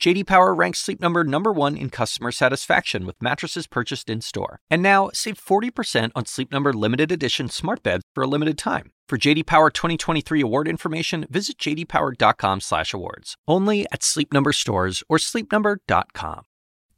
JD 0.00 0.26
Power 0.26 0.54
ranks 0.54 0.78
Sleep 0.78 1.00
Number 1.00 1.24
number 1.24 1.52
1 1.52 1.76
in 1.76 1.90
customer 1.90 2.30
satisfaction 2.30 3.04
with 3.04 3.20
mattresses 3.20 3.66
purchased 3.66 4.08
in-store. 4.08 4.60
And 4.70 4.80
now, 4.80 5.10
save 5.12 5.44
40% 5.44 6.12
on 6.14 6.24
Sleep 6.24 6.52
Number 6.52 6.72
limited 6.72 7.10
edition 7.10 7.48
smart 7.48 7.82
beds 7.82 8.04
for 8.14 8.22
a 8.22 8.28
limited 8.28 8.56
time. 8.56 8.92
For 9.08 9.18
JD 9.18 9.46
Power 9.46 9.70
2023 9.70 10.40
award 10.40 10.68
information, 10.68 11.26
visit 11.28 11.58
jdpower.com/awards. 11.58 13.34
Only 13.48 13.86
at 13.90 14.04
Sleep 14.04 14.32
Number 14.32 14.52
stores 14.52 15.02
or 15.08 15.18
sleepnumber.com. 15.18 16.42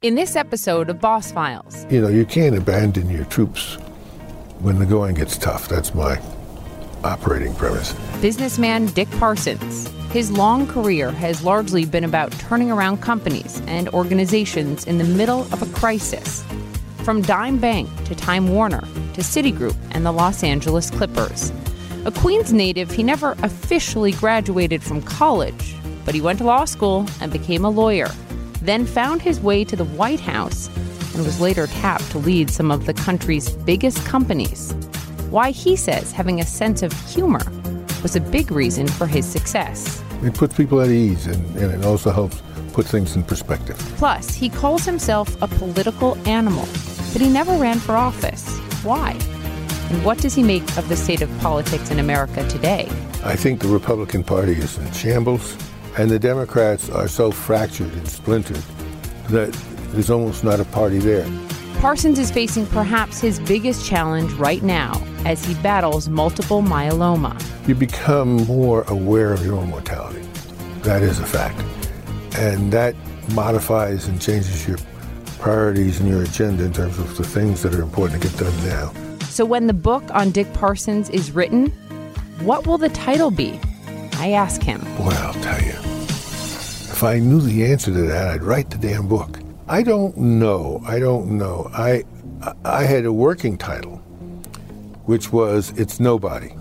In 0.03 0.13
this 0.13 0.35
episode 0.35 0.91
of 0.91 1.01
Boss 1.01 1.31
Files, 1.31 1.87
You 1.89 2.01
know, 2.01 2.09
you 2.09 2.25
can't 2.25 2.55
abandon 2.55 3.09
your 3.09 3.25
troops 3.25 3.77
when 4.59 4.77
the 4.77 4.85
going 4.85 5.15
gets 5.15 5.37
tough. 5.37 5.67
That's 5.67 5.95
my 5.95 6.19
operating 7.03 7.53
premise. 7.55 7.93
businessman 8.21 8.85
Dick 8.87 9.09
Parsons. 9.11 9.87
His 10.11 10.31
long 10.31 10.67
career 10.67 11.11
has 11.11 11.43
largely 11.43 11.85
been 11.85 12.03
about 12.03 12.31
turning 12.33 12.71
around 12.71 13.01
companies 13.01 13.61
and 13.67 13.87
organizations 13.89 14.85
in 14.85 14.97
the 14.97 15.03
middle 15.05 15.41
of 15.53 15.61
a 15.61 15.73
crisis. 15.77 16.43
From 17.03 17.21
Dime 17.21 17.57
Bank 17.57 17.89
to 18.05 18.15
Time 18.15 18.49
Warner 18.49 18.81
to 18.81 19.21
Citigroup 19.21 19.75
and 19.91 20.05
the 20.05 20.11
Los 20.11 20.43
Angeles 20.43 20.89
Clippers. 20.89 21.51
A 22.05 22.11
Queens 22.11 22.51
native, 22.51 22.91
he 22.91 23.03
never 23.03 23.31
officially 23.43 24.11
graduated 24.11 24.83
from 24.83 25.01
college, 25.01 25.75
but 26.03 26.13
he 26.13 26.21
went 26.21 26.39
to 26.39 26.45
law 26.45 26.65
school 26.65 27.05
and 27.21 27.31
became 27.31 27.63
a 27.63 27.69
lawyer, 27.69 28.09
then 28.61 28.85
found 28.85 29.21
his 29.21 29.39
way 29.39 29.63
to 29.63 29.75
the 29.75 29.85
White 29.85 30.19
House 30.19 30.67
and 31.13 31.25
was 31.25 31.39
later 31.39 31.67
tapped 31.67 32.09
to 32.11 32.17
lead 32.17 32.49
some 32.49 32.71
of 32.71 32.85
the 32.85 32.93
country's 32.93 33.49
biggest 33.49 34.03
companies. 34.05 34.73
Why 35.31 35.51
he 35.51 35.77
says 35.77 36.11
having 36.11 36.41
a 36.41 36.45
sense 36.45 36.83
of 36.83 36.91
humor 37.09 37.39
was 38.03 38.17
a 38.17 38.19
big 38.19 38.51
reason 38.51 38.85
for 38.85 39.07
his 39.07 39.25
success. 39.25 40.03
It 40.23 40.33
puts 40.33 40.53
people 40.53 40.81
at 40.81 40.89
ease 40.89 41.25
and, 41.25 41.55
and 41.55 41.71
it 41.71 41.85
also 41.85 42.11
helps 42.11 42.43
put 42.73 42.85
things 42.85 43.15
in 43.15 43.23
perspective. 43.23 43.77
Plus, 43.95 44.35
he 44.35 44.49
calls 44.49 44.83
himself 44.83 45.41
a 45.41 45.47
political 45.47 46.17
animal, 46.27 46.65
but 47.13 47.21
he 47.21 47.29
never 47.29 47.53
ran 47.53 47.79
for 47.79 47.95
office. 47.95 48.57
Why? 48.83 49.11
And 49.89 50.03
what 50.03 50.17
does 50.17 50.35
he 50.35 50.43
make 50.43 50.63
of 50.77 50.89
the 50.89 50.97
state 50.97 51.21
of 51.21 51.29
politics 51.39 51.91
in 51.91 51.99
America 51.99 52.45
today? 52.49 52.89
I 53.23 53.37
think 53.37 53.61
the 53.61 53.69
Republican 53.69 54.25
Party 54.25 54.51
is 54.51 54.77
in 54.77 54.91
shambles, 54.91 55.55
and 55.97 56.11
the 56.11 56.19
Democrats 56.19 56.89
are 56.89 57.07
so 57.07 57.31
fractured 57.31 57.93
and 57.93 58.07
splintered 58.07 58.63
that 59.29 59.53
there's 59.93 60.09
almost 60.09 60.43
not 60.43 60.59
a 60.59 60.65
party 60.65 60.99
there. 60.99 61.25
Parsons 61.81 62.19
is 62.19 62.29
facing 62.29 62.67
perhaps 62.67 63.19
his 63.19 63.39
biggest 63.39 63.83
challenge 63.87 64.31
right 64.33 64.61
now 64.61 65.03
as 65.25 65.43
he 65.43 65.55
battles 65.63 66.07
multiple 66.07 66.61
myeloma. 66.61 67.35
You 67.67 67.73
become 67.73 68.45
more 68.45 68.83
aware 68.83 69.33
of 69.33 69.43
your 69.43 69.55
own 69.55 69.71
mortality. 69.71 70.21
That 70.83 71.01
is 71.01 71.17
a 71.17 71.25
fact. 71.25 71.59
And 72.37 72.71
that 72.71 72.93
modifies 73.33 74.07
and 74.07 74.21
changes 74.21 74.67
your 74.67 74.77
priorities 75.39 75.99
and 75.99 76.07
your 76.07 76.21
agenda 76.21 76.65
in 76.65 76.71
terms 76.71 76.99
of 76.99 77.17
the 77.17 77.23
things 77.23 77.63
that 77.63 77.73
are 77.73 77.81
important 77.81 78.21
to 78.21 78.27
get 78.29 78.37
done 78.37 78.55
now. 78.63 78.93
So 79.21 79.43
when 79.43 79.65
the 79.65 79.73
book 79.73 80.03
on 80.11 80.29
Dick 80.29 80.53
Parsons 80.53 81.09
is 81.09 81.31
written, 81.31 81.71
what 82.41 82.67
will 82.67 82.77
the 82.77 82.89
title 82.89 83.31
be? 83.31 83.59
I 84.17 84.33
ask 84.33 84.61
him. 84.61 84.81
Boy, 84.97 85.15
I'll 85.15 85.33
tell 85.33 85.59
you. 85.63 85.73
If 85.73 87.03
I 87.03 87.17
knew 87.17 87.41
the 87.41 87.65
answer 87.65 87.91
to 87.91 88.01
that, 88.03 88.27
I'd 88.27 88.43
write 88.43 88.69
the 88.69 88.77
damn 88.77 89.07
book. 89.07 89.39
I 89.71 89.83
don't 89.83 90.17
know. 90.17 90.83
I 90.85 90.99
don't 90.99 91.37
know. 91.37 91.71
I 91.73 92.03
I 92.65 92.83
had 92.83 93.05
a 93.05 93.13
working 93.13 93.57
title, 93.57 93.99
which 95.05 95.31
was 95.31 95.71
It's 95.79 95.97
Nobody. 95.97 96.53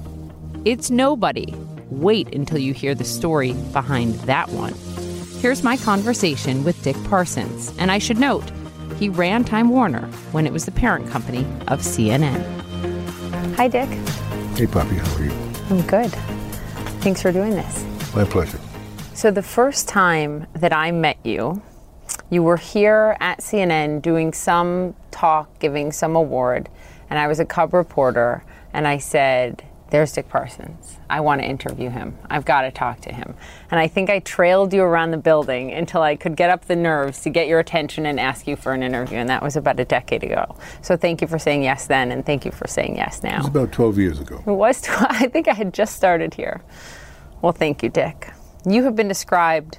It's 0.64 0.92
nobody. 0.92 1.52
Wait 1.90 2.32
until 2.32 2.58
you 2.58 2.72
hear 2.72 2.94
the 2.94 3.02
story 3.02 3.54
behind 3.72 4.14
that 4.30 4.48
one. 4.50 4.74
Here's 5.40 5.64
my 5.64 5.76
conversation 5.76 6.62
with 6.62 6.80
Dick 6.84 6.94
Parsons. 7.08 7.76
And 7.78 7.90
I 7.90 7.98
should 7.98 8.20
note, 8.20 8.48
he 8.96 9.08
ran 9.08 9.42
Time 9.42 9.70
Warner 9.70 10.06
when 10.30 10.46
it 10.46 10.52
was 10.52 10.64
the 10.64 10.70
parent 10.70 11.10
company 11.10 11.40
of 11.66 11.80
CNN. 11.80 12.44
Hi, 13.56 13.66
Dick. 13.66 13.88
Hey, 14.56 14.68
Poppy, 14.68 14.94
how 14.94 15.16
are 15.16 15.24
you? 15.24 15.32
I'm 15.68 15.84
good. 15.88 16.12
Thanks 17.02 17.22
for 17.22 17.32
doing 17.32 17.54
this. 17.54 17.84
My 18.14 18.24
pleasure. 18.24 18.60
So, 19.14 19.32
the 19.32 19.42
first 19.42 19.88
time 19.88 20.46
that 20.54 20.72
I 20.72 20.92
met 20.92 21.18
you, 21.24 21.60
you 22.30 22.42
were 22.42 22.56
here 22.56 23.16
at 23.20 23.40
CNN 23.40 24.00
doing 24.02 24.32
some 24.32 24.94
talk, 25.10 25.58
giving 25.58 25.92
some 25.92 26.14
award, 26.16 26.68
and 27.10 27.18
I 27.18 27.26
was 27.26 27.40
a 27.40 27.44
cub 27.44 27.74
reporter, 27.74 28.44
and 28.72 28.86
I 28.86 28.98
said, 28.98 29.64
There's 29.90 30.12
Dick 30.12 30.28
Parsons. 30.28 30.98
I 31.10 31.18
want 31.20 31.40
to 31.40 31.46
interview 31.48 31.90
him. 31.90 32.16
I've 32.30 32.44
got 32.44 32.62
to 32.62 32.70
talk 32.70 33.00
to 33.00 33.12
him. 33.12 33.34
And 33.72 33.80
I 33.80 33.88
think 33.88 34.08
I 34.08 34.20
trailed 34.20 34.72
you 34.72 34.82
around 34.82 35.10
the 35.10 35.16
building 35.16 35.72
until 35.72 36.02
I 36.02 36.14
could 36.14 36.36
get 36.36 36.50
up 36.50 36.66
the 36.66 36.76
nerves 36.76 37.20
to 37.22 37.30
get 37.30 37.48
your 37.48 37.58
attention 37.58 38.06
and 38.06 38.20
ask 38.20 38.46
you 38.46 38.54
for 38.54 38.72
an 38.72 38.84
interview, 38.84 39.18
and 39.18 39.28
that 39.28 39.42
was 39.42 39.56
about 39.56 39.80
a 39.80 39.84
decade 39.84 40.22
ago. 40.22 40.56
So, 40.82 40.96
thank 40.96 41.20
you 41.20 41.26
for 41.26 41.38
saying 41.40 41.64
yes 41.64 41.88
then, 41.88 42.12
and 42.12 42.24
thank 42.24 42.44
you 42.44 42.52
for 42.52 42.68
saying 42.68 42.96
yes 42.96 43.18
It 43.18 43.24
now. 43.24 43.38
was 43.38 43.48
about 43.48 43.72
12 43.72 43.98
years 43.98 44.20
ago. 44.20 44.36
It 44.46 44.50
was, 44.52 44.86
I 44.88 45.26
think 45.26 45.48
I 45.48 45.54
had 45.54 45.74
just 45.74 45.96
started 45.96 46.34
here. 46.34 46.62
Well, 47.42 47.52
thank 47.52 47.82
you, 47.82 47.88
Dick. 47.88 48.30
You 48.64 48.84
have 48.84 48.94
been 48.94 49.08
described 49.08 49.78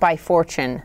by 0.00 0.16
Fortune 0.16 0.82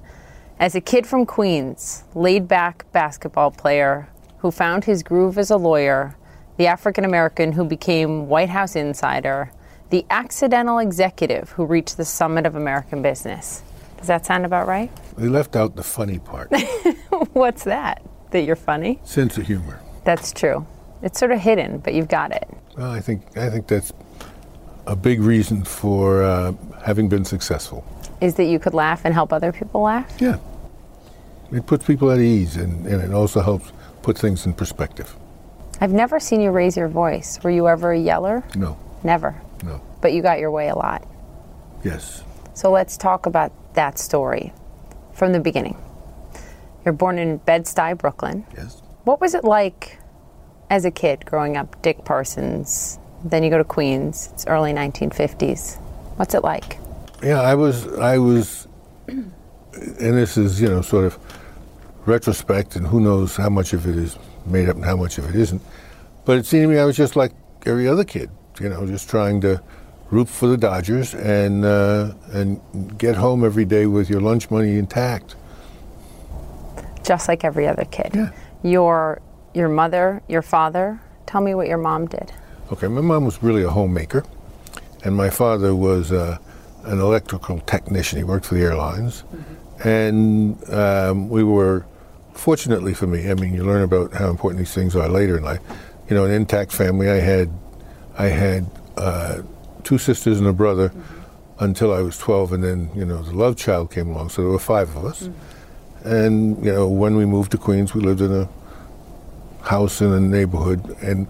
as 0.59 0.75
a 0.75 0.81
kid 0.81 1.05
from 1.05 1.25
Queens, 1.25 2.03
laid 2.15 2.47
back 2.47 2.91
basketball 2.91 3.51
player 3.51 4.09
who 4.39 4.51
found 4.51 4.85
his 4.85 5.03
groove 5.03 5.37
as 5.37 5.51
a 5.51 5.57
lawyer, 5.57 6.15
the 6.57 6.67
African 6.67 7.05
American 7.05 7.51
who 7.51 7.63
became 7.63 8.27
White 8.27 8.49
House 8.49 8.75
insider, 8.75 9.51
the 9.89 10.05
accidental 10.09 10.79
executive 10.79 11.51
who 11.51 11.65
reached 11.65 11.97
the 11.97 12.05
summit 12.05 12.45
of 12.45 12.55
American 12.55 13.01
business. 13.01 13.61
Does 13.97 14.07
that 14.07 14.25
sound 14.25 14.45
about 14.45 14.67
right? 14.67 14.91
They 15.17 15.27
left 15.27 15.55
out 15.55 15.75
the 15.75 15.83
funny 15.83 16.19
part 16.19 16.51
What's 17.33 17.63
that? 17.63 18.01
That 18.31 18.41
you're 18.41 18.55
funny? 18.55 18.99
sense 19.03 19.37
of 19.37 19.47
humor. 19.47 19.79
That's 20.03 20.31
true. 20.31 20.65
It's 21.01 21.19
sort 21.19 21.31
of 21.31 21.39
hidden, 21.39 21.79
but 21.79 21.93
you've 21.93 22.07
got 22.07 22.31
it. 22.31 22.47
Well, 22.75 22.91
I 22.91 22.99
think, 22.99 23.37
I 23.37 23.49
think 23.49 23.67
that's 23.67 23.93
a 24.87 24.95
big 24.95 25.21
reason 25.21 25.63
for 25.63 26.23
uh, 26.23 26.53
having 26.83 27.09
been 27.09 27.25
successful. 27.25 27.85
Is 28.21 28.35
that 28.35 28.45
you 28.45 28.59
could 28.59 28.73
laugh 28.73 29.01
and 29.05 29.13
help 29.13 29.31
other 29.31 29.51
people 29.51 29.81
laugh? 29.81 30.15
Yeah. 30.19 30.37
It 31.51 31.65
puts 31.65 31.85
people 31.85 32.11
at 32.11 32.19
ease 32.19 32.55
and, 32.57 32.85
and 32.87 33.01
it 33.01 33.13
also 33.13 33.41
helps 33.41 33.71
put 34.01 34.17
things 34.17 34.45
in 34.45 34.53
perspective. 34.53 35.15
I've 35.79 35.93
never 35.93 36.19
seen 36.19 36.41
you 36.41 36.49
raise 36.51 36.75
your 36.75 36.87
voice. 36.87 37.39
Were 37.43 37.51
you 37.51 37.67
ever 37.67 37.91
a 37.91 37.99
yeller? 37.99 38.43
No, 38.55 38.77
Never. 39.03 39.39
no, 39.63 39.79
But 40.01 40.13
you 40.13 40.21
got 40.23 40.39
your 40.39 40.49
way 40.51 40.69
a 40.69 40.75
lot. 40.75 41.07
yes. 41.83 42.23
So 42.55 42.71
let's 42.71 42.97
talk 42.97 43.27
about 43.27 43.51
that 43.75 43.99
story 43.99 44.51
from 45.13 45.31
the 45.31 45.39
beginning. 45.39 45.77
You're 46.83 46.93
born 46.95 47.19
in 47.19 47.37
Bed-Stuy, 47.37 47.95
Brooklyn. 47.99 48.45
Yes. 48.57 48.81
What 49.03 49.21
was 49.21 49.35
it 49.35 49.43
like 49.43 49.99
as 50.71 50.83
a 50.85 50.89
kid 50.91 51.23
growing 51.25 51.55
up, 51.55 51.79
Dick 51.83 52.03
Parsons? 52.03 52.97
Then 53.23 53.43
you 53.43 53.51
go 53.51 53.59
to 53.59 53.63
Queens. 53.63 54.29
It's 54.33 54.47
early 54.47 54.73
1950s. 54.73 55.77
What's 56.17 56.33
it 56.33 56.43
like? 56.43 56.79
Yeah, 57.23 57.41
I 57.41 57.55
was, 57.55 57.87
I 57.97 58.17
was, 58.17 58.67
and 59.07 59.31
this 59.97 60.37
is, 60.37 60.61
you 60.61 60.69
know, 60.69 60.81
sort 60.81 61.05
of 61.05 61.17
retrospect, 62.05 62.75
and 62.75 62.85
who 62.85 62.99
knows 63.01 63.35
how 63.35 63.49
much 63.49 63.73
of 63.73 63.87
it 63.87 63.97
is 63.97 64.17
made 64.45 64.69
up 64.69 64.75
and 64.75 64.85
how 64.85 64.95
much 64.95 65.17
of 65.17 65.27
it 65.29 65.35
isn't. 65.35 65.61
But 66.25 66.37
it 66.37 66.45
seemed 66.45 66.63
to 66.63 66.67
me 66.67 66.79
I 66.79 66.85
was 66.85 66.95
just 66.95 67.15
like 67.15 67.33
every 67.65 67.87
other 67.87 68.03
kid, 68.03 68.29
you 68.59 68.69
know, 68.69 68.85
just 68.85 69.09
trying 69.09 69.41
to 69.41 69.61
root 70.09 70.29
for 70.29 70.47
the 70.47 70.57
Dodgers 70.57 71.13
and 71.15 71.65
uh, 71.65 72.13
and 72.31 72.61
get 72.97 73.15
home 73.15 73.43
every 73.43 73.65
day 73.65 73.85
with 73.85 74.09
your 74.09 74.21
lunch 74.21 74.49
money 74.49 74.77
intact. 74.77 75.35
Just 77.03 77.27
like 77.27 77.43
every 77.43 77.67
other 77.67 77.85
kid. 77.85 78.11
Yeah. 78.13 78.31
Your 78.63 79.21
your 79.53 79.69
mother, 79.69 80.21
your 80.27 80.41
father. 80.41 80.99
Tell 81.25 81.41
me 81.41 81.55
what 81.55 81.67
your 81.67 81.77
mom 81.77 82.07
did. 82.07 82.31
Okay, 82.71 82.87
my 82.87 83.01
mom 83.01 83.25
was 83.25 83.41
really 83.41 83.63
a 83.63 83.69
homemaker, 83.69 84.23
and 85.03 85.15
my 85.15 85.29
father 85.29 85.75
was 85.75 86.11
uh, 86.11 86.37
an 86.87 86.99
electrical 86.99 87.59
technician. 87.61 88.17
He 88.17 88.23
worked 88.23 88.45
for 88.45 88.55
the 88.55 88.61
airlines, 88.61 89.23
and 89.83 90.57
um, 90.73 91.29
we 91.29 91.43
were, 91.43 91.85
fortunately 92.33 92.93
for 92.93 93.07
me, 93.07 93.29
I 93.29 93.33
mean, 93.33 93.53
you 93.53 93.63
learn 93.63 93.83
about 93.83 94.13
how 94.13 94.29
important 94.29 94.59
these 94.59 94.73
things 94.73 94.95
are 94.95 95.09
later 95.09 95.37
in 95.37 95.43
life. 95.43 95.59
You 96.09 96.15
know, 96.15 96.25
an 96.25 96.31
intact 96.31 96.71
family. 96.71 97.09
I 97.09 97.19
had, 97.19 97.49
I 98.17 98.27
had 98.27 98.65
uh, 98.95 99.41
two 99.83 99.97
sisters 99.97 100.39
and 100.39 100.47
a 100.47 100.53
brother 100.53 100.91
until 101.59 101.93
I 101.93 102.01
was 102.01 102.17
12, 102.17 102.53
and 102.53 102.63
then 102.63 102.89
you 102.95 103.05
know 103.05 103.21
the 103.21 103.35
love 103.35 103.57
child 103.57 103.91
came 103.91 104.09
along, 104.09 104.29
so 104.29 104.41
there 104.41 104.51
were 104.51 104.59
five 104.59 104.95
of 104.95 105.05
us. 105.05 105.29
And 106.03 106.63
you 106.63 106.71
know, 106.71 106.87
when 106.87 107.17
we 107.17 107.25
moved 107.25 107.51
to 107.51 107.57
Queens, 107.57 107.93
we 107.93 108.01
lived 108.01 108.21
in 108.21 108.31
a 108.31 108.47
house 109.63 110.01
in 110.01 110.13
a 110.13 110.19
neighborhood, 110.19 110.95
and 111.01 111.27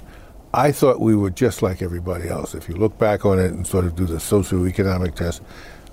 I 0.53 0.71
thought 0.71 0.99
we 0.99 1.15
were 1.15 1.29
just 1.29 1.61
like 1.61 1.81
everybody 1.81 2.29
else. 2.29 2.55
If 2.55 2.69
you 2.69 2.75
look 2.75 2.97
back 2.97 3.25
on 3.25 3.39
it 3.39 3.51
and 3.51 3.65
sort 3.67 3.85
of 3.85 3.95
do 3.95 4.05
the 4.05 4.15
socioeconomic 4.15 5.15
test, 5.15 5.41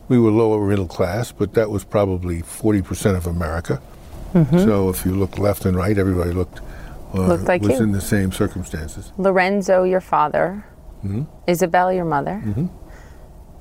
we 0.09 0.19
were 0.19 0.31
lower 0.31 0.67
middle 0.67 0.87
class, 0.87 1.33
but 1.33 1.55
that 1.55 1.71
was 1.71 1.85
probably 1.85 2.43
40% 2.43 3.17
of 3.17 3.27
America. 3.27 3.81
Mm-hmm. 4.33 4.59
So 4.59 4.89
if 4.89 5.05
you 5.05 5.13
look 5.13 5.39
left 5.39 5.65
and 5.65 5.77
right, 5.77 5.97
everybody 5.97 6.33
looked, 6.33 6.61
uh, 7.15 7.29
Looked 7.29 7.45
like 7.45 7.63
was 7.63 7.79
you. 7.79 7.85
in 7.85 7.93
the 7.93 8.01
same 8.01 8.33
circumstances. 8.33 9.13
Lorenzo, 9.19 9.85
your 9.85 10.01
father, 10.01 10.65
Isabel, 11.47 11.93
your 11.93 12.05
mother. 12.05 12.43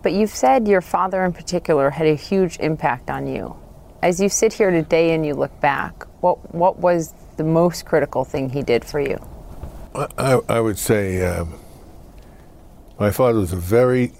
But 0.01 0.13
you've 0.13 0.31
said 0.31 0.67
your 0.67 0.81
father 0.81 1.23
in 1.23 1.33
particular 1.33 1.89
had 1.89 2.07
a 2.07 2.15
huge 2.15 2.57
impact 2.59 3.09
on 3.09 3.27
you. 3.27 3.55
As 4.01 4.19
you 4.19 4.27
sit 4.27 4.51
here 4.53 4.71
today 4.71 5.13
and 5.13 5.25
you 5.25 5.33
look 5.33 5.57
back, 5.61 6.03
what 6.21 6.53
what 6.53 6.79
was 6.79 7.13
the 7.37 7.43
most 7.43 7.85
critical 7.85 8.25
thing 8.25 8.49
he 8.49 8.61
did 8.63 8.83
for 8.83 8.99
you? 8.99 9.17
I, 9.95 10.39
I, 10.49 10.59
would 10.59 10.79
say 10.79 11.23
um, 11.23 11.59
my 12.99 13.11
father 13.11 13.39
was 13.39 13.53
a 13.53 13.57
very 13.57 14.11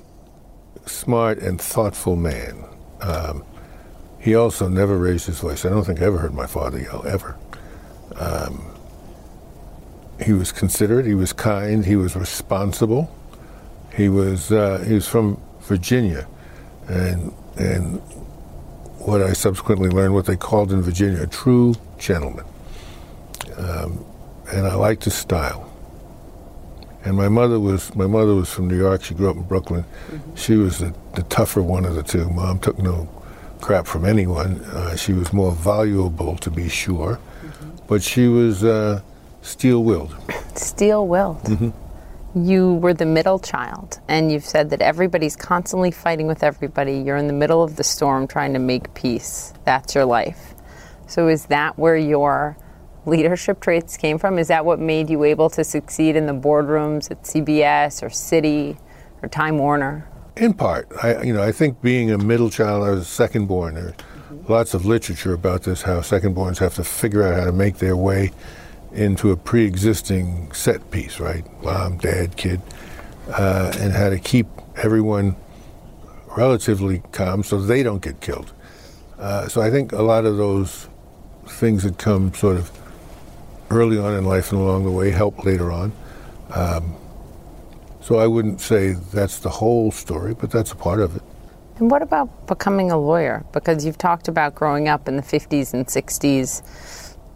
smart 0.85 1.39
and 1.39 1.59
thoughtful 1.59 2.15
man. 2.15 2.63
Um, 3.01 3.43
he 4.19 4.35
also 4.35 4.67
never 4.67 4.97
raised 4.97 5.25
his 5.25 5.39
voice. 5.39 5.65
I 5.65 5.69
don't 5.69 5.83
think 5.83 6.01
I 6.01 6.05
ever 6.05 6.19
heard 6.19 6.33
my 6.33 6.45
father 6.45 6.79
yell, 6.79 7.05
ever. 7.07 7.37
Um, 8.17 8.73
he 10.23 10.31
was 10.31 10.51
considerate, 10.51 11.05
he 11.05 11.15
was 11.15 11.33
kind, 11.33 11.85
he 11.85 11.95
was 11.95 12.15
responsible. 12.15 13.13
He 13.95 14.09
was, 14.09 14.51
uh, 14.51 14.83
he 14.87 14.93
was 14.93 15.07
from 15.07 15.41
Virginia, 15.61 16.27
and, 16.87 17.33
and 17.57 17.99
what 18.99 19.21
I 19.21 19.33
subsequently 19.33 19.89
learned, 19.89 20.13
what 20.13 20.25
they 20.25 20.35
called 20.35 20.71
in 20.71 20.81
Virginia, 20.81 21.23
a 21.23 21.27
true 21.27 21.75
gentleman. 21.97 22.45
Um, 23.57 24.05
and 24.53 24.67
I 24.67 24.75
liked 24.75 25.03
his 25.05 25.15
style. 25.15 25.69
And 27.05 27.17
my 27.17 27.27
mother 27.27 27.59
was 27.59 27.94
my 27.95 28.07
mother 28.07 28.33
was 28.35 28.50
from 28.50 28.67
New 28.67 28.77
York. 28.77 29.03
She 29.03 29.13
grew 29.13 29.29
up 29.29 29.35
in 29.35 29.44
Brooklyn. 29.44 29.83
She 30.35 30.55
was 30.55 30.79
the, 30.79 30.94
the 31.15 31.23
tougher 31.23 31.61
one 31.61 31.83
of 31.83 31.95
the 31.95 32.03
two. 32.03 32.29
Mom 32.29 32.59
took 32.59 32.79
no 32.79 33.09
crap 33.59 33.88
from 33.88 34.05
anyone. 34.05 34.61
Uh, 34.65 34.95
she 34.95 35.13
was 35.13 35.33
more 35.33 35.51
valuable, 35.51 36.38
to 36.38 36.50
be 36.50 36.69
sure, 36.69 37.19
but 37.88 38.01
she 38.01 38.27
was 38.27 38.63
uh, 38.63 39.01
steel-willed. 39.41 40.15
Steel 40.55 41.07
willed. 41.07 41.73
You 42.35 42.75
were 42.75 42.94
the 42.94 43.05
middle 43.05 43.38
child, 43.38 44.00
and 44.07 44.31
you've 44.31 44.45
said 44.45 44.69
that 44.71 44.81
everybody's 44.81 45.35
constantly 45.35 45.91
fighting 45.91 46.25
with 46.25 46.44
everybody. 46.44 46.97
You're 46.97 47.17
in 47.17 47.27
the 47.27 47.33
middle 47.33 47.61
of 47.61 47.75
the 47.75 47.83
storm 47.83 48.27
trying 48.27 48.53
to 48.53 48.59
make 48.59 48.94
peace. 48.95 49.53
That's 49.65 49.94
your 49.94 50.05
life. 50.05 50.55
So, 51.07 51.27
is 51.27 51.45
that 51.47 51.77
where 51.77 51.95
your 51.95 52.57
leadership 53.05 53.59
traits 53.59 53.97
came 53.97 54.17
from? 54.17 54.39
Is 54.39 54.47
that 54.47 54.65
what 54.65 54.79
made 54.79 55.09
you 55.09 55.23
able 55.23 55.50
to 55.51 55.63
succeed 55.63 56.15
in 56.15 56.25
the 56.25 56.33
boardrooms 56.33 57.11
at 57.11 57.23
CBS 57.23 58.03
or 58.03 58.09
Citi 58.09 58.77
or 59.21 59.29
Time 59.29 59.57
Warner? 59.57 60.07
In 60.35 60.53
part, 60.53 60.88
I 61.03 61.21
you 61.21 61.33
know 61.33 61.44
I 61.44 61.51
think 61.51 61.81
being 61.81 62.11
a 62.11 62.17
middle 62.17 62.50
child, 62.50 62.83
I 62.83 62.91
was 62.91 63.07
second 63.07 63.47
born. 63.47 63.75
There's 63.75 63.94
lots 64.47 64.73
of 64.73 64.85
literature 64.85 65.33
about 65.33 65.63
this, 65.63 65.83
how 65.83 66.01
second 66.01 66.35
borns 66.35 66.57
have 66.57 66.73
to 66.75 66.83
figure 66.83 67.23
out 67.23 67.38
how 67.38 67.45
to 67.45 67.51
make 67.51 67.77
their 67.77 67.95
way 67.95 68.31
into 68.94 69.31
a 69.31 69.38
pre-existing 69.38 70.51
set 70.53 70.91
piece, 70.91 71.19
right? 71.19 71.45
Mom, 71.63 71.97
dad, 71.97 72.35
kid, 72.35 72.61
uh, 73.29 73.71
and 73.79 73.94
how 73.94 74.09
to 74.09 74.19
keep 74.19 74.47
everyone 74.77 75.35
relatively 76.35 77.01
calm 77.11 77.44
so 77.44 77.59
they 77.59 77.83
don't 77.83 78.01
get 78.01 78.19
killed. 78.21 78.53
Uh, 79.19 79.47
so 79.47 79.61
I 79.61 79.69
think 79.69 79.91
a 79.91 80.01
lot 80.01 80.25
of 80.25 80.38
those 80.38 80.88
things 81.45 81.83
that 81.83 81.97
come 81.97 82.33
sort 82.33 82.57
of 82.57 82.71
early 83.69 83.98
on 83.98 84.13
in 84.15 84.25
life 84.25 84.51
and 84.51 84.62
along 84.62 84.86
the 84.86 84.92
way 84.92 85.12
help 85.12 85.45
later 85.45 85.71
on. 85.71 85.92
Um, 86.54 86.95
so 88.01 88.18
I 88.18 88.27
wouldn't 88.27 88.60
say 88.60 88.94
that's 89.13 89.39
the 89.39 89.50
whole 89.50 89.92
story, 89.92 90.33
but 90.33 90.51
that's 90.51 90.71
a 90.71 90.75
part 90.75 91.00
of 91.00 91.15
it. 91.15 91.24
And 91.77 91.89
what 91.89 92.01
about 92.01 92.48
becoming 92.48 92.92
a 92.92 92.98
lawyer? 92.98 93.45
Because 93.51 93.86
you've 93.86 93.98
talked 93.98 94.27
about 94.27 94.54
growing 94.54 94.88
up 94.88 95.07
in 95.07 95.15
the 95.15 95.24
50s 95.24 95.74
and 95.74 95.86
60s. 95.86 96.62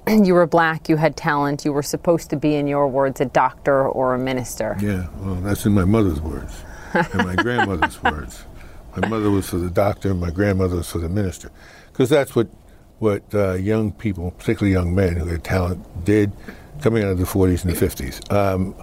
You 0.23 0.35
were 0.35 0.47
black, 0.47 0.87
you 0.87 0.95
had 0.95 1.17
talent, 1.17 1.65
you 1.65 1.73
were 1.73 1.83
supposed 1.83 2.29
to 2.29 2.37
be, 2.37 2.55
in 2.55 2.65
your 2.65 2.87
words, 2.87 3.19
a 3.19 3.25
doctor 3.25 3.89
or 3.89 4.13
a 4.13 4.17
minister. 4.17 4.77
Yeah, 4.79 5.07
well, 5.17 5.35
that's 5.35 5.65
in 5.65 5.73
my 5.73 5.83
mother's 5.83 6.21
words 6.21 6.63
and 6.93 7.25
my 7.25 7.35
grandmother's 7.35 8.01
words. 8.03 8.45
My 8.95 9.07
mother 9.09 9.29
was 9.29 9.49
for 9.49 9.57
the 9.57 9.69
doctor, 9.69 10.11
and 10.11 10.21
my 10.21 10.31
grandmother 10.31 10.77
was 10.77 10.89
for 10.89 10.99
the 10.99 11.09
minister, 11.09 11.51
because 11.91 12.09
that's 12.09 12.37
what 12.37 12.47
what 12.99 13.23
uh, 13.33 13.53
young 13.53 13.91
people, 13.91 14.31
particularly 14.31 14.73
young 14.73 14.95
men 14.95 15.15
who 15.15 15.27
had 15.27 15.43
talent, 15.43 16.05
did 16.05 16.31
coming 16.81 17.03
out 17.03 17.11
of 17.11 17.19
the 17.19 17.25
40s 17.25 17.63
and 17.65 17.75
the 17.75 17.85
50s. 17.85 18.31
Um, 18.31 18.75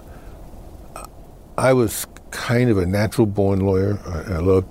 I 1.57 1.73
was 1.73 2.07
kind 2.31 2.71
of 2.71 2.79
a 2.79 2.87
natural 2.87 3.27
born 3.27 3.61
lawyer. 3.61 3.99
I, 4.07 4.35
I 4.35 4.39
love 4.39 4.65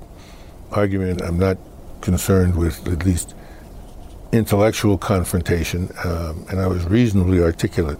argument. 0.71 1.21
I'm 1.21 1.39
not 1.39 1.57
concerned 2.01 2.55
with 2.55 2.87
at 2.87 3.05
least 3.05 3.35
intellectual 4.31 4.97
confrontation, 4.97 5.89
um, 6.03 6.45
and 6.49 6.59
I 6.59 6.67
was 6.67 6.83
reasonably 6.85 7.41
articulate. 7.41 7.99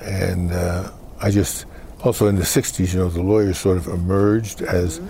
And 0.00 0.52
uh, 0.52 0.92
I 1.20 1.30
just 1.30 1.66
also 2.04 2.28
in 2.28 2.36
the 2.36 2.42
'60s, 2.42 2.92
you 2.92 3.00
know, 3.00 3.08
the 3.08 3.22
lawyers 3.22 3.58
sort 3.58 3.76
of 3.76 3.88
emerged 3.88 4.62
as 4.62 5.00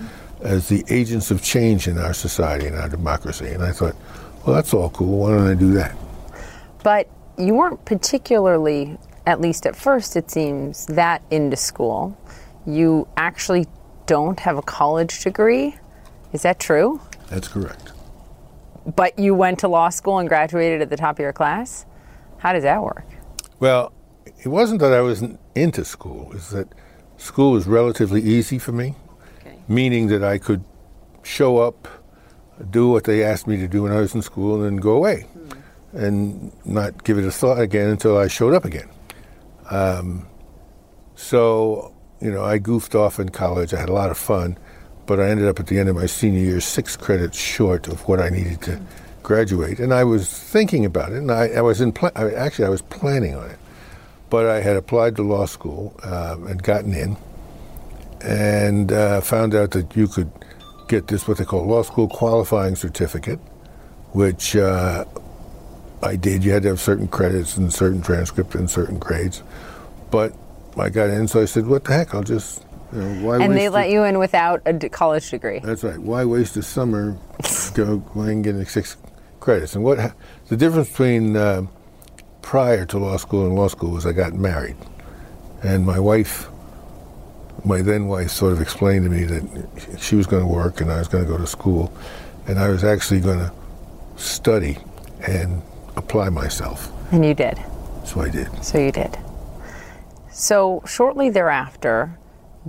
as 0.41 0.69
the 0.69 0.83
agents 0.89 1.31
of 1.31 1.43
change 1.43 1.87
in 1.87 1.97
our 1.97 2.13
society 2.13 2.67
and 2.67 2.75
our 2.75 2.89
democracy. 2.89 3.47
And 3.47 3.63
I 3.63 3.71
thought, 3.71 3.95
well, 4.47 4.55
that's 4.55 4.73
all 4.73 4.89
cool. 4.89 5.19
Why 5.19 5.31
don't 5.31 5.47
I 5.47 5.53
do 5.53 5.73
that? 5.73 5.95
But 6.83 7.09
you 7.37 7.53
weren't 7.53 7.83
particularly, 7.85 8.97
at 9.25 9.41
least 9.41 9.65
at 9.67 9.75
first, 9.75 10.15
it 10.15 10.31
seems, 10.31 10.85
that 10.87 11.21
into 11.29 11.57
school. 11.57 12.17
You 12.65 13.07
actually 13.17 13.67
don't 14.05 14.39
have 14.39 14.57
a 14.57 14.61
college 14.61 15.21
degree. 15.21 15.75
Is 16.31 16.43
that 16.43 16.59
true? 16.59 17.01
That's 17.29 17.47
correct. 17.49 17.91
But 18.95 19.19
you 19.19 19.35
went 19.35 19.59
to 19.59 19.67
law 19.67 19.89
school 19.89 20.19
and 20.19 20.29
graduated 20.29 20.81
at 20.81 20.89
the 20.89 20.95
top 20.97 21.15
of 21.15 21.19
your 21.19 21.33
class? 21.33 21.85
How 22.37 22.53
does 22.53 22.63
that 22.63 22.81
work? 22.81 23.05
Well, 23.59 23.91
it 24.25 24.47
wasn't 24.47 24.79
that 24.79 24.93
I 24.93 25.01
wasn't 25.01 25.39
into 25.55 25.83
school. 25.83 26.31
It's 26.33 26.51
that 26.51 26.69
school 27.17 27.51
was 27.51 27.67
relatively 27.67 28.21
easy 28.21 28.59
for 28.59 28.71
me, 28.71 28.95
Okay. 29.41 29.57
meaning 29.67 30.07
that 30.07 30.23
I 30.23 30.37
could 30.37 30.63
show 31.23 31.57
up, 31.57 31.87
do 32.69 32.89
what 32.89 33.03
they 33.03 33.23
asked 33.23 33.47
me 33.47 33.57
to 33.57 33.67
do 33.67 33.83
when 33.83 33.91
I 33.91 33.99
was 33.99 34.15
in 34.15 34.21
school, 34.21 34.55
and 34.55 34.65
then 34.65 34.75
go 34.77 34.91
away, 34.91 35.25
and 35.93 36.51
not 36.65 37.03
give 37.03 37.17
it 37.17 37.25
a 37.25 37.31
thought 37.31 37.59
again 37.59 37.89
until 37.89 38.17
I 38.17 38.27
showed 38.27 38.53
up 38.53 38.65
again. 38.65 38.89
Um, 39.69 40.27
so, 41.15 41.93
you 42.21 42.31
know, 42.31 42.43
I 42.43 42.57
goofed 42.57 42.95
off 42.95 43.19
in 43.19 43.29
college. 43.29 43.73
I 43.73 43.79
had 43.79 43.89
a 43.89 43.93
lot 43.93 44.09
of 44.09 44.17
fun, 44.17 44.57
but 45.05 45.19
I 45.19 45.29
ended 45.29 45.47
up 45.47 45.59
at 45.59 45.67
the 45.67 45.79
end 45.79 45.89
of 45.89 45.95
my 45.95 46.05
senior 46.05 46.41
year 46.41 46.61
six 46.61 46.95
credits 46.95 47.37
short 47.37 47.87
of 47.87 48.07
what 48.07 48.19
I 48.19 48.29
needed 48.29 48.61
to 48.63 48.79
graduate. 49.23 49.79
And 49.79 49.93
I 49.93 50.03
was 50.03 50.31
thinking 50.31 50.85
about 50.85 51.11
it, 51.11 51.17
and 51.17 51.31
I, 51.31 51.47
I 51.47 51.61
was 51.61 51.81
in 51.81 51.91
pla- 51.91 52.11
I, 52.15 52.31
actually 52.31 52.65
I 52.65 52.69
was 52.69 52.81
planning 52.81 53.35
on 53.35 53.49
it, 53.49 53.59
but 54.29 54.45
I 54.45 54.61
had 54.61 54.77
applied 54.77 55.15
to 55.17 55.23
law 55.23 55.45
school 55.45 55.93
um, 56.03 56.47
and 56.47 56.61
gotten 56.61 56.93
in, 56.93 57.17
and 58.21 58.91
uh, 58.91 59.21
found 59.21 59.53
out 59.53 59.71
that 59.71 59.95
you 59.95 60.07
could 60.07 60.31
get 60.87 61.07
this 61.07 61.27
what 61.27 61.37
they 61.37 61.45
call 61.45 61.65
law 61.65 61.83
school 61.83 62.07
qualifying 62.07 62.75
certificate, 62.75 63.39
which 64.13 64.55
uh, 64.55 65.05
I 66.01 66.15
did. 66.15 66.43
You 66.43 66.51
had 66.51 66.63
to 66.63 66.69
have 66.69 66.79
certain 66.79 67.07
credits 67.07 67.57
and 67.57 67.71
certain 67.73 68.01
transcript 68.01 68.55
and 68.55 68.69
certain 68.69 68.99
grades, 68.99 69.43
but 70.11 70.33
I 70.77 70.89
got 70.89 71.09
in, 71.09 71.27
so 71.27 71.41
I 71.41 71.45
said, 71.45 71.67
"What 71.67 71.83
the 71.83 71.93
heck? 71.93 72.13
I'll 72.13 72.23
just." 72.23 72.63
You 72.93 73.01
know, 73.01 73.27
why 73.27 73.43
And 73.43 73.53
they 73.53 73.67
let 73.67 73.89
it?" 73.89 73.93
you 73.93 74.03
in 74.03 74.17
without 74.17 74.61
a 74.65 74.71
d- 74.71 74.87
college 74.87 75.29
degree. 75.29 75.59
That's 75.59 75.83
right. 75.83 75.99
Why 75.99 76.23
waste 76.23 76.55
a 76.55 76.63
summer 76.63 77.17
go, 77.73 77.97
going 77.97 78.29
and 78.29 78.43
getting 78.43 78.65
six 78.65 78.95
credits? 79.41 79.75
And 79.75 79.83
what 79.83 80.13
the 80.47 80.55
difference 80.55 80.89
between 80.89 81.35
uh, 81.35 81.63
prior 82.41 82.85
to 82.85 82.97
law 82.97 83.17
school 83.17 83.45
and 83.45 83.55
law 83.55 83.67
school 83.67 83.91
was 83.91 84.05
I 84.05 84.13
got 84.13 84.33
married, 84.33 84.77
and 85.63 85.85
my 85.85 85.99
wife, 85.99 86.47
my 87.65 87.81
then 87.81 88.07
wife, 88.07 88.29
sort 88.29 88.53
of 88.53 88.61
explained 88.61 89.05
to 89.05 89.09
me 89.09 89.23
that 89.25 89.99
she 89.99 90.15
was 90.15 90.27
going 90.27 90.43
to 90.43 90.47
work 90.47 90.81
and 90.81 90.91
I 90.91 90.99
was 90.99 91.07
going 91.07 91.23
to 91.23 91.29
go 91.29 91.37
to 91.37 91.47
school, 91.47 91.91
and 92.47 92.59
I 92.59 92.69
was 92.69 92.83
actually 92.83 93.19
going 93.19 93.39
to 93.39 93.51
study 94.15 94.77
and 95.27 95.61
apply 95.95 96.29
myself. 96.29 96.91
And 97.11 97.25
you 97.25 97.33
did. 97.33 97.57
So 98.05 98.21
I 98.21 98.29
did. 98.29 98.63
So 98.63 98.77
you 98.77 98.91
did. 98.91 99.17
So 100.31 100.83
shortly 100.85 101.29
thereafter, 101.29 102.17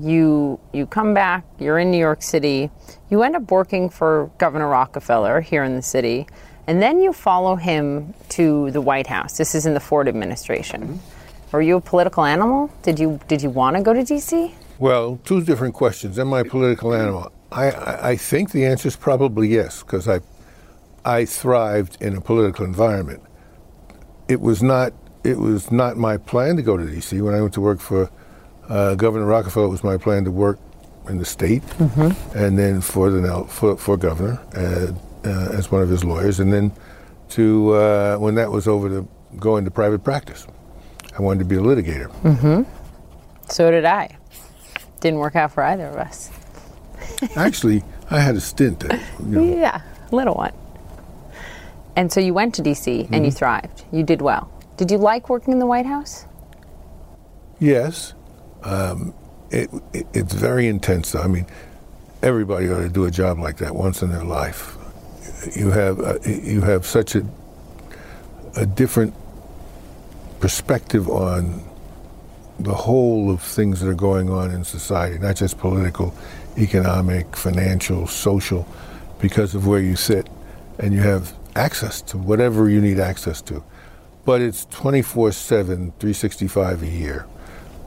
you 0.00 0.58
you 0.72 0.86
come 0.86 1.12
back. 1.12 1.44
You're 1.58 1.78
in 1.78 1.90
New 1.90 1.98
York 1.98 2.22
City. 2.22 2.70
You 3.10 3.22
end 3.22 3.36
up 3.36 3.50
working 3.50 3.90
for 3.90 4.30
Governor 4.38 4.68
Rockefeller 4.68 5.40
here 5.40 5.64
in 5.64 5.74
the 5.76 5.82
city, 5.82 6.26
and 6.66 6.80
then 6.80 7.00
you 7.00 7.12
follow 7.12 7.56
him 7.56 8.14
to 8.30 8.70
the 8.70 8.80
White 8.80 9.06
House. 9.06 9.36
This 9.36 9.54
is 9.54 9.66
in 9.66 9.74
the 9.74 9.80
Ford 9.80 10.08
administration. 10.08 10.82
Mm-hmm. 10.82 11.56
Were 11.56 11.62
you 11.62 11.76
a 11.76 11.80
political 11.80 12.24
animal? 12.24 12.70
Did 12.82 12.98
you 12.98 13.20
did 13.28 13.42
you 13.42 13.50
want 13.50 13.76
to 13.76 13.82
go 13.82 13.92
to 13.92 14.04
D.C.? 14.04 14.54
Well, 14.78 15.18
two 15.24 15.42
different 15.42 15.74
questions. 15.74 16.18
Am 16.18 16.32
I 16.32 16.40
a 16.40 16.44
political 16.44 16.94
animal? 16.94 17.32
I, 17.50 18.10
I, 18.10 18.16
think 18.16 18.52
the 18.52 18.66
answer 18.66 18.88
is 18.88 18.96
probably 18.96 19.48
yes, 19.48 19.82
because 19.82 20.06
I, 20.06 20.20
I 21.04 21.24
thrived 21.24 21.96
in 22.00 22.16
a 22.16 22.20
political 22.20 22.64
environment. 22.64 23.22
It 24.28 24.40
was 24.40 24.62
not 24.62 24.92
it 25.24 25.38
was 25.38 25.70
not 25.70 25.96
my 25.96 26.16
plan 26.16 26.56
to 26.56 26.62
go 26.62 26.76
to 26.76 26.86
D.C. 26.86 27.20
When 27.20 27.34
I 27.34 27.40
went 27.40 27.54
to 27.54 27.60
work 27.60 27.80
for 27.80 28.10
uh, 28.68 28.94
Governor 28.94 29.24
Rockefeller, 29.24 29.66
it 29.66 29.70
was 29.70 29.82
my 29.82 29.96
plan 29.96 30.24
to 30.24 30.30
work 30.30 30.58
in 31.08 31.18
the 31.18 31.24
state, 31.24 31.62
and 32.34 32.58
then 32.58 32.80
for 32.80 33.10
the 33.10 33.44
for, 33.48 33.76
for 33.78 33.96
governor 33.96 34.38
uh, 34.54 34.92
uh, 35.26 35.56
as 35.56 35.72
one 35.72 35.82
of 35.82 35.88
his 35.88 36.04
lawyers, 36.04 36.38
and 36.38 36.52
then 36.52 36.70
to 37.30 37.72
uh, 37.72 38.16
when 38.18 38.34
that 38.34 38.50
was 38.50 38.68
over 38.68 38.88
to 38.88 39.08
go 39.38 39.56
into 39.56 39.70
private 39.70 40.04
practice. 40.04 40.46
I 41.18 41.22
wanted 41.22 41.40
to 41.40 41.44
be 41.46 41.56
a 41.56 41.60
litigator. 41.60 42.12
So 43.48 43.70
did 43.70 43.86
I. 43.86 44.17
Didn't 45.00 45.18
work 45.18 45.36
out 45.36 45.52
for 45.52 45.62
either 45.62 45.86
of 45.86 45.96
us. 45.96 46.30
Actually, 47.36 47.82
I 48.10 48.20
had 48.20 48.36
a 48.36 48.40
stint. 48.40 48.84
At, 48.84 49.00
you 49.20 49.26
know, 49.26 49.42
Yeah, 49.42 49.80
little 50.10 50.34
one. 50.34 50.52
And 51.96 52.12
so 52.12 52.20
you 52.20 52.32
went 52.32 52.54
to 52.56 52.62
DC 52.62 53.08
and 53.10 53.24
you 53.24 53.32
thrived. 53.32 53.84
You 53.92 54.04
did 54.04 54.22
well. 54.22 54.50
Did 54.76 54.90
you 54.90 54.98
like 54.98 55.28
working 55.28 55.52
in 55.52 55.58
the 55.58 55.66
White 55.66 55.86
House? 55.86 56.26
Yes, 57.58 58.14
um, 58.62 59.12
it, 59.50 59.68
it, 59.92 60.06
it's 60.14 60.32
very 60.32 60.68
intense. 60.68 61.10
Though. 61.10 61.22
I 61.22 61.26
mean, 61.26 61.46
everybody 62.22 62.68
ought 62.70 62.80
to 62.80 62.88
do 62.88 63.04
a 63.04 63.10
job 63.10 63.40
like 63.40 63.56
that 63.58 63.74
once 63.74 64.02
in 64.02 64.10
their 64.10 64.24
life. 64.24 64.76
You 65.56 65.70
have 65.70 65.98
uh, 66.00 66.18
you 66.24 66.60
have 66.60 66.86
such 66.86 67.16
a 67.16 67.26
a 68.56 68.66
different 68.66 69.14
perspective 70.40 71.08
on 71.08 71.67
the 72.58 72.74
whole 72.74 73.30
of 73.30 73.40
things 73.40 73.80
that 73.80 73.88
are 73.88 73.94
going 73.94 74.30
on 74.30 74.50
in 74.50 74.64
society, 74.64 75.18
not 75.18 75.36
just 75.36 75.58
political, 75.58 76.14
economic, 76.56 77.36
financial, 77.36 78.06
social, 78.06 78.66
because 79.20 79.54
of 79.54 79.66
where 79.66 79.80
you 79.80 79.96
sit, 79.96 80.28
and 80.78 80.92
you 80.92 81.00
have 81.00 81.34
access 81.56 82.02
to 82.02 82.18
whatever 82.18 82.68
you 82.68 82.80
need 82.80 82.98
access 82.98 83.40
to. 83.42 83.62
But 84.24 84.40
it's 84.40 84.66
24/7, 84.66 85.92
365 85.98 86.82
a 86.82 86.86
year. 86.86 87.26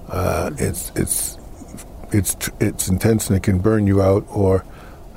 Uh, 0.10 0.52
it's 0.58 0.92
it's 0.96 1.38
it's 2.12 2.36
it's 2.60 2.88
intense 2.88 3.30
and 3.30 3.38
it 3.38 3.44
can 3.44 3.60
burn 3.60 3.88
you 3.88 4.02
out. 4.02 4.26
Or 4.30 4.66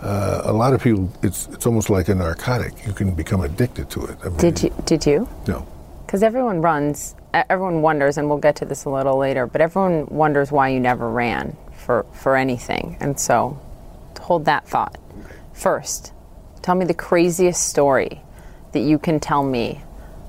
uh, 0.03 0.43
a 0.45 0.53
lot 0.53 0.75
of 0.75 0.83
people, 0.83 1.11
it's 1.23 1.49
it's 1.49 1.67
almost 1.67 1.91
like 1.91 2.09
a 2.09 2.15
narcotic. 2.15 2.87
You 2.87 2.93
can 2.93 3.15
become 3.15 3.41
addicted 3.41 3.91
to 3.91 4.05
it. 4.07 4.19
I 4.25 4.29
mean, 4.29 4.37
Did 4.39 4.63
you? 4.63 4.75
Did 4.85 5.07
you? 5.07 5.29
No. 5.49 5.67
Because 6.07 6.23
everyone 6.23 6.61
runs, 6.61 7.15
everyone 7.35 7.83
wonders, 7.83 8.19
and 8.19 8.29
we'll 8.29 8.39
get 8.39 8.57
to 8.57 8.65
this 8.65 8.85
a 8.85 8.91
little 8.91 9.19
later, 9.19 9.47
but 9.47 9.61
everyone 9.61 10.07
wonders 10.07 10.53
why 10.53 10.69
you 10.69 10.81
never 10.81 11.11
ran 11.11 11.57
for, 11.77 12.07
for 12.13 12.37
anything. 12.37 12.97
And 13.01 13.19
so 13.19 13.59
hold 14.21 14.45
that 14.47 14.67
thought. 14.67 14.99
First, 15.53 16.13
tell 16.63 16.75
me 16.75 16.85
the 16.85 16.95
craziest 16.95 17.69
story 17.69 18.23
that 18.73 18.81
you 18.81 18.99
can 18.99 19.21
tell 19.21 19.43
me 19.43 19.83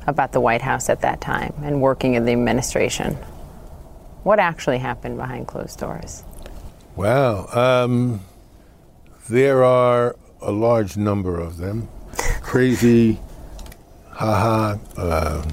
about 0.08 0.32
the 0.32 0.40
White 0.40 0.62
House 0.62 0.90
at 0.90 1.02
that 1.02 1.22
time 1.22 1.54
and 1.64 1.82
working 1.82 2.14
in 2.14 2.26
the 2.26 2.32
administration. 2.32 3.16
What 4.24 4.40
actually 4.40 4.80
happened 4.80 5.18
behind 5.18 5.48
closed 5.48 5.80
doors? 5.80 6.24
Wow. 6.96 7.48
Um, 7.48 8.22
there 9.30 9.64
are 9.64 10.16
a 10.42 10.52
large 10.52 10.98
number 10.98 11.40
of 11.40 11.58
them. 11.58 11.88
Crazy, 12.42 13.20
haha, 14.12 14.78
uh, 14.96 15.44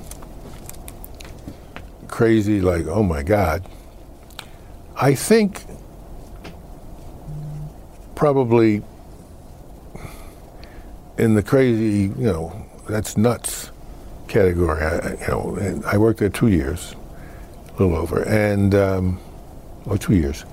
crazy, 2.13 2.61
like, 2.61 2.87
oh 2.87 3.03
my 3.03 3.23
God. 3.25 3.67
I 4.95 5.15
think 5.15 5.65
probably 8.15 8.83
in 11.19 11.35
the 11.35 11.43
crazy, 11.43 12.13
you 12.17 12.27
know, 12.33 12.67
that's 12.89 13.17
nuts 13.17 13.71
category. 14.29 14.83
I, 14.83 15.13
you 15.13 15.29
know, 15.29 15.83
I 15.87 15.97
worked 15.97 16.21
there 16.21 16.29
two 16.29 16.49
years, 16.49 16.95
a 17.69 17.83
little 17.83 17.97
over, 17.97 18.23
and 18.29 18.75
um, 18.75 19.19
or 19.87 19.97
two 19.97 20.15
years, 20.15 20.45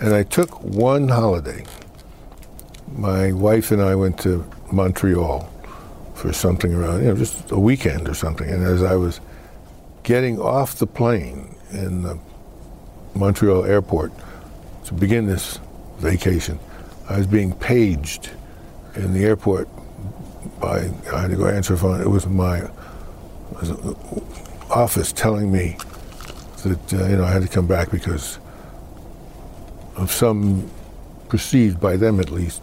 and 0.00 0.12
I 0.12 0.24
took 0.24 0.60
one 0.62 1.08
holiday. 1.08 1.64
My 2.88 3.32
wife 3.32 3.70
and 3.70 3.80
I 3.80 3.94
went 3.94 4.18
to 4.20 4.44
Montreal 4.72 5.48
for 6.14 6.32
something 6.32 6.74
around, 6.74 7.02
you 7.02 7.08
know, 7.08 7.16
just 7.16 7.50
a 7.52 7.58
weekend 7.58 8.08
or 8.08 8.14
something. 8.14 8.48
And 8.48 8.64
as 8.64 8.82
I 8.82 8.96
was 8.96 9.20
getting 10.02 10.40
off 10.40 10.76
the 10.76 10.86
plane 10.86 11.54
in 11.70 12.02
the 12.02 12.18
Montreal 13.14 13.64
airport 13.64 14.12
to 14.84 14.94
begin 14.94 15.26
this 15.26 15.58
vacation, 15.98 16.58
I 17.08 17.18
was 17.18 17.26
being 17.26 17.52
paged 17.52 18.30
in 18.96 19.12
the 19.12 19.24
airport 19.24 19.68
by, 20.60 20.90
I 21.12 21.20
had 21.20 21.30
to 21.30 21.36
go 21.36 21.46
answer 21.46 21.76
phone. 21.76 22.00
It 22.00 22.08
was 22.08 22.26
my 22.26 22.62
office 24.70 25.12
telling 25.12 25.52
me 25.52 25.76
that, 26.64 26.94
uh, 26.94 27.06
you 27.08 27.16
know, 27.16 27.24
I 27.24 27.30
had 27.30 27.42
to 27.42 27.48
come 27.48 27.66
back 27.66 27.90
because 27.90 28.38
of 29.96 30.10
some 30.10 30.70
perceived 31.28 31.80
by 31.80 31.96
them 31.96 32.20
at 32.20 32.30
least 32.30 32.62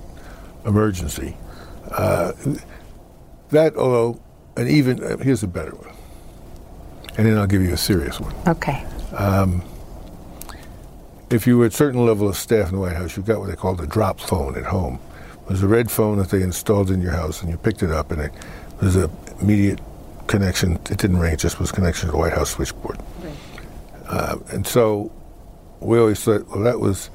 emergency. 0.65 1.35
Uh, 1.91 2.33
that, 3.49 3.75
although, 3.75 4.21
and 4.57 4.69
even, 4.69 5.03
uh, 5.03 5.17
here's 5.17 5.43
a 5.43 5.47
better 5.47 5.71
one. 5.71 5.95
And 7.19 7.27
then 7.27 7.37
I'll 7.37 7.47
give 7.47 7.61
you 7.61 7.73
a 7.73 7.77
serious 7.77 8.17
one. 8.17 8.33
Okay. 8.47 8.81
If 11.29 11.45
you 11.45 11.57
were 11.57 11.65
at 11.65 11.73
a 11.73 11.75
certain 11.75 12.05
level 12.05 12.29
of 12.29 12.37
staff 12.37 12.69
in 12.69 12.75
the 12.75 12.79
White 12.79 12.95
House, 12.95 13.17
you 13.17 13.23
got 13.23 13.41
what 13.41 13.49
they 13.49 13.57
called 13.57 13.81
a 13.81 13.85
drop 13.85 14.21
phone 14.21 14.57
at 14.57 14.63
home. 14.63 15.01
It 15.43 15.49
was 15.49 15.61
a 15.61 15.67
red 15.67 15.91
phone 15.91 16.17
that 16.19 16.29
they 16.29 16.41
installed 16.41 16.89
in 16.89 17.01
your 17.01 17.11
house, 17.11 17.41
and 17.41 17.51
you 17.51 17.57
picked 17.57 17.83
it 17.83 17.91
up, 17.91 18.11
and 18.11 18.21
it 18.21 18.31
was 18.81 18.95
an 18.95 19.11
immediate 19.41 19.81
connection. 20.27 20.75
It 20.89 20.97
didn't 20.97 21.17
ring; 21.17 21.33
it 21.33 21.39
just 21.39 21.59
was 21.59 21.73
connection 21.73 22.07
to 22.07 22.13
the 22.13 22.17
White 22.17 22.31
House 22.31 22.51
switchboard. 22.51 22.97
Uh, 24.07 24.37
and 24.53 24.65
so 24.65 25.11
we 25.81 25.99
always 25.99 26.23
thought, 26.23 26.47
well, 26.47 26.61
that 26.61 26.79
was 26.79 27.09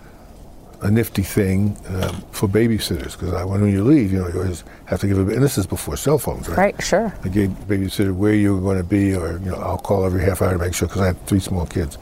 a 0.84 0.90
nifty 0.90 1.22
thing 1.22 1.76
um, 1.88 2.22
for 2.30 2.46
babysitters 2.46 3.18
because 3.18 3.32
when 3.46 3.66
you 3.72 3.82
leave, 3.82 4.12
you 4.12 4.20
know, 4.20 4.28
you 4.28 4.40
always 4.40 4.64
have 4.84 5.00
to 5.00 5.06
give 5.06 5.18
a. 5.18 5.22
And 5.22 5.42
this 5.42 5.56
is 5.56 5.66
before 5.66 5.96
cell 5.96 6.18
phones, 6.18 6.46
right? 6.46 6.58
Right, 6.58 6.82
sure. 6.82 7.12
I 7.24 7.28
gave 7.28 7.48
babysitter 7.66 8.14
where 8.14 8.34
you 8.34 8.54
were 8.54 8.60
going 8.60 8.76
to 8.76 8.84
be, 8.84 9.14
or 9.14 9.38
you 9.38 9.50
know, 9.50 9.56
I'll 9.56 9.78
call 9.78 10.04
every 10.04 10.22
half 10.22 10.42
hour 10.42 10.52
to 10.52 10.58
make 10.58 10.74
sure 10.74 10.86
because 10.86 11.00
I 11.00 11.06
had 11.06 11.26
three 11.26 11.40
small 11.40 11.64
kids. 11.64 11.96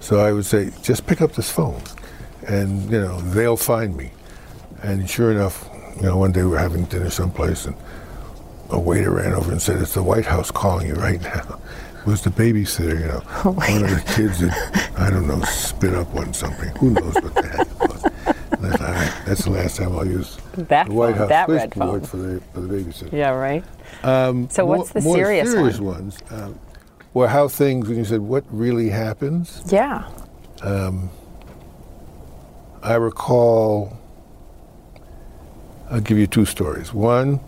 So 0.00 0.20
I 0.20 0.30
would 0.32 0.44
say, 0.44 0.70
just 0.82 1.06
pick 1.06 1.22
up 1.22 1.32
this 1.32 1.50
phone, 1.50 1.80
and 2.46 2.82
you 2.90 3.00
know, 3.00 3.18
they'll 3.20 3.56
find 3.56 3.96
me. 3.96 4.10
And 4.82 5.08
sure 5.08 5.32
enough, 5.32 5.68
you 5.96 6.02
know, 6.02 6.18
one 6.18 6.32
day 6.32 6.42
we 6.42 6.50
were 6.50 6.58
having 6.58 6.84
dinner 6.84 7.08
someplace, 7.08 7.64
and 7.64 7.74
a 8.68 8.78
waiter 8.78 9.10
ran 9.10 9.32
over 9.32 9.50
and 9.50 9.62
said, 9.62 9.80
"It's 9.80 9.94
the 9.94 10.02
White 10.02 10.26
House 10.26 10.50
calling 10.50 10.86
you 10.86 10.94
right 10.94 11.20
now." 11.34 11.58
Was 12.06 12.22
the 12.22 12.30
babysitter, 12.30 12.98
you 13.00 13.06
know, 13.06 13.20
one 13.52 13.84
of 13.84 13.90
the 13.90 14.12
kids 14.16 14.40
that 14.40 14.92
I 14.98 15.08
don't 15.10 15.26
know 15.28 15.40
spit 15.42 15.94
up 15.94 16.12
on 16.16 16.34
something. 16.34 16.68
Who 16.76 16.90
knows 16.90 17.14
what 17.14 17.34
the 17.34 17.46
heck 17.46 17.60
it 17.66 17.78
was? 17.80 18.04
And 18.52 18.66
I 18.82 18.86
"All 18.86 18.92
right, 18.92 19.12
that's 19.26 19.44
the 19.44 19.50
last 19.50 19.76
time 19.76 19.96
I'll 19.96 20.06
use 20.06 20.36
That 20.56 20.86
the 20.88 20.92
White 20.94 21.10
phone, 21.12 21.18
House 21.18 21.28
that 21.28 21.48
red 21.48 21.74
phone. 21.74 22.00
for 22.02 22.16
the 22.16 22.40
for 22.52 22.60
the 22.60 22.74
babysitter. 22.74 23.12
Yeah, 23.12 23.30
right. 23.30 23.64
Um, 24.02 24.48
So 24.50 24.66
what's 24.66 24.90
the 24.90 25.00
more 25.00 25.16
serious 25.16 25.50
serious 25.52 25.78
one? 25.78 25.94
ones? 25.94 26.18
Um, 26.30 26.58
were 27.14 27.28
how 27.28 27.46
things 27.46 27.88
when 27.88 27.98
you 27.98 28.04
said 28.04 28.20
what 28.20 28.44
really 28.50 28.88
happens. 28.90 29.62
Yeah. 29.66 30.04
I 32.82 32.94
recall. 32.94 33.96
I'll 35.90 36.00
give 36.00 36.18
you 36.18 36.26
two 36.26 36.46
stories. 36.46 36.92
One, 36.92 37.38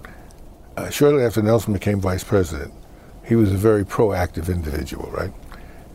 uh, 0.76 0.90
shortly 0.90 1.25
after 1.25 1.42
Nelson 1.42 1.73
became 1.73 1.99
vice 2.00 2.23
president, 2.23 2.73
he 3.25 3.35
was 3.35 3.52
a 3.52 3.57
very 3.57 3.85
proactive 3.85 4.52
individual, 4.52 5.11
right? 5.11 5.33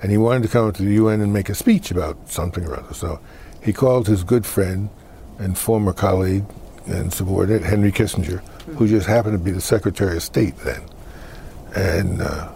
And 0.02 0.12
he 0.12 0.18
wanted 0.18 0.44
to 0.44 0.50
come 0.50 0.72
to 0.72 0.84
the 0.84 0.94
UN 0.94 1.22
and 1.22 1.34
make 1.34 1.50
a 1.50 1.56
speech 1.56 1.92
about 1.92 2.30
something 2.30 2.66
or 2.66 2.80
other. 2.80 2.94
So 2.94 3.20
he 3.64 3.74
called 3.74 4.08
his 4.08 4.24
good 4.24 4.46
friend 4.46 4.90
and 5.38 5.58
former 5.58 5.94
colleague 5.94 6.46
and 6.86 7.14
subordinate, 7.14 7.64
Henry 7.64 7.92
Kissinger, 7.92 8.42
who 8.78 8.88
just 8.88 9.08
happened 9.08 9.38
to 9.38 9.44
be 9.44 9.52
the 9.52 9.62
Secretary 9.62 10.18
of 10.18 10.24
State 10.24 10.58
then, 10.60 10.82
and 11.76 12.22
uh, 12.22 12.52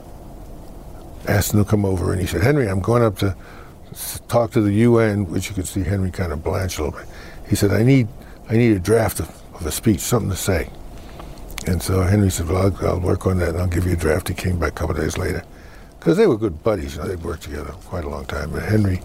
asked 1.27 1.53
him 1.53 1.63
to 1.63 1.69
come 1.69 1.85
over. 1.85 2.11
And 2.11 2.21
he 2.21 2.27
said, 2.27 2.41
Henry, 2.41 2.67
I'm 2.67 2.79
going 2.79 3.03
up 3.03 3.17
to 3.19 3.35
talk 4.27 4.51
to 4.51 4.61
the 4.61 4.73
UN, 4.73 5.27
which 5.27 5.49
you 5.49 5.55
could 5.55 5.67
see 5.67 5.83
Henry 5.83 6.11
kind 6.11 6.31
of 6.31 6.43
blanch 6.43 6.79
a 6.79 6.83
little 6.83 6.99
bit. 6.99 7.07
He 7.47 7.55
said, 7.55 7.71
I 7.71 7.83
need, 7.83 8.07
I 8.49 8.53
need 8.53 8.75
a 8.75 8.79
draft 8.79 9.19
of, 9.19 9.29
of 9.53 9.65
a 9.65 9.71
speech, 9.71 9.99
something 9.99 10.31
to 10.31 10.35
say. 10.35 10.69
And 11.67 11.81
so 11.81 12.01
Henry 12.01 12.29
said, 12.29 12.47
well, 12.47 12.73
I'll, 12.81 12.87
I'll 12.87 12.99
work 12.99 13.25
on 13.25 13.39
that 13.39 13.49
and 13.49 13.59
I'll 13.59 13.67
give 13.67 13.85
you 13.85 13.93
a 13.93 13.97
draft. 13.97 14.27
He 14.27 14.33
came 14.33 14.59
back 14.59 14.71
a 14.71 14.75
couple 14.75 14.95
days 14.95 15.17
later. 15.17 15.43
Because 15.99 16.17
they 16.17 16.27
were 16.27 16.37
good 16.37 16.61
buddies, 16.63 16.95
you 16.95 17.01
know, 17.01 17.07
they'd 17.07 17.23
worked 17.23 17.43
together 17.43 17.71
quite 17.85 18.03
a 18.03 18.09
long 18.09 18.25
time. 18.25 18.53
And 18.53 18.63
Henry 18.63 19.01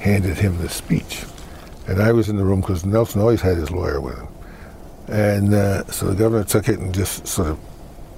handed 0.00 0.36
him 0.36 0.58
the 0.58 0.68
speech. 0.68 1.24
And 1.86 2.02
I 2.02 2.12
was 2.12 2.28
in 2.28 2.36
the 2.36 2.44
room 2.44 2.60
because 2.60 2.84
Nelson 2.84 3.20
always 3.20 3.40
had 3.40 3.56
his 3.56 3.70
lawyer 3.70 4.00
with 4.00 4.18
him. 4.18 4.28
And 5.06 5.54
uh, 5.54 5.84
so 5.86 6.06
the 6.06 6.14
governor 6.14 6.44
took 6.44 6.68
it 6.68 6.78
and 6.78 6.92
just 6.92 7.26
sort 7.26 7.48
of 7.48 7.58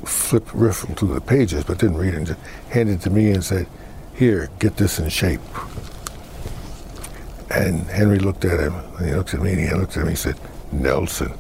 flipped, 0.05 0.55
riffled 0.55 0.97
through 0.99 1.15
the 1.15 1.21
pages, 1.21 1.65
but 1.65 1.79
didn't 1.79 1.97
read 1.99 2.15
it, 2.15 2.17
and 2.17 2.27
just 2.27 2.41
handed 2.71 3.01
it 3.01 3.01
to 3.03 3.11
me 3.11 3.31
and 3.31 3.45
said, 3.45 3.67
here, 4.15 4.49
get 4.61 4.77
this 4.77 4.99
in 4.99 5.09
shape. 5.09 5.41
And 7.51 7.87
Henry 7.89 8.19
looked 8.19 8.45
at 8.45 8.61
him, 8.61 8.75
and 8.75 9.09
he 9.09 9.15
looked 9.15 9.35
at 9.35 9.43
me, 9.43 9.53
and 9.53 9.61
he 9.61 9.75
looked 9.75 9.97
at 9.97 10.05
me, 10.05 10.11
he 10.11 10.17
said, 10.17 10.37
Nelson, 10.73 11.33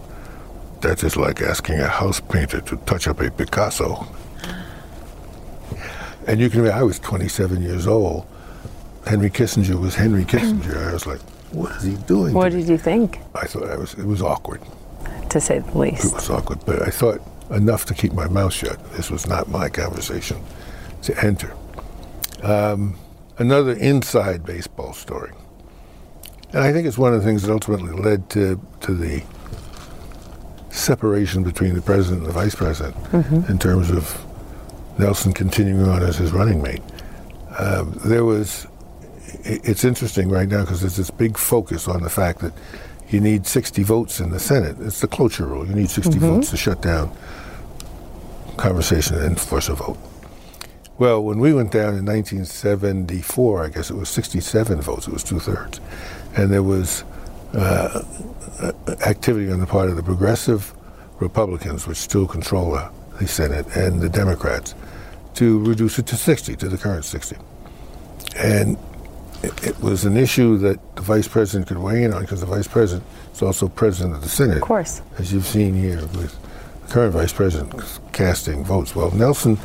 that 0.80 1.02
is 1.02 1.16
like 1.16 1.42
asking 1.42 1.80
a 1.80 1.88
house 1.88 2.20
painter 2.20 2.60
to 2.62 2.76
touch 2.78 3.08
up 3.08 3.20
a 3.20 3.30
Picasso. 3.30 4.06
And 6.26 6.40
you 6.40 6.50
can 6.50 6.66
I 6.68 6.82
was 6.82 6.98
27 6.98 7.62
years 7.62 7.86
old. 7.86 8.26
Henry 9.06 9.30
Kissinger 9.30 9.80
was 9.80 9.94
Henry 9.94 10.24
Kissinger. 10.24 10.88
I 10.88 10.92
was 10.92 11.06
like, 11.06 11.20
what 11.52 11.72
is 11.76 11.84
he 11.84 11.94
doing? 12.06 12.34
What 12.34 12.50
to 12.50 12.56
me?" 12.56 12.62
did 12.62 12.68
you 12.70 12.78
think, 12.78 13.20
I 13.34 13.46
thought 13.46 13.68
I 13.68 13.76
was, 13.76 13.94
it 13.94 14.04
was 14.04 14.20
awkward. 14.22 14.60
to 15.30 15.40
say 15.40 15.60
the 15.60 15.78
least. 15.78 16.06
It 16.06 16.14
was 16.14 16.28
awkward, 16.30 16.64
but 16.66 16.82
I 16.82 16.90
thought 16.90 17.20
enough 17.50 17.84
to 17.86 17.94
keep 17.94 18.12
my 18.12 18.26
mouth 18.28 18.52
shut. 18.52 18.78
This 18.92 19.10
was 19.10 19.28
not 19.28 19.48
my 19.48 19.68
conversation 19.68 20.38
to 21.02 21.24
enter. 21.24 21.54
Um, 22.42 22.98
another 23.38 23.72
inside 23.72 24.44
baseball 24.44 24.92
story. 24.92 25.32
And 26.52 26.62
I 26.64 26.72
think 26.72 26.86
it's 26.86 26.98
one 26.98 27.12
of 27.14 27.20
the 27.20 27.26
things 27.26 27.42
that 27.42 27.52
ultimately 27.52 27.92
led 27.92 28.28
to, 28.30 28.60
to 28.80 28.94
the 28.94 29.22
separation 30.76 31.42
between 31.42 31.74
the 31.74 31.82
president 31.82 32.22
and 32.22 32.28
the 32.28 32.32
vice 32.32 32.54
president 32.54 32.96
in 33.48 33.58
terms 33.58 33.90
of 33.90 34.24
Nelson 34.98 35.32
continuing 35.32 35.88
on 35.88 36.02
as 36.02 36.16
his 36.16 36.32
running 36.32 36.62
mate. 36.62 36.82
Um, 37.58 37.98
there 38.04 38.24
was, 38.24 38.66
it's 39.44 39.84
interesting 39.84 40.28
right 40.28 40.48
now 40.48 40.62
because 40.62 40.80
there's 40.80 40.96
this 40.96 41.10
big 41.10 41.36
focus 41.38 41.88
on 41.88 42.02
the 42.02 42.10
fact 42.10 42.40
that 42.40 42.52
you 43.08 43.20
need 43.20 43.46
60 43.46 43.82
votes 43.82 44.20
in 44.20 44.30
the 44.30 44.40
Senate. 44.40 44.76
It's 44.80 45.00
the 45.00 45.06
cloture 45.06 45.46
rule. 45.46 45.66
You 45.66 45.74
need 45.74 45.90
60 45.90 46.18
votes 46.18 46.50
to 46.50 46.56
shut 46.56 46.82
down 46.82 47.16
conversation 48.56 49.16
and 49.16 49.26
enforce 49.26 49.68
a 49.68 49.74
vote. 49.74 49.98
Well, 50.98 51.22
when 51.22 51.38
we 51.38 51.52
went 51.52 51.72
down 51.72 51.94
in 51.94 52.06
1974, 52.06 53.64
I 53.64 53.68
guess 53.68 53.90
it 53.90 53.96
was 53.96 54.08
67 54.08 54.80
votes. 54.80 55.06
It 55.06 55.12
was 55.12 55.22
two 55.22 55.38
thirds, 55.38 55.78
and 56.34 56.50
there 56.50 56.62
was 56.62 57.04
uh, 57.54 58.02
activity 59.06 59.50
on 59.50 59.60
the 59.60 59.66
part 59.66 59.88
of 59.88 59.96
the 59.96 60.02
progressive 60.02 60.74
Republicans, 61.20 61.86
which 61.86 61.98
still 61.98 62.26
control 62.26 62.72
the, 62.72 62.90
the 63.18 63.28
Senate, 63.28 63.66
and 63.76 64.00
the 64.00 64.08
Democrats, 64.08 64.74
to 65.34 65.58
reduce 65.64 65.98
it 65.98 66.06
to 66.06 66.16
60, 66.16 66.56
to 66.56 66.68
the 66.68 66.78
current 66.78 67.04
60. 67.04 67.36
And 68.36 68.76
it, 69.42 69.66
it 69.66 69.80
was 69.80 70.04
an 70.04 70.16
issue 70.16 70.56
that 70.58 70.96
the 70.96 71.02
vice 71.02 71.28
president 71.28 71.68
could 71.68 71.78
weigh 71.78 72.04
in 72.04 72.12
on 72.12 72.22
because 72.22 72.40
the 72.40 72.46
vice 72.46 72.66
president 72.66 73.06
is 73.32 73.42
also 73.42 73.68
president 73.68 74.14
of 74.16 74.22
the 74.22 74.28
Senate 74.28 74.56
Of 74.56 74.62
course. 74.62 75.02
as 75.18 75.32
you've 75.32 75.46
seen 75.46 75.74
here 75.74 76.00
with 76.00 76.38
the 76.82 76.92
current 76.92 77.12
vice 77.12 77.32
president 77.32 77.72
casting 78.12 78.64
votes. 78.64 78.94
Well, 78.94 79.10
Nelson 79.12 79.58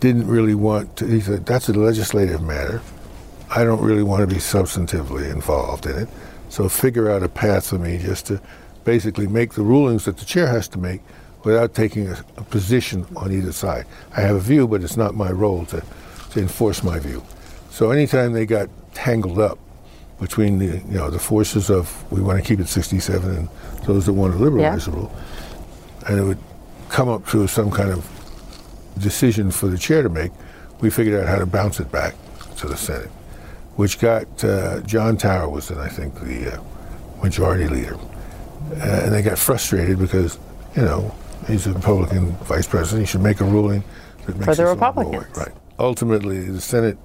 didn't 0.00 0.26
really 0.26 0.54
want 0.54 0.96
to, 0.96 1.06
he 1.06 1.20
said, 1.20 1.46
that's 1.46 1.68
a 1.68 1.72
legislative 1.72 2.42
matter. 2.42 2.80
I 3.50 3.64
don't 3.64 3.82
really 3.82 4.04
want 4.04 4.20
to 4.20 4.32
be 4.32 4.40
substantively 4.40 5.30
involved 5.32 5.86
in 5.86 5.98
it. 5.98 6.08
So 6.50 6.68
figure 6.68 7.10
out 7.10 7.22
a 7.22 7.28
path 7.28 7.68
for 7.68 7.78
me 7.78 7.96
just 7.96 8.26
to 8.26 8.40
basically 8.84 9.26
make 9.26 9.54
the 9.54 9.62
rulings 9.62 10.04
that 10.04 10.18
the 10.18 10.24
chair 10.26 10.46
has 10.48 10.68
to 10.68 10.78
make 10.78 11.00
without 11.44 11.72
taking 11.74 12.08
a, 12.08 12.22
a 12.36 12.42
position 12.42 13.06
on 13.16 13.32
either 13.32 13.52
side. 13.52 13.86
I 14.16 14.20
have 14.20 14.36
a 14.36 14.40
view, 14.40 14.68
but 14.68 14.82
it's 14.82 14.96
not 14.96 15.14
my 15.14 15.30
role 15.30 15.64
to, 15.66 15.82
to 16.32 16.40
enforce 16.40 16.82
my 16.82 16.98
view. 16.98 17.22
So 17.70 17.90
anytime 17.92 18.32
they 18.32 18.44
got 18.46 18.68
tangled 18.92 19.38
up 19.38 19.58
between 20.20 20.58
the 20.58 20.66
you 20.66 20.98
know 20.98 21.08
the 21.08 21.18
forces 21.18 21.70
of 21.70 22.04
we 22.12 22.20
want 22.20 22.38
to 22.38 22.44
keep 22.46 22.60
it 22.60 22.68
67 22.68 23.30
and 23.34 23.48
those 23.86 24.04
that 24.04 24.12
want 24.12 24.34
to 24.34 24.38
liberalize 24.38 24.86
Yeah. 24.86 24.92
the 24.92 24.98
rule, 24.98 25.16
and 26.06 26.18
it 26.18 26.22
would 26.24 26.38
come 26.90 27.08
up 27.08 27.26
to 27.28 27.46
some 27.46 27.70
kind 27.70 27.90
of 27.90 28.04
decision 28.98 29.50
for 29.50 29.68
the 29.68 29.78
chair 29.78 30.02
to 30.02 30.08
make, 30.10 30.32
we 30.80 30.90
figured 30.90 31.18
out 31.22 31.28
how 31.28 31.38
to 31.38 31.46
bounce 31.46 31.80
it 31.80 31.90
back 31.90 32.14
to 32.56 32.66
the 32.66 32.76
Senate, 32.76 33.10
which 33.80 33.98
got 33.98 34.44
uh, 34.44 34.82
John 34.82 35.16
Tower 35.16 35.48
was 35.48 35.68
then 35.68 35.78
I 35.78 35.88
think 35.88 36.14
the 36.20 36.52
uh, 36.52 36.62
majority 37.22 37.66
leader, 37.66 37.94
uh, 37.94 39.00
and 39.04 39.10
they 39.10 39.22
got 39.22 39.38
frustrated 39.38 39.98
because 39.98 40.38
you 40.76 40.82
know 40.82 41.14
he's 41.46 41.66
a 41.66 41.72
Republican 41.72 42.32
vice 42.44 42.66
president. 42.66 43.06
He 43.06 43.10
should 43.10 43.22
make 43.22 43.40
a 43.40 43.44
ruling 43.44 43.82
that 44.26 44.36
makes 44.36 44.58
the 44.58 44.64
go 44.64 44.64
away. 44.64 44.74
Republicans. 44.74 45.34
Right. 45.34 45.52
Ultimately, 45.78 46.40
the 46.44 46.60
Senate 46.60 46.98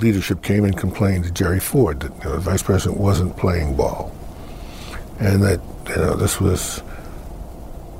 leadership 0.00 0.42
came 0.42 0.64
and 0.64 0.76
complained 0.76 1.22
to 1.26 1.30
Jerry 1.30 1.60
Ford 1.60 2.00
that 2.00 2.12
you 2.16 2.24
know, 2.24 2.32
the 2.32 2.40
vice 2.40 2.62
president 2.64 3.00
wasn't 3.00 3.36
playing 3.36 3.76
ball, 3.76 4.12
and 5.20 5.40
that 5.44 5.60
you 5.90 5.94
know 5.94 6.16
this 6.16 6.40
was 6.40 6.82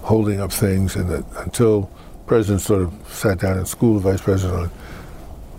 holding 0.02 0.40
up 0.40 0.50
things, 0.50 0.97
and 0.97 1.09
that 1.11 1.25
until 1.45 1.88
president 2.26 2.61
sort 2.61 2.83
of 2.83 2.92
sat 3.09 3.38
down 3.38 3.56
and 3.56 3.68
schooled 3.68 4.02
the 4.02 4.11
vice 4.11 4.21
president 4.21 4.62
on 4.62 4.71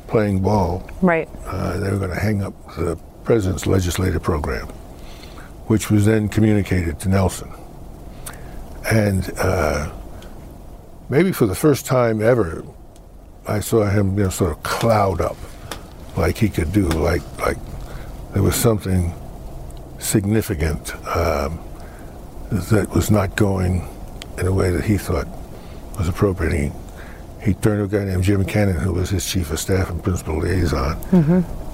playing 0.08 0.40
ball, 0.42 0.90
Right. 1.02 1.30
uh, 1.46 1.78
they 1.80 1.92
were 1.92 1.98
going 1.98 2.12
to 2.12 2.20
hang 2.20 2.42
up 2.44 2.54
the 2.76 2.98
president's 3.24 3.68
legislative 3.68 4.24
program, 4.24 4.68
which 5.68 5.90
was 5.92 6.06
then 6.06 6.30
communicated 6.30 7.00
to 7.02 7.10
Nelson. 7.10 7.52
And 8.90 9.32
uh, 9.38 9.92
maybe 11.10 11.32
for 11.34 11.46
the 11.46 11.56
first 11.56 11.86
time 11.86 12.22
ever, 12.22 12.64
I 13.48 13.60
saw 13.60 13.86
him, 13.90 14.18
you 14.18 14.24
know, 14.26 14.30
sort 14.30 14.52
of 14.52 14.64
cloud 14.64 15.20
up, 15.22 15.38
like 16.16 16.38
he 16.38 16.50
could 16.50 16.72
do, 16.72 16.88
like 16.88 17.22
like 17.40 17.58
there 18.34 18.44
was 18.44 18.56
something 18.56 19.14
significant 20.00 20.94
um, 21.16 21.60
that 22.50 22.90
was 22.94 23.10
not 23.12 23.36
going 23.36 23.88
in 24.38 24.48
a 24.48 24.54
way 24.54 24.70
that 24.72 24.86
he 24.86 24.98
thought 24.98 25.28
was 25.98 26.08
appropriate. 26.08 26.54
He, 26.54 26.72
he 27.48 27.54
turned 27.54 27.90
to 27.90 27.98
a 27.98 28.00
guy 28.00 28.04
named 28.04 28.26
Jim 28.26 28.44
Cannon, 28.44 28.76
who 28.76 28.92
was 28.92 29.10
his 29.10 29.26
chief 29.26 29.52
of 29.52 29.60
staff 29.60 29.90
and 29.90 30.04
principal 30.04 30.40
liaison, 30.40 31.00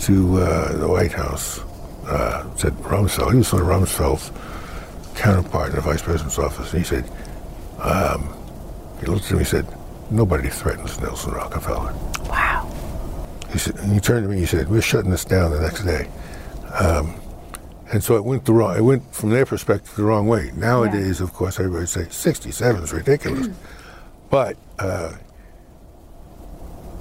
to 0.02 0.38
uh, 0.38 0.78
the 0.78 0.88
White 0.88 1.12
House. 1.12 1.62
Uh, 2.06 2.56
said 2.58 2.74
Rumsfeld. 2.74 3.32
He 3.32 3.38
was 3.38 3.48
sort 3.48 3.64
of 3.64 3.70
Rumsfeld's 3.70 4.30
counterpart 5.18 5.70
in 5.70 5.76
the 5.76 5.82
vice 5.82 6.02
president's 6.02 6.38
office. 6.38 6.72
And 6.74 6.84
he 6.84 6.88
said, 6.88 7.10
um, 7.80 8.36
he 9.00 9.08
looked 9.08 9.26
at 9.26 9.32
me 9.32 9.38
and 9.38 9.40
he 9.40 9.46
said, 9.46 9.66
nobody 10.12 10.50
threatens 10.50 11.00
Nelson 11.00 11.34
Rockefeller. 11.34 11.94
Wow. 12.30 12.70
He 13.52 13.58
said, 13.58 13.76
and 13.78 13.92
he 13.92 14.00
turned 14.00 14.26
to 14.26 14.30
me 14.30 14.36
and 14.36 14.42
he 14.42 14.46
said, 14.46 14.70
we're 14.70 14.82
shutting 14.82 15.10
this 15.10 15.26
down 15.26 15.52
the 15.52 15.62
next 15.62 15.86
day. 15.86 16.08
Um, 16.78 17.16
and 17.92 18.04
so 18.04 18.16
it 18.18 18.26
went 18.26 18.46
the 18.46 18.54
wrong, 18.54 18.78
it 18.78 18.82
went 18.82 19.12
from 19.16 19.32
their 19.32 19.46
perspective 19.46 19.96
the 19.96 20.04
wrong 20.04 20.28
way. 20.28 20.52
Nowadays, 20.56 21.20
of 21.20 21.34
course, 21.34 21.60
everybody 21.60 21.88
say 21.88 22.08
67 22.10 22.84
is 22.84 22.94
ridiculous. 22.94 23.48
but 24.30 24.58
uh, 24.78 25.14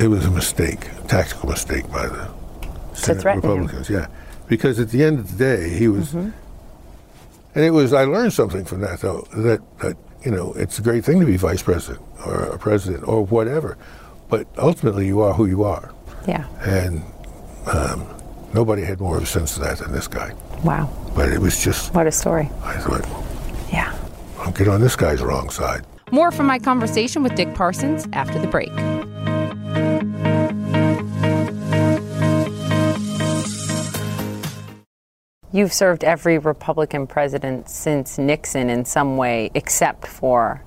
it 0.03 0.09
was 0.09 0.27
a 0.27 0.31
mistake, 0.31 0.89
a 1.05 1.07
tactical 1.09 1.49
mistake 1.49 1.91
by 1.91 2.09
the 2.09 2.29
Senate 2.93 3.23
threaten 3.23 3.43
him. 3.43 3.51
Republicans. 3.51 3.89
Yeah. 3.89 4.09
Because 4.49 4.79
at 4.81 4.91
the 4.91 5.03
end 5.03 5.19
of 5.21 5.31
the 5.31 5.39
day, 5.39 5.71
he 5.71 5.89
was, 5.89 6.13
and 6.15 6.33
it 7.55 7.71
was, 7.71 7.93
I 7.93 8.05
learned 8.05 8.33
something 8.33 8.65
from 8.65 8.81
that 8.81 9.01
though, 9.01 9.27
that, 9.37 9.61
that, 9.79 9.97
you 10.25 10.31
know, 10.31 10.53
it's 10.55 10.79
a 10.79 10.83
great 10.83 11.05
thing 11.05 11.21
to 11.21 11.27
be 11.27 11.37
vice 11.37 11.63
president 11.63 12.03
or 12.27 12.45
a 12.45 12.59
president 12.59 13.07
or 13.07 13.25
whatever. 13.27 13.79
But 14.29 14.47
ultimately, 14.59 15.07
you 15.07 15.21
are 15.21 15.33
who 15.35 15.47
you 15.47 15.63
are. 15.65 15.93
Yeah. 16.27 16.47
And 16.61 17.03
um, 17.67 18.07
nobody 18.55 18.83
had 18.83 19.01
more 19.01 19.17
of 19.17 19.23
a 19.23 19.27
sense 19.27 19.57
of 19.57 19.63
that 19.63 19.79
than 19.79 19.93
this 19.93 20.09
guy. 20.09 20.35
Wow. 20.65 20.91
But 21.15 21.31
it 21.31 21.39
was 21.39 21.63
just, 21.63 21.95
What 21.95 22.07
a 22.07 22.13
story. 22.13 22.51
I 22.63 22.79
thought, 22.79 23.07
Yeah. 23.73 23.95
I'll 24.39 24.53
get 24.53 24.69
on 24.69 24.81
this 24.81 24.97
guy's 24.97 25.23
wrong 25.23 25.51
side. 25.51 25.85
More 26.11 26.31
from 26.31 26.47
my 26.47 26.59
conversation 26.59 27.23
with 27.23 27.35
Dick 27.35 27.55
Parsons 27.55 28.07
after 28.13 28.39
the 28.39 28.47
break. 28.49 28.71
You've 35.55 35.75
served 35.75 36.03
every 36.03 36.39
Republican 36.39 37.07
president 37.07 37.69
since 37.69 38.17
Nixon 38.17 38.71
in 38.71 38.87
some 38.87 39.19
way, 39.19 39.51
except 39.55 40.07
for 40.07 40.63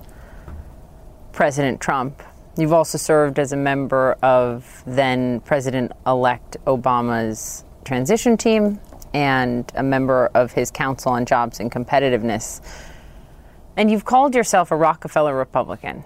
President 1.32 1.80
Trump. 1.80 2.22
You've 2.56 2.72
also 2.72 2.96
served 2.96 3.40
as 3.40 3.50
a 3.50 3.56
member 3.56 4.16
of 4.22 4.84
then 4.86 5.40
President 5.40 5.90
elect 6.06 6.56
Obama's 6.66 7.64
transition 7.84 8.36
team 8.36 8.80
and 9.12 9.70
a 9.74 9.82
member 9.82 10.30
of 10.34 10.52
his 10.52 10.70
Council 10.70 11.10
on 11.10 11.26
Jobs 11.26 11.58
and 11.58 11.70
Competitiveness. 11.70 12.60
And 13.76 13.90
you've 13.90 14.04
called 14.04 14.36
yourself 14.36 14.70
a 14.70 14.76
Rockefeller 14.76 15.34
Republican. 15.34 16.04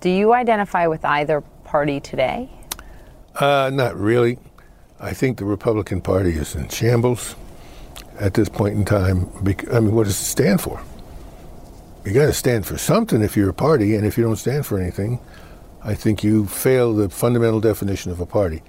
Do 0.00 0.10
you 0.10 0.32
identify 0.32 0.88
with 0.88 1.04
either 1.04 1.40
party 1.62 2.00
today? 2.00 2.50
Uh, 3.36 3.70
not 3.72 3.96
really. 3.96 4.40
I 4.98 5.12
think 5.12 5.38
the 5.38 5.44
Republican 5.44 6.00
Party 6.00 6.32
is 6.32 6.56
in 6.56 6.68
shambles 6.68 7.36
at 8.18 8.34
this 8.34 8.48
point 8.48 8.74
in 8.74 8.84
time. 8.84 9.30
I 9.72 9.80
mean, 9.80 9.94
what 9.94 10.04
does 10.04 10.20
it 10.20 10.24
stand 10.24 10.60
for? 10.60 10.82
You 12.04 12.12
got 12.12 12.26
to 12.26 12.32
stand 12.32 12.66
for 12.66 12.78
something 12.78 13.22
if 13.22 13.36
you're 13.36 13.50
a 13.50 13.54
party, 13.54 13.94
and 13.94 14.06
if 14.06 14.16
you 14.16 14.24
don't 14.24 14.36
stand 14.36 14.66
for 14.66 14.78
anything, 14.78 15.20
I 15.84 15.94
think 15.94 16.24
you 16.24 16.46
fail 16.46 16.94
the 16.94 17.08
fundamental 17.08 17.60
definition 17.60 18.10
of 18.10 18.20
a 18.20 18.26
party. 18.26 18.62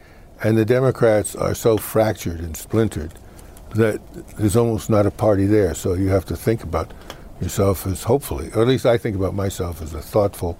And 0.44 0.58
the 0.58 0.66
Democrats 0.66 1.36
are 1.36 1.54
so 1.54 1.78
fractured 1.78 2.40
and 2.40 2.56
splintered 2.56 3.14
that 3.76 4.02
there's 4.38 4.56
almost 4.56 4.90
not 4.90 5.06
a 5.06 5.12
party 5.12 5.46
there. 5.46 5.74
So 5.74 5.94
you 5.94 6.10
have 6.10 6.26
to 6.26 6.36
think 6.36 6.64
about 6.64 6.92
yourself 7.42 7.86
as 7.88 8.04
hopefully, 8.04 8.50
or 8.54 8.62
at 8.62 8.68
least 8.68 8.86
I 8.86 8.98
think 8.98 9.16
about 9.16 9.34
myself 9.34 9.82
as 9.82 9.94
a 9.94 10.02
thoughtful, 10.02 10.58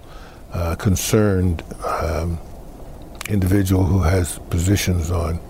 uh, 0.52 0.74
concerned 0.76 1.62
um, 1.84 2.38
individual 3.28 3.84
who 3.84 4.00
has 4.00 4.38
positions 4.50 5.10
on 5.10 5.40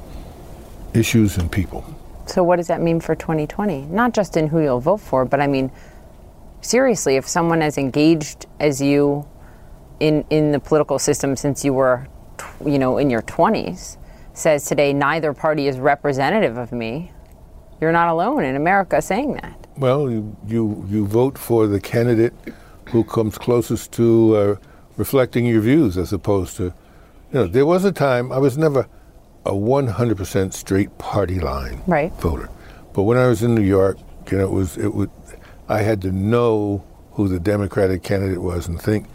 issues 0.94 1.36
and 1.38 1.50
people. 1.50 1.84
So, 2.30 2.44
what 2.44 2.56
does 2.56 2.68
that 2.68 2.80
mean 2.80 3.00
for 3.00 3.16
2020? 3.16 3.86
Not 3.86 4.14
just 4.14 4.36
in 4.36 4.46
who 4.46 4.60
you'll 4.60 4.78
vote 4.78 4.98
for, 4.98 5.24
but 5.24 5.40
I 5.40 5.48
mean, 5.48 5.72
seriously, 6.60 7.16
if 7.16 7.26
someone 7.26 7.60
as 7.60 7.76
engaged 7.76 8.46
as 8.60 8.80
you 8.80 9.28
in, 9.98 10.24
in 10.30 10.52
the 10.52 10.60
political 10.60 11.00
system 11.00 11.34
since 11.34 11.64
you 11.64 11.74
were, 11.74 12.06
you 12.64 12.78
know, 12.78 12.98
in 12.98 13.10
your 13.10 13.22
20s 13.22 13.96
says 14.32 14.64
today 14.64 14.92
neither 14.92 15.34
party 15.34 15.66
is 15.66 15.80
representative 15.80 16.56
of 16.56 16.70
me, 16.70 17.10
you're 17.80 17.90
not 17.90 18.08
alone 18.08 18.44
in 18.44 18.54
America 18.54 19.02
saying 19.02 19.32
that. 19.34 19.66
Well, 19.76 20.08
you, 20.08 20.36
you, 20.46 20.86
you 20.88 21.06
vote 21.06 21.36
for 21.36 21.66
the 21.66 21.80
candidate 21.80 22.32
who 22.90 23.02
comes 23.02 23.38
closest 23.38 23.90
to 23.94 24.36
uh, 24.36 24.56
reflecting 24.96 25.46
your 25.46 25.62
views 25.62 25.98
as 25.98 26.12
opposed 26.12 26.56
to, 26.58 26.64
you 26.64 26.72
know, 27.32 27.46
there 27.48 27.66
was 27.66 27.84
a 27.84 27.90
time 27.90 28.30
I 28.30 28.38
was 28.38 28.56
never 28.56 28.86
a 29.46 29.52
100% 29.52 30.52
straight 30.52 30.96
party 30.98 31.40
line 31.40 31.82
Right. 31.86 32.12
voter. 32.14 32.48
But 32.92 33.02
when 33.04 33.16
I 33.18 33.26
was 33.28 33.42
in 33.42 33.54
New 33.54 33.62
York, 33.62 33.98
you 34.30 34.38
know, 34.38 34.44
it 34.44 34.50
was, 34.52 34.76
it 34.76 34.94
would, 34.94 35.10
I 35.68 35.82
had 35.82 36.02
to 36.02 36.10
know 36.12 36.84
who 37.12 37.28
the 37.28 37.40
Democratic 37.40 38.02
candidate 38.02 38.40
was 38.42 38.68
and 38.68 38.80
think 38.80 39.06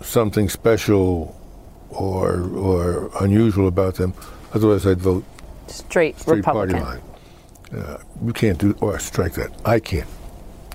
something 0.00 0.48
special 0.48 1.36
or, 1.90 2.42
or 2.54 3.10
unusual 3.20 3.68
about 3.68 3.96
them. 3.96 4.14
Otherwise, 4.54 4.86
I'd 4.86 5.00
vote 5.00 5.24
Straight, 5.66 6.18
straight 6.18 6.36
Republican. 6.38 6.80
party 6.80 7.00
line. 7.72 7.82
Uh, 7.84 7.98
you 8.24 8.32
can't 8.32 8.58
do, 8.58 8.76
or 8.80 8.98
strike 8.98 9.34
that. 9.34 9.50
I 9.64 9.78
can't 9.80 10.08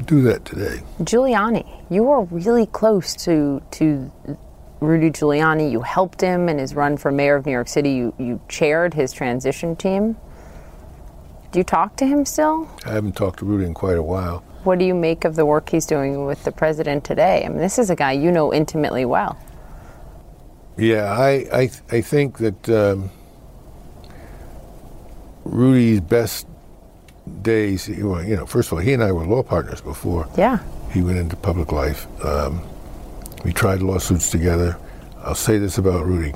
do 0.06 0.22
that 0.24 0.46
today. 0.46 0.82
Giuliani, 1.02 1.66
you 1.90 2.04
were 2.04 2.24
really 2.26 2.66
close 2.68 3.14
to 3.26 3.62
to 3.72 4.12
Rudy 4.80 5.10
Giuliani. 5.12 5.72
You 5.72 5.82
helped 5.82 6.22
him 6.22 6.50
in 6.50 6.58
his 6.60 6.76
run 6.76 6.98
for 6.98 7.12
mayor 7.12 7.36
of 7.36 7.46
New 7.46 7.52
York 7.52 7.68
City. 7.68 7.92
You 7.92 8.14
you 8.20 8.40
chaired 8.48 8.94
his 8.94 9.12
transition 9.12 9.76
team. 9.76 10.16
Do 11.52 11.60
you 11.60 11.64
talk 11.64 11.96
to 11.98 12.06
him 12.06 12.26
still? 12.26 12.70
I 12.86 12.92
haven't 12.92 13.16
talked 13.16 13.40
to 13.40 13.46
Rudy 13.46 13.66
in 13.66 13.74
quite 13.74 13.98
a 13.98 14.04
while. 14.04 14.44
What 14.64 14.80
do 14.80 14.86
you 14.86 14.94
make 14.94 15.24
of 15.24 15.36
the 15.36 15.46
work 15.46 15.70
he's 15.70 15.86
doing 15.86 16.26
with 16.26 16.44
the 16.44 16.52
president 16.52 17.04
today? 17.06 17.44
I 17.46 17.50
mean, 17.50 17.58
this 17.60 17.80
is 17.80 17.90
a 17.90 17.96
guy 17.96 18.12
you 18.12 18.32
know 18.32 18.54
intimately 18.54 19.06
well. 19.06 19.38
Yeah, 20.78 21.12
I 21.12 21.30
I, 21.54 21.70
I 21.90 22.02
think 22.02 22.38
that 22.40 22.70
um, 22.70 23.10
Rudy's 25.46 26.02
best 26.02 26.48
days. 27.42 27.90
well, 27.90 28.24
You 28.24 28.36
know, 28.36 28.46
first 28.46 28.68
of 28.70 28.74
all, 28.74 28.80
he 28.80 28.94
and 28.94 29.04
I 29.04 29.12
were 29.12 29.26
law 29.26 29.42
partners 29.44 29.82
before 29.82 30.28
Yeah. 30.38 30.60
he 30.92 31.02
went 31.02 31.18
into 31.18 31.36
public 31.36 31.72
life. 31.72 32.06
Um, 32.24 32.62
we 33.44 33.54
tried 33.54 33.82
lawsuits 33.82 34.30
together. 34.30 34.78
I'll 35.24 35.36
say 35.36 35.58
this 35.58 35.78
about 35.78 36.06
Rudy: 36.06 36.34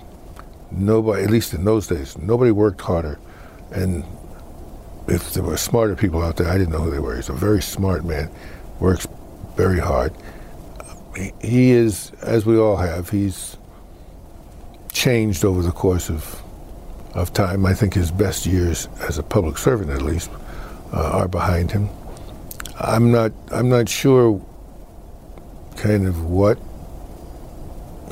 nobody, 0.72 1.24
at 1.24 1.30
least 1.30 1.54
in 1.54 1.64
those 1.66 1.88
days, 1.88 2.18
nobody 2.18 2.52
worked 2.52 2.82
harder. 2.82 3.20
And 3.72 4.04
if 5.08 5.34
there 5.34 5.44
were 5.44 5.58
smarter 5.58 5.96
people 5.96 6.22
out 6.22 6.38
there, 6.38 6.48
I 6.48 6.58
didn't 6.58 6.72
know 6.72 6.82
who 6.82 6.92
they 6.92 7.00
were. 7.00 7.16
He's 7.16 7.30
a 7.30 7.34
very 7.34 7.62
smart 7.62 8.06
man, 8.06 8.30
works 8.80 9.08
very 9.56 9.80
hard. 9.80 10.14
He, 11.42 11.72
is, 11.72 12.12
as 12.22 12.46
we 12.46 12.58
all 12.58 12.78
have, 12.78 13.10
he's 13.10 13.58
changed 14.94 15.44
over 15.44 15.62
the 15.62 15.72
course 15.72 16.10
of 16.10 16.42
of 17.14 17.34
time. 17.34 17.66
I 17.66 17.74
think 17.74 17.94
his 17.94 18.10
best 18.10 18.46
years 18.46 18.88
as 19.02 19.18
a 19.18 19.24
public 19.24 19.58
servant, 19.58 19.92
at 19.92 20.02
least, 20.02 20.32
uh, 20.94 21.10
are 21.12 21.28
behind 21.28 21.72
him. 21.72 21.90
I'm 22.80 23.12
not. 23.12 23.32
I'm 23.52 23.70
not 23.70 23.90
sure. 23.90 24.42
Kind 25.76 26.08
of 26.08 26.26
what 26.26 26.60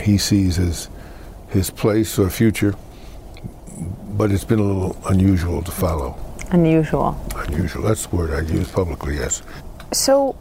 he 0.01 0.17
sees 0.17 0.59
as 0.59 0.89
his 1.49 1.69
place 1.69 2.17
or 2.19 2.29
future, 2.29 2.75
but 4.12 4.31
it's 4.31 4.43
been 4.43 4.59
a 4.59 4.63
little 4.63 4.97
unusual 5.07 5.62
to 5.63 5.71
follow. 5.71 6.17
Unusual. 6.51 7.19
Unusual. 7.35 7.83
That's 7.83 8.05
the 8.05 8.15
word 8.15 8.31
I'd 8.31 8.49
use 8.49 8.71
publicly. 8.71 9.15
Yes. 9.17 9.41
So, 9.93 10.35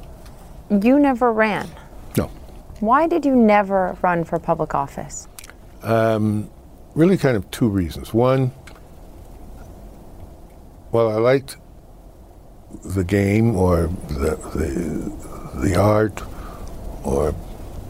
you 0.70 0.98
never 0.98 1.32
ran. 1.32 1.68
No. 2.16 2.26
Why 2.80 3.06
did 3.06 3.24
you 3.24 3.36
never 3.36 3.96
run 4.02 4.24
for 4.24 4.38
public 4.38 4.74
office? 4.74 5.28
Um, 5.82 6.50
really, 6.94 7.16
kind 7.16 7.36
of 7.36 7.50
two 7.50 7.68
reasons. 7.68 8.12
One, 8.12 8.52
well, 10.92 11.10
I 11.10 11.16
liked 11.16 11.56
the 12.84 13.04
game 13.04 13.56
or 13.56 13.88
the, 14.08 14.36
the, 14.54 15.58
the 15.68 15.76
art 15.76 16.22
or 17.04 17.34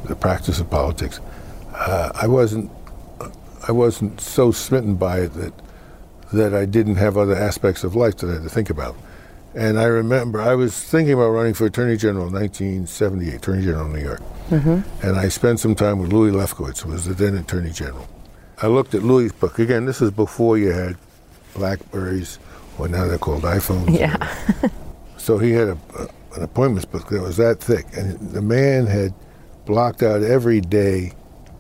the 0.05 0.15
practice 0.15 0.61
of 0.61 0.71
politics. 0.71 1.21
Uh, 1.79 2.11
I 2.15 2.27
wasn't 2.27 2.71
I 3.67 3.73
wasn't 3.73 4.21
so 4.21 4.51
smitten 4.51 4.97
by 4.97 5.21
it 5.21 5.35
that 5.35 5.53
that 6.33 6.55
I 6.55 6.67
didn't 6.67 6.97
have 6.97 7.17
other 7.17 7.35
aspects 7.35 7.85
of 7.85 7.95
life 7.95 8.17
that 8.19 8.29
I 8.29 8.35
had 8.35 8.43
to 8.43 8.49
think 8.51 8.69
about. 8.71 8.97
And 9.55 9.79
I 9.79 9.85
remember 9.85 10.41
I 10.41 10.55
was 10.55 10.79
thinking 10.79 11.15
about 11.15 11.31
running 11.31 11.55
for 11.55 11.65
Attorney 11.67 11.97
General 11.97 12.27
in 12.27 12.35
1978, 12.35 13.35
Attorney 13.35 13.65
General 13.65 13.87
of 13.87 13.93
New 13.93 14.03
York. 14.03 14.21
And 15.03 15.17
I 15.17 15.29
spent 15.29 15.59
some 15.61 15.75
time 15.75 15.99
with 15.99 16.13
Louis 16.13 16.33
Lefkowitz, 16.33 16.83
who 16.83 16.91
was 16.91 17.07
the 17.07 17.15
then 17.15 17.37
Attorney 17.37 17.71
General. 17.71 18.07
I 18.61 18.67
looked 18.67 18.95
at 18.95 19.03
Louis' 19.03 19.33
book. 19.33 19.59
Again, 19.59 19.87
this 19.87 20.03
is 20.03 20.11
before 20.11 20.59
you 20.59 20.73
had 20.73 20.97
Blackberries, 21.55 22.39
or 22.79 22.89
now 22.89 23.07
they're 23.07 23.19
called 23.19 23.43
iPhones. 23.43 23.99
Yeah. 23.99 24.17
So 25.19 25.37
he 25.37 25.51
had 25.51 25.69
a, 25.69 25.79
a, 25.99 26.09
an 26.37 26.43
appointments 26.43 26.87
book 26.87 27.09
that 27.09 27.21
was 27.21 27.37
that 27.37 27.61
thick, 27.61 27.85
and 27.95 28.19
the 28.31 28.41
man 28.41 28.87
had 28.87 29.13
blocked 29.67 30.03
out 30.03 30.23
every 30.23 30.63
day 30.63 31.13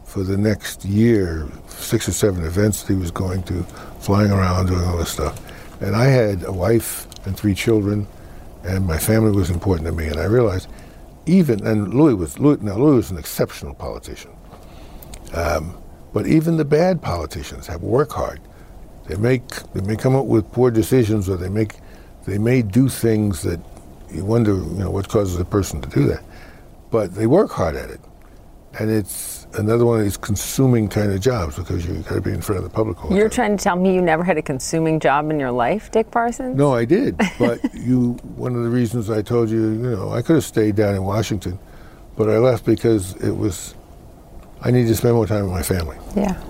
for 0.09 0.23
the 0.23 0.39
next 0.39 0.87
year, 0.87 1.47
six 1.69 2.09
or 2.09 2.13
seven 2.13 2.45
events 2.45 2.89
he 2.89 2.95
was 2.95 3.11
going 3.11 3.43
to, 3.43 3.63
flying 4.01 4.33
around, 4.33 4.67
doing 4.67 4.83
all 4.83 4.97
this 4.97 5.11
stuff. 5.11 5.39
And 5.83 5.95
I 5.95 6.07
had 6.07 6.45
a 6.45 6.53
wife 6.53 7.07
and 7.27 7.37
three 7.37 7.55
children, 7.55 8.07
and 8.65 8.87
my 8.87 8.99
family 8.99 9.33
was 9.33 9.51
important 9.51 9.87
to 9.87 9.93
me. 9.93 10.07
And 10.09 10.19
I 10.19 10.25
realized, 10.25 10.69
even 11.27 11.65
and 11.67 11.93
Louis 11.93 12.15
was 12.15 12.39
Louis, 12.39 12.57
now 12.63 12.77
Louis 12.77 12.97
was 12.97 13.11
an 13.11 13.19
exceptional 13.19 13.75
politician, 13.75 14.31
um, 15.35 15.77
but 16.15 16.27
even 16.27 16.57
the 16.57 16.65
bad 16.65 17.03
politicians 17.03 17.67
have 17.67 17.83
work 17.83 18.11
hard. 18.11 18.41
They 19.07 19.17
make 19.17 19.47
they 19.75 19.83
may 19.83 19.97
come 19.97 20.17
up 20.17 20.25
with 20.25 20.51
poor 20.53 20.71
decisions, 20.71 21.29
or 21.29 21.37
they 21.37 21.51
make 21.51 21.75
they 22.25 22.39
may 22.39 22.63
do 22.63 22.89
things 22.89 23.43
that 23.43 23.61
you 24.11 24.25
wonder, 24.25 24.55
you 24.55 24.79
know, 24.79 24.91
what 24.91 25.07
causes 25.09 25.39
a 25.39 25.45
person 25.45 25.83
to 25.83 25.89
do 25.91 26.07
that. 26.07 26.25
But 26.91 27.15
they 27.15 27.27
work 27.27 27.51
hard 27.51 27.77
at 27.77 27.91
it, 27.91 28.01
and 28.79 28.91
it's 28.91 29.38
another 29.55 29.85
one 29.85 29.99
of 29.99 30.05
these 30.05 30.17
consuming 30.17 30.89
kind 30.89 31.13
of 31.13 31.21
jobs 31.21 31.57
because 31.57 31.87
you 31.87 31.95
got 32.03 32.15
to 32.17 32.21
be 32.21 32.31
in 32.33 32.41
front 32.41 32.59
of 32.59 32.65
the 32.65 32.71
public 32.71 33.03
all 33.05 33.11
You're 33.17 33.29
time. 33.29 33.35
trying 33.35 33.57
to 33.57 33.65
tell 33.65 33.77
me 33.77 33.95
you 33.95 34.03
never 34.03 34.23
had 34.23 34.37
a 34.39 34.43
consuming 34.43 35.01
job 35.01 35.31
in 35.31 35.41
your 35.41 35.51
life, 35.51 35.91
Dick 35.91 36.11
Parsons? 36.11 36.57
No, 36.57 36.75
I 36.75 36.85
did. 36.85 37.17
But 37.39 37.61
you, 37.75 38.13
one 38.37 38.55
of 38.57 38.63
the 38.63 38.69
reasons 38.69 39.11
I 39.11 39.23
told 39.23 39.49
you, 39.49 39.61
you 39.71 39.91
know, 39.91 40.11
I 40.13 40.23
could 40.23 40.35
have 40.35 40.45
stayed 40.45 40.77
down 40.77 40.95
in 40.95 41.05
Washington, 41.05 41.59
but 42.17 42.29
I 42.29 42.39
left 42.39 42.65
because 42.67 43.15
it 43.17 43.31
was, 43.31 43.75
I 44.61 44.71
needed 44.71 44.89
to 44.89 44.97
spend 44.97 45.15
more 45.15 45.27
time 45.27 45.45
with 45.45 45.53
my 45.53 45.63
family. 45.63 45.97
Yeah. 46.17 46.43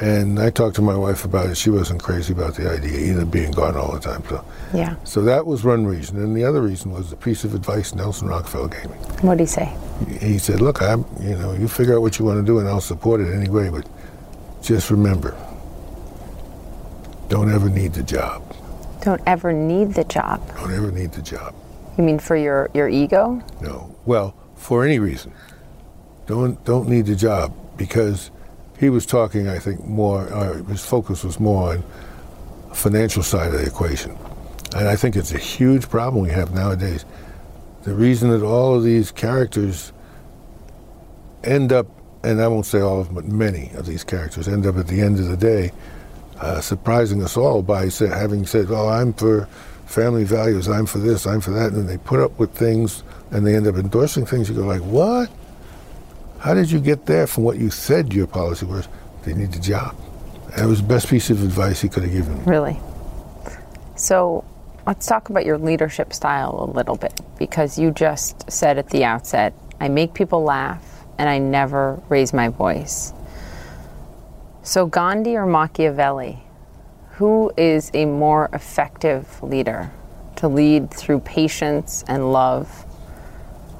And 0.00 0.40
I 0.40 0.48
talked 0.48 0.76
to 0.76 0.82
my 0.82 0.96
wife 0.96 1.26
about 1.26 1.50
it. 1.50 1.56
She 1.56 1.68
wasn't 1.68 2.02
crazy 2.02 2.32
about 2.32 2.54
the 2.54 2.70
idea 2.70 2.98
either, 2.98 3.26
being 3.26 3.50
gone 3.50 3.76
all 3.76 3.92
the 3.92 4.00
time. 4.00 4.22
So, 4.28 4.42
Yeah. 4.72 4.94
so 5.04 5.20
that 5.22 5.44
was 5.46 5.62
one 5.62 5.84
reason. 5.86 6.16
And 6.22 6.34
the 6.34 6.42
other 6.44 6.62
reason 6.62 6.90
was 6.90 7.10
the 7.10 7.16
piece 7.16 7.44
of 7.44 7.54
advice 7.54 7.94
Nelson 7.94 8.26
Rockefeller 8.28 8.68
gave 8.68 8.86
me. 8.86 8.96
What 9.20 9.36
did 9.36 9.44
he 9.44 9.46
say? 9.46 9.70
He 10.20 10.38
said, 10.38 10.62
"Look, 10.62 10.80
I'm, 10.80 11.04
you 11.20 11.36
know, 11.36 11.52
you 11.52 11.68
figure 11.68 11.94
out 11.96 12.00
what 12.00 12.18
you 12.18 12.24
want 12.24 12.38
to 12.38 12.46
do, 12.46 12.58
and 12.60 12.66
I'll 12.68 12.80
support 12.80 13.20
it 13.20 13.30
anyway. 13.34 13.68
But 13.68 13.86
just 14.62 14.90
remember, 14.90 15.34
don't 17.28 17.52
ever 17.52 17.68
need 17.68 17.92
the 17.92 18.02
job. 18.02 18.42
Don't 19.02 19.20
ever 19.26 19.52
need 19.52 19.94
the 19.94 20.04
job. 20.04 20.40
Don't 20.56 20.72
ever 20.72 20.90
need 20.90 21.12
the 21.12 21.22
job." 21.22 21.54
You 21.98 22.04
mean 22.04 22.18
for 22.18 22.36
your, 22.36 22.70
your 22.72 22.88
ego? 22.88 23.42
No. 23.60 23.94
Well, 24.06 24.34
for 24.56 24.82
any 24.84 24.98
reason, 24.98 25.32
don't 26.26 26.62
don't 26.64 26.88
need 26.88 27.04
the 27.04 27.16
job 27.16 27.52
because 27.76 28.30
he 28.80 28.88
was 28.88 29.06
talking. 29.06 29.46
I 29.46 29.58
think 29.58 29.84
more. 29.84 30.24
His 30.68 30.84
focus 30.84 31.22
was 31.22 31.38
more 31.38 31.74
on 31.74 31.84
financial 32.74 33.22
side 33.22 33.52
of 33.52 33.60
the 33.60 33.66
equation, 33.66 34.16
and 34.74 34.88
I 34.88 34.96
think 34.96 35.16
it's 35.16 35.32
a 35.32 35.38
huge 35.38 35.88
problem 35.88 36.24
we 36.24 36.30
have 36.30 36.54
nowadays. 36.54 37.04
The 37.82 37.94
reason 37.94 38.30
that 38.30 38.42
all 38.42 38.74
of 38.74 38.82
these 38.82 39.12
characters 39.12 39.92
end 41.44 41.72
up, 41.72 41.86
and 42.24 42.40
I 42.40 42.48
won't 42.48 42.66
say 42.66 42.80
all 42.80 43.00
of 43.00 43.06
them, 43.06 43.14
but 43.16 43.26
many 43.26 43.70
of 43.74 43.86
these 43.86 44.02
characters 44.02 44.48
end 44.48 44.66
up 44.66 44.76
at 44.76 44.86
the 44.86 45.00
end 45.00 45.18
of 45.18 45.26
the 45.28 45.36
day 45.36 45.72
uh, 46.40 46.60
surprising 46.60 47.22
us 47.22 47.36
all 47.36 47.62
by 47.62 47.88
say, 47.88 48.08
having 48.08 48.46
said, 48.46 48.66
"Oh, 48.70 48.88
I'm 48.88 49.12
for 49.12 49.46
family 49.86 50.24
values. 50.24 50.68
I'm 50.68 50.86
for 50.86 50.98
this. 50.98 51.26
I'm 51.26 51.40
for 51.40 51.50
that," 51.50 51.68
and 51.68 51.76
then 51.76 51.86
they 51.86 51.98
put 51.98 52.20
up 52.20 52.38
with 52.38 52.52
things, 52.52 53.02
and 53.30 53.46
they 53.46 53.54
end 53.54 53.66
up 53.66 53.76
endorsing 53.76 54.24
things. 54.24 54.48
You 54.48 54.56
go 54.56 54.62
like, 54.62 54.80
"What? 54.80 55.30
How 56.40 56.54
did 56.54 56.70
you 56.70 56.80
get 56.80 57.06
there 57.06 57.26
from 57.26 57.44
what 57.44 57.58
you 57.58 57.70
said 57.70 58.12
your 58.12 58.26
policy 58.26 58.66
was? 58.66 58.88
They 59.22 59.34
need 59.34 59.52
the 59.52 59.60
job." 59.60 59.94
That 60.56 60.66
was 60.66 60.80
the 60.82 60.88
best 60.88 61.08
piece 61.08 61.30
of 61.30 61.42
advice 61.42 61.80
he 61.80 61.88
could 61.88 62.02
have 62.02 62.12
given. 62.12 62.42
Really? 62.44 62.80
So 63.94 64.42
let's 64.86 65.06
talk 65.06 65.28
about 65.28 65.44
your 65.44 65.58
leadership 65.58 66.12
style 66.12 66.66
a 66.68 66.70
little 66.76 66.96
bit 66.96 67.20
because 67.38 67.78
you 67.78 67.90
just 67.90 68.50
said 68.50 68.78
at 68.78 68.88
the 68.88 69.04
outset, 69.04 69.52
I 69.80 69.88
make 69.88 70.14
people 70.14 70.42
laugh 70.42 70.82
and 71.18 71.28
I 71.28 71.38
never 71.38 72.00
raise 72.08 72.32
my 72.32 72.48
voice. 72.48 73.12
So, 74.62 74.86
Gandhi 74.86 75.36
or 75.36 75.46
Machiavelli, 75.46 76.42
who 77.12 77.52
is 77.56 77.90
a 77.92 78.06
more 78.06 78.48
effective 78.52 79.42
leader 79.42 79.90
to 80.36 80.48
lead 80.48 80.90
through 80.90 81.20
patience 81.20 82.02
and 82.08 82.32
love 82.32 82.86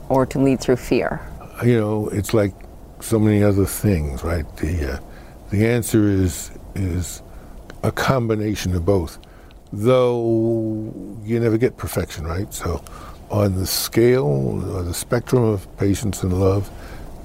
or 0.08 0.26
to 0.26 0.38
lead 0.38 0.60
through 0.60 0.76
fear? 0.76 1.20
You 1.64 1.78
know, 1.78 2.08
it's 2.08 2.32
like 2.32 2.54
so 3.00 3.18
many 3.18 3.42
other 3.42 3.66
things, 3.66 4.22
right? 4.24 4.44
The 4.56 4.94
uh, 4.94 4.98
the 5.50 5.66
answer 5.66 6.08
is 6.08 6.50
is 6.74 7.22
a 7.82 7.92
combination 7.92 8.74
of 8.74 8.84
both. 8.84 9.18
though 9.72 10.92
you 11.24 11.38
never 11.38 11.56
get 11.56 11.76
perfection, 11.76 12.26
right? 12.26 12.52
So, 12.52 12.82
on 13.30 13.54
the 13.54 13.66
scale 13.66 14.26
or 14.26 14.82
the 14.82 14.94
spectrum 14.94 15.44
of 15.44 15.66
patience 15.78 16.22
and 16.22 16.32
love 16.38 16.68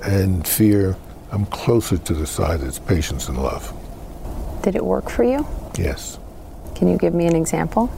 and 0.04 0.48
fear, 0.48 0.96
I'm 1.32 1.46
closer 1.48 1.98
to 1.98 2.14
the 2.14 2.28
side 2.28 2.62
that's 2.62 2.80
patience 2.80 3.28
and 3.30 3.42
love. 3.42 3.74
Did 4.62 4.76
it 4.76 4.86
work 4.86 5.10
for 5.10 5.24
you? 5.24 5.46
Yes. 5.78 6.20
Can 6.76 6.88
you 6.88 6.98
give 6.98 7.14
me 7.14 7.26
an 7.26 7.36
example? 7.36 7.90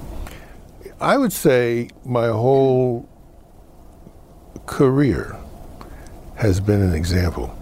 I 1.02 1.18
would 1.18 1.34
say 1.34 1.90
my 2.06 2.28
whole 2.28 3.08
career 4.66 5.36
has 6.38 6.60
been 6.60 6.82
an 6.82 6.94
example 6.94 7.56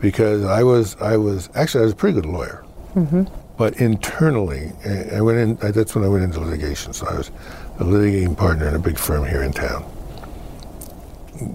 because 0.00 0.44
I 0.44 0.62
was 0.62 0.96
I 0.96 1.16
was 1.16 1.48
actually 1.54 1.82
I 1.82 1.84
was 1.84 1.92
a 1.92 1.96
pretty 1.96 2.20
good 2.20 2.26
lawyer, 2.26 2.64
mm-hmm. 2.94 3.24
but 3.56 3.80
internally 3.80 4.72
I 5.12 5.20
went 5.20 5.38
in. 5.38 5.72
That's 5.72 5.94
when 5.94 6.04
I 6.04 6.08
went 6.08 6.24
into 6.24 6.40
litigation. 6.40 6.92
So 6.92 7.06
I 7.06 7.16
was 7.16 7.28
a 7.78 7.84
litigating 7.84 8.36
partner 8.36 8.68
in 8.68 8.74
a 8.74 8.78
big 8.78 8.98
firm 8.98 9.26
here 9.26 9.42
in 9.42 9.52
town. 9.52 9.84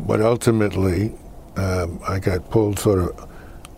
But 0.05 0.21
ultimately, 0.21 1.13
um, 1.57 1.99
I 2.07 2.19
got 2.19 2.49
pulled 2.49 2.79
sort 2.79 2.99
of 2.99 3.29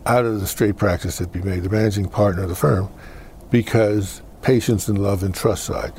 out 0.05 0.25
of 0.25 0.41
the 0.41 0.47
straight 0.47 0.77
practice 0.77 1.17
that 1.17 1.31
be 1.31 1.41
made 1.41 1.63
the 1.63 1.69
managing 1.69 2.09
partner 2.09 2.43
of 2.43 2.49
the 2.49 2.55
firm 2.55 2.89
because 3.51 4.21
patience 4.41 4.87
and 4.87 5.01
love 5.01 5.23
and 5.23 5.33
trust 5.33 5.63
side. 5.63 5.93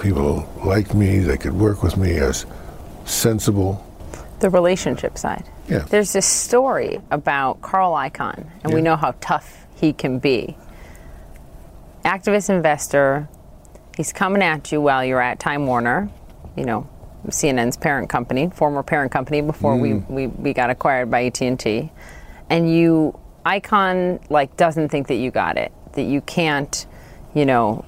People 0.00 0.48
liked 0.64 0.94
me, 0.94 1.18
they 1.18 1.36
could 1.36 1.54
work 1.54 1.82
with 1.82 1.96
me 1.96 2.16
as 2.16 2.46
sensible. 3.06 3.84
The 4.40 4.50
relationship 4.50 5.18
side. 5.18 5.44
Yeah. 5.68 5.80
There's 5.80 6.12
this 6.12 6.26
story 6.26 7.00
about 7.10 7.60
Carl 7.62 7.92
Icahn, 7.92 8.50
and 8.64 8.72
we 8.72 8.80
know 8.80 8.96
how 8.96 9.14
tough 9.20 9.66
he 9.76 9.92
can 9.92 10.18
be. 10.18 10.56
Activist 12.04 12.50
investor, 12.50 13.28
he's 13.96 14.12
coming 14.12 14.42
at 14.42 14.72
you 14.72 14.80
while 14.80 15.04
you're 15.04 15.20
at 15.20 15.38
Time 15.38 15.66
Warner, 15.66 16.10
you 16.56 16.64
know, 16.64 16.88
CNN's 17.26 17.76
parent 17.76 18.08
company, 18.08 18.50
former 18.54 18.82
parent 18.82 19.12
company 19.12 19.42
before 19.42 19.76
we, 19.76 19.90
mm. 19.90 20.10
we, 20.10 20.26
we 20.28 20.52
got 20.52 20.70
acquired 20.70 21.10
by 21.10 21.24
AT&T. 21.24 21.92
And 22.48 22.74
you, 22.74 23.18
Icahn, 23.44 24.28
like, 24.30 24.56
doesn't 24.56 24.88
think 24.88 25.08
that 25.08 25.16
you 25.16 25.30
got 25.30 25.58
it, 25.58 25.72
that 25.92 26.02
you 26.02 26.20
can't, 26.22 26.86
you 27.34 27.44
know, 27.44 27.84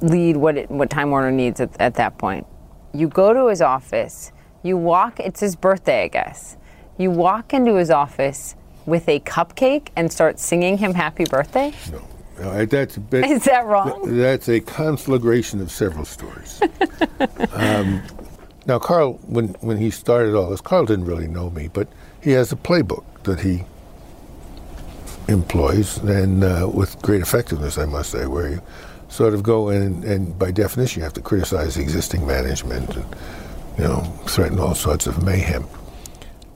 lead 0.00 0.36
what 0.36 0.56
it, 0.56 0.70
what 0.70 0.90
Time 0.90 1.10
Warner 1.10 1.32
needs 1.32 1.60
at, 1.60 1.78
at 1.80 1.94
that 1.94 2.18
point. 2.18 2.46
You 2.94 3.08
go 3.08 3.32
to 3.32 3.48
his 3.48 3.60
office, 3.60 4.32
you 4.62 4.76
walk, 4.76 5.20
it's 5.20 5.40
his 5.40 5.56
birthday, 5.56 6.04
I 6.04 6.08
guess. 6.08 6.56
You 6.96 7.10
walk 7.10 7.54
into 7.54 7.76
his 7.76 7.90
office 7.90 8.56
with 8.86 9.08
a 9.08 9.20
cupcake 9.20 9.88
and 9.96 10.12
start 10.12 10.38
singing 10.38 10.78
him 10.78 10.94
happy 10.94 11.24
birthday? 11.24 11.72
No, 11.92 12.02
no, 12.40 12.66
that's 12.66 12.96
bit, 12.96 13.24
Is 13.30 13.44
that 13.44 13.66
wrong? 13.66 14.04
Th- 14.04 14.16
That's 14.16 14.48
a 14.48 14.60
conflagration 14.60 15.60
of 15.60 15.70
several 15.70 16.04
stories. 16.04 16.60
um, 17.52 18.02
now, 18.66 18.78
Carl, 18.78 19.14
when, 19.26 19.48
when 19.60 19.76
he 19.76 19.90
started 19.90 20.34
all 20.34 20.50
this, 20.50 20.60
Carl 20.60 20.84
didn't 20.86 21.06
really 21.06 21.28
know 21.28 21.50
me, 21.50 21.68
but 21.68 21.88
he 22.20 22.32
has 22.32 22.52
a 22.52 22.56
playbook 22.56 23.04
that 23.24 23.40
he 23.40 23.64
employs, 25.28 25.98
and 25.98 26.42
uh, 26.42 26.68
with 26.72 27.00
great 27.02 27.20
effectiveness, 27.20 27.78
I 27.78 27.84
must 27.84 28.10
say, 28.10 28.26
where 28.26 28.48
you 28.50 28.62
sort 29.08 29.34
of 29.34 29.42
go 29.42 29.68
in, 29.70 30.02
and 30.04 30.38
by 30.38 30.50
definition, 30.50 31.00
you 31.00 31.04
have 31.04 31.12
to 31.14 31.20
criticize 31.22 31.76
existing 31.76 32.26
management 32.26 32.96
and, 32.96 33.06
you 33.78 33.84
know, 33.84 34.00
threaten 34.26 34.58
all 34.58 34.74
sorts 34.74 35.06
of 35.06 35.24
mayhem. 35.24 35.64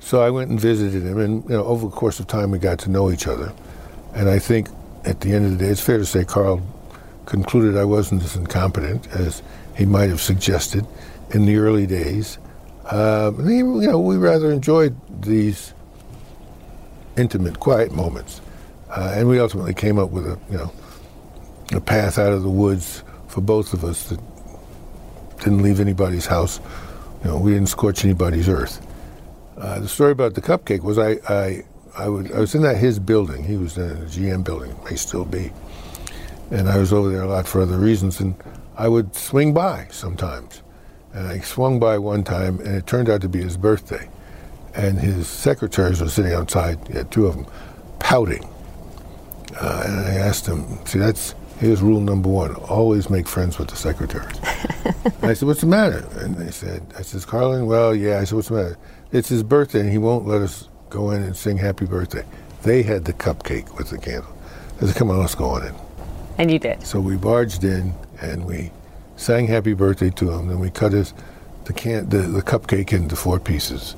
So 0.00 0.20
I 0.20 0.30
went 0.30 0.50
and 0.50 0.60
visited 0.60 1.04
him, 1.04 1.18
and 1.18 1.44
you 1.44 1.50
know, 1.56 1.64
over 1.64 1.86
the 1.86 1.92
course 1.92 2.18
of 2.20 2.26
time, 2.26 2.50
we 2.50 2.58
got 2.58 2.78
to 2.80 2.90
know 2.90 3.10
each 3.10 3.26
other. 3.26 3.52
And 4.14 4.28
I 4.28 4.38
think 4.38 4.68
at 5.04 5.20
the 5.20 5.32
end 5.32 5.46
of 5.46 5.52
the 5.52 5.64
day, 5.64 5.70
it's 5.70 5.80
fair 5.80 5.98
to 5.98 6.04
say 6.04 6.24
Carl 6.24 6.60
concluded 7.26 7.76
I 7.76 7.84
wasn't 7.84 8.22
as 8.24 8.36
incompetent 8.36 9.06
as 9.12 9.42
he 9.76 9.86
might 9.86 10.10
have 10.10 10.20
suggested 10.20 10.86
in 11.30 11.46
the 11.46 11.56
early 11.56 11.86
days. 11.86 12.38
And 12.90 13.48
he, 13.48 13.58
you 13.58 13.88
know, 13.88 14.00
we 14.00 14.16
rather 14.16 14.50
enjoyed 14.50 14.94
these 15.22 15.72
intimate, 17.16 17.60
quiet 17.60 17.92
moments, 17.92 18.40
uh, 18.90 19.14
and 19.16 19.28
we 19.28 19.38
ultimately 19.38 19.72
came 19.72 19.98
up 19.98 20.10
with 20.10 20.26
a, 20.26 20.38
you 20.50 20.58
know, 20.58 20.72
a 21.72 21.80
path 21.80 22.18
out 22.18 22.32
of 22.32 22.42
the 22.42 22.50
woods 22.50 23.02
for 23.28 23.40
both 23.40 23.72
of 23.72 23.84
us 23.84 24.08
that 24.08 24.20
didn't 25.38 25.62
leave 25.62 25.80
anybody's 25.80 26.26
house. 26.26 26.60
You 27.22 27.30
know, 27.30 27.38
we 27.38 27.52
didn't 27.52 27.68
scorch 27.68 28.04
anybody's 28.04 28.48
earth. 28.48 28.84
Uh, 29.56 29.78
the 29.78 29.88
story 29.88 30.10
about 30.10 30.34
the 30.34 30.42
cupcake 30.42 30.82
was 30.82 30.98
I, 30.98 31.18
I, 31.28 31.64
I, 31.96 32.08
would, 32.08 32.32
I 32.32 32.40
was 32.40 32.54
in 32.54 32.62
that 32.62 32.78
his 32.78 32.98
building. 32.98 33.44
He 33.44 33.56
was 33.56 33.78
in 33.78 33.90
a 33.90 34.06
GM 34.06 34.42
building, 34.42 34.74
may 34.84 34.96
still 34.96 35.24
be. 35.24 35.52
And 36.50 36.68
I 36.68 36.78
was 36.78 36.92
over 36.92 37.10
there 37.10 37.22
a 37.22 37.28
lot 37.28 37.46
for 37.46 37.62
other 37.62 37.78
reasons. 37.78 38.18
And 38.18 38.34
I 38.76 38.88
would 38.88 39.14
swing 39.14 39.54
by 39.54 39.86
sometimes. 39.90 40.62
And 41.12 41.28
I 41.28 41.38
swung 41.40 41.78
by 41.78 41.98
one 41.98 42.24
time, 42.24 42.58
and 42.60 42.74
it 42.74 42.86
turned 42.86 43.08
out 43.08 43.20
to 43.20 43.28
be 43.28 43.40
his 43.40 43.56
birthday. 43.56 44.08
And 44.74 44.98
his 44.98 45.28
secretaries 45.28 46.00
were 46.00 46.08
sitting 46.08 46.32
outside, 46.32 46.78
he 46.88 46.94
had 46.94 47.10
two 47.12 47.26
of 47.26 47.36
them, 47.36 47.46
pouting. 48.00 48.48
Uh, 49.60 49.84
and 49.86 50.00
I 50.00 50.14
asked 50.14 50.46
him, 50.46 50.84
see, 50.86 50.98
that's, 50.98 51.34
here's 51.62 51.80
rule 51.80 52.00
number 52.00 52.28
one 52.28 52.54
always 52.56 53.08
make 53.08 53.28
friends 53.28 53.56
with 53.56 53.68
the 53.68 53.76
secretaries. 53.76 54.36
I 55.22 55.32
said, 55.32 55.46
what's 55.46 55.60
the 55.60 55.66
matter? 55.66 56.04
And 56.18 56.34
they 56.34 56.50
said, 56.50 56.82
I 56.98 57.02
says, 57.02 57.24
Carlin, 57.24 57.66
well, 57.66 57.94
yeah. 57.94 58.18
I 58.18 58.24
said, 58.24 58.34
what's 58.34 58.48
the 58.48 58.54
matter? 58.54 58.78
It's 59.12 59.28
his 59.28 59.44
birthday, 59.44 59.80
and 59.80 59.90
he 59.90 59.98
won't 59.98 60.26
let 60.26 60.42
us 60.42 60.68
go 60.90 61.12
in 61.12 61.22
and 61.22 61.36
sing 61.36 61.56
happy 61.56 61.86
birthday. 61.86 62.24
They 62.62 62.82
had 62.82 63.04
the 63.04 63.12
cupcake 63.12 63.76
with 63.78 63.90
the 63.90 63.98
candle. 63.98 64.36
I 64.80 64.86
said, 64.86 64.96
come 64.96 65.10
on, 65.10 65.20
let's 65.20 65.36
go 65.36 65.44
on 65.50 65.64
in. 65.64 65.74
And 66.38 66.50
you 66.50 66.58
did. 66.58 66.84
So 66.84 66.98
we 66.98 67.16
barged 67.16 67.62
in 67.62 67.94
and 68.20 68.44
we 68.44 68.72
sang 69.16 69.46
happy 69.46 69.74
birthday 69.74 70.10
to 70.10 70.32
him. 70.32 70.48
Then 70.48 70.58
we 70.58 70.70
cut 70.70 70.92
his 70.92 71.14
the 71.66 71.72
can 71.72 72.08
the, 72.08 72.18
the 72.18 72.42
cupcake 72.42 72.92
into 72.92 73.14
four 73.14 73.38
pieces. 73.38 73.94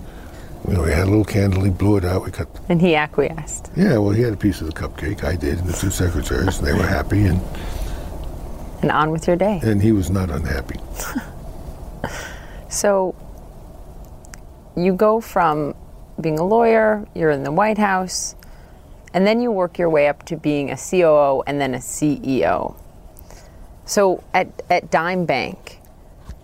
You 0.66 0.74
know, 0.74 0.82
we 0.82 0.90
had 0.90 1.02
a 1.04 1.10
little 1.10 1.24
candle. 1.24 1.62
He 1.62 1.70
blew 1.70 1.96
it 1.98 2.04
out. 2.04 2.24
We 2.24 2.30
cut. 2.30 2.48
And 2.68 2.80
he 2.80 2.94
acquiesced. 2.94 3.70
Yeah, 3.76 3.98
well, 3.98 4.10
he 4.10 4.22
had 4.22 4.32
a 4.32 4.36
piece 4.36 4.60
of 4.62 4.66
the 4.66 4.72
cupcake. 4.72 5.22
I 5.22 5.36
did, 5.36 5.58
and 5.58 5.68
the 5.68 5.72
two 5.74 5.90
secretaries, 5.90 6.58
and 6.58 6.66
they 6.66 6.72
were 6.72 6.86
happy, 6.86 7.24
and 7.26 7.40
And 8.82 8.90
on 8.90 9.10
with 9.10 9.26
your 9.26 9.36
day. 9.36 9.60
and 9.62 9.82
he 9.82 9.92
was 9.92 10.10
not 10.10 10.30
unhappy. 10.30 10.78
So 12.68 13.14
you 14.76 14.94
go 14.94 15.20
from 15.20 15.74
being 16.20 16.40
a 16.40 16.44
lawyer, 16.44 17.06
you're 17.14 17.30
in 17.30 17.44
the 17.44 17.52
White 17.52 17.78
House, 17.78 18.34
and 19.12 19.24
then 19.24 19.40
you 19.40 19.52
work 19.52 19.78
your 19.78 19.88
way 19.88 20.08
up 20.08 20.24
to 20.26 20.36
being 20.36 20.72
a 20.72 20.76
COO 20.76 21.44
and 21.46 21.60
then 21.60 21.74
a 21.74 21.78
CEO. 21.78 22.74
So 23.84 24.24
at, 24.34 24.48
at 24.70 24.90
Dime 24.90 25.24
Bank, 25.24 25.78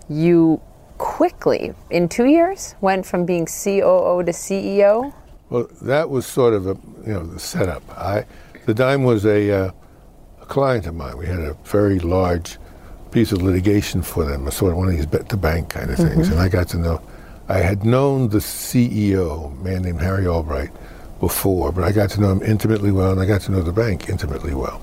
you 0.08 0.60
quickly, 1.00 1.72
in 1.88 2.08
two 2.08 2.26
years, 2.26 2.74
went 2.82 3.06
from 3.06 3.24
being 3.24 3.46
COO 3.46 4.22
to 4.22 4.32
CEO. 4.32 5.12
Well, 5.48 5.66
that 5.80 6.10
was 6.10 6.26
sort 6.26 6.52
of 6.52 6.66
a 6.66 6.76
you 7.06 7.14
know 7.14 7.24
the 7.24 7.40
setup. 7.40 7.82
I 7.98 8.26
the 8.66 8.74
dime 8.74 9.02
was 9.02 9.24
a, 9.24 9.50
uh, 9.50 9.70
a 10.42 10.46
client 10.46 10.86
of 10.86 10.94
mine. 10.94 11.16
We 11.16 11.26
had 11.26 11.40
a 11.40 11.54
very 11.64 11.98
large 11.98 12.58
piece 13.10 13.32
of 13.32 13.40
litigation 13.42 14.02
for 14.02 14.24
them, 14.24 14.46
a 14.46 14.52
sort 14.52 14.72
of 14.72 14.76
one 14.76 14.88
of 14.88 14.94
these 14.94 15.06
bet 15.06 15.30
the 15.30 15.38
bank 15.38 15.70
kind 15.70 15.90
of 15.90 15.96
things, 15.96 16.28
and 16.28 16.38
I 16.38 16.48
got 16.48 16.68
to 16.68 16.78
know. 16.78 17.00
I 17.48 17.58
had 17.58 17.84
known 17.84 18.28
the 18.28 18.38
CEO, 18.38 19.50
a 19.50 19.64
man 19.64 19.82
named 19.82 20.00
Harry 20.00 20.26
Albright, 20.26 20.70
before, 21.18 21.72
but 21.72 21.82
I 21.82 21.92
got 21.92 22.10
to 22.10 22.20
know 22.20 22.30
him 22.30 22.42
intimately 22.42 22.92
well, 22.92 23.10
and 23.10 23.20
I 23.20 23.26
got 23.26 23.40
to 23.42 23.52
know 23.52 23.62
the 23.62 23.72
bank 23.72 24.08
intimately 24.08 24.54
well. 24.54 24.80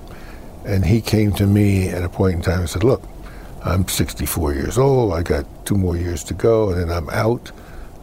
And 0.65 0.83
he 0.83 0.99
came 0.99 1.31
to 1.33 1.45
me 1.47 1.87
at 1.89 2.03
a 2.03 2.09
point 2.09 2.35
in 2.35 2.41
time 2.41 2.59
and 2.61 2.69
said, 2.69 2.83
"Look, 2.83 3.03
I'm 3.67 3.87
64 3.87 4.53
years 4.53 4.77
old. 4.77 5.13
I 5.13 5.23
got 5.23 5.45
two 5.65 5.75
more 5.75 5.97
years 5.97 6.23
to 6.25 6.33
go, 6.33 6.69
and 6.69 6.79
then 6.81 6.89
I'm 6.89 7.09
out. 7.09 7.51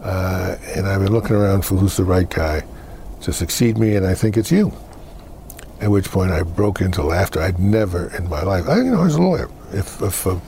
Uh, 0.03 0.57
and 0.77 0.87
I've 0.87 1.01
been 1.01 1.13
looking 1.13 1.35
around 1.35 1.65
for 1.65 1.77
who's 1.77 1.97
the 1.97 2.05
right 2.05 2.29
guy 2.29 2.63
to 3.23 3.33
succeed 3.33 3.79
me, 3.79 3.97
and 3.97 4.07
I 4.07 4.15
think 4.15 4.37
it's 4.37 4.53
you." 4.53 4.73
At 5.81 5.91
which 5.91 6.11
point 6.11 6.31
I 6.31 6.43
broke 6.43 6.81
into 6.81 7.03
laughter. 7.03 7.41
I'd 7.41 7.59
never 7.59 8.15
in 8.17 8.29
my 8.29 8.43
life, 8.43 8.69
I, 8.69 8.77
you 8.77 8.91
know, 8.91 9.01
I 9.01 9.05
was 9.05 9.17
a 9.17 9.23
lawyer. 9.23 9.51
If, 9.73 10.01
if 10.03 10.25
a 10.27 10.41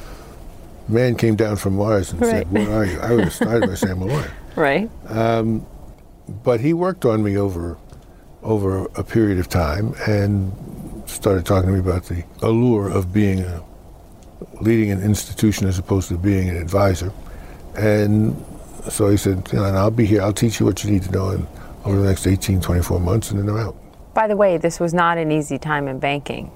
man 0.89 1.17
came 1.17 1.35
down 1.37 1.57
from 1.57 1.77
Mars 1.77 2.13
and 2.13 2.21
said, 2.25 2.53
Right. 2.53 2.69
"What 2.69 2.69
are 2.69 2.85
you?" 2.85 3.01
I 3.01 3.13
would 3.15 3.25
have 3.25 3.33
started 3.43 3.69
by 3.69 3.75
saying, 3.75 3.93
"I'm 3.93 4.03
a 4.03 4.07
lawyer." 4.07 4.33
Right. 4.55 4.91
but 6.45 6.61
he 6.61 6.73
worked 6.73 7.05
on 7.05 7.23
me 7.23 7.37
over 7.37 7.77
over 8.43 8.85
a 8.95 9.03
period 9.03 9.39
of 9.39 9.49
time 9.49 9.95
and 10.07 10.53
started 11.07 11.45
talking 11.45 11.69
to 11.69 11.73
me 11.75 11.81
about 11.81 12.05
the 12.05 12.23
allure 12.43 12.89
of 12.89 13.13
being 13.13 13.41
a 13.41 13.63
leading 14.61 14.91
an 14.91 15.03
institution 15.03 15.67
as 15.67 15.79
opposed 15.79 16.09
to 16.09 16.17
being 16.19 16.49
an 16.49 16.57
advisor. 16.57 17.13
And 17.77 18.37
so 18.89 19.09
he 19.11 19.17
said, 19.17 19.49
you 19.53 19.59
know, 19.59 19.65
and 19.65 19.77
I'll 19.77 19.91
be 19.91 20.07
here. 20.07 20.23
I'll 20.23 20.33
teach 20.33 20.61
you 20.61 20.67
what 20.67 20.83
you 20.85 20.91
need 20.91 21.03
to 21.05 21.11
know 21.11 21.31
in 21.31 21.47
over 21.85 22.01
the 22.01 22.07
next 22.09 22.27
18, 22.27 22.61
24 22.61 23.01
months, 23.01 23.31
and 23.31 23.39
then 23.41 23.49
I'm 23.49 23.57
out. 23.59 23.77
By 24.15 24.27
the 24.27 24.37
way, 24.37 24.57
this 24.59 24.81
was 24.81 24.93
not 24.95 25.19
an 25.19 25.31
easy 25.31 25.59
time 25.59 25.89
in 25.89 25.99
banking. 25.99 26.51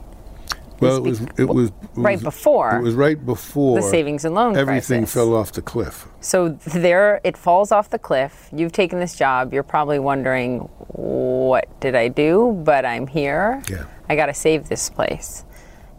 Well, 0.80 0.96
it 0.96 1.02
was, 1.02 1.20
it 1.36 1.44
was 1.44 1.68
it 1.68 1.74
right 1.94 2.14
was- 2.16 2.22
before 2.22 2.78
It 2.78 2.82
was 2.82 2.94
right 2.94 3.22
before 3.26 3.76
the 3.76 3.86
savings 3.86 4.24
and 4.24 4.34
loan 4.34 4.56
everything 4.56 5.00
crisis. 5.00 5.12
fell 5.12 5.34
off 5.34 5.52
the 5.52 5.60
cliff. 5.60 6.08
So 6.22 6.48
there, 6.64 7.20
it 7.22 7.36
falls 7.36 7.70
off 7.70 7.90
the 7.90 7.98
cliff. 7.98 8.48
You've 8.50 8.72
taken 8.72 8.98
this 8.98 9.14
job. 9.14 9.52
You're 9.52 9.62
probably 9.62 9.98
wondering, 9.98 10.60
what 10.88 11.68
did 11.80 11.94
I 11.94 12.08
do? 12.08 12.58
But 12.64 12.86
I'm 12.86 13.06
here. 13.06 13.62
Yeah. 13.68 13.84
I 14.08 14.16
got 14.16 14.26
to 14.26 14.34
save 14.34 14.70
this 14.70 14.88
place. 14.88 15.44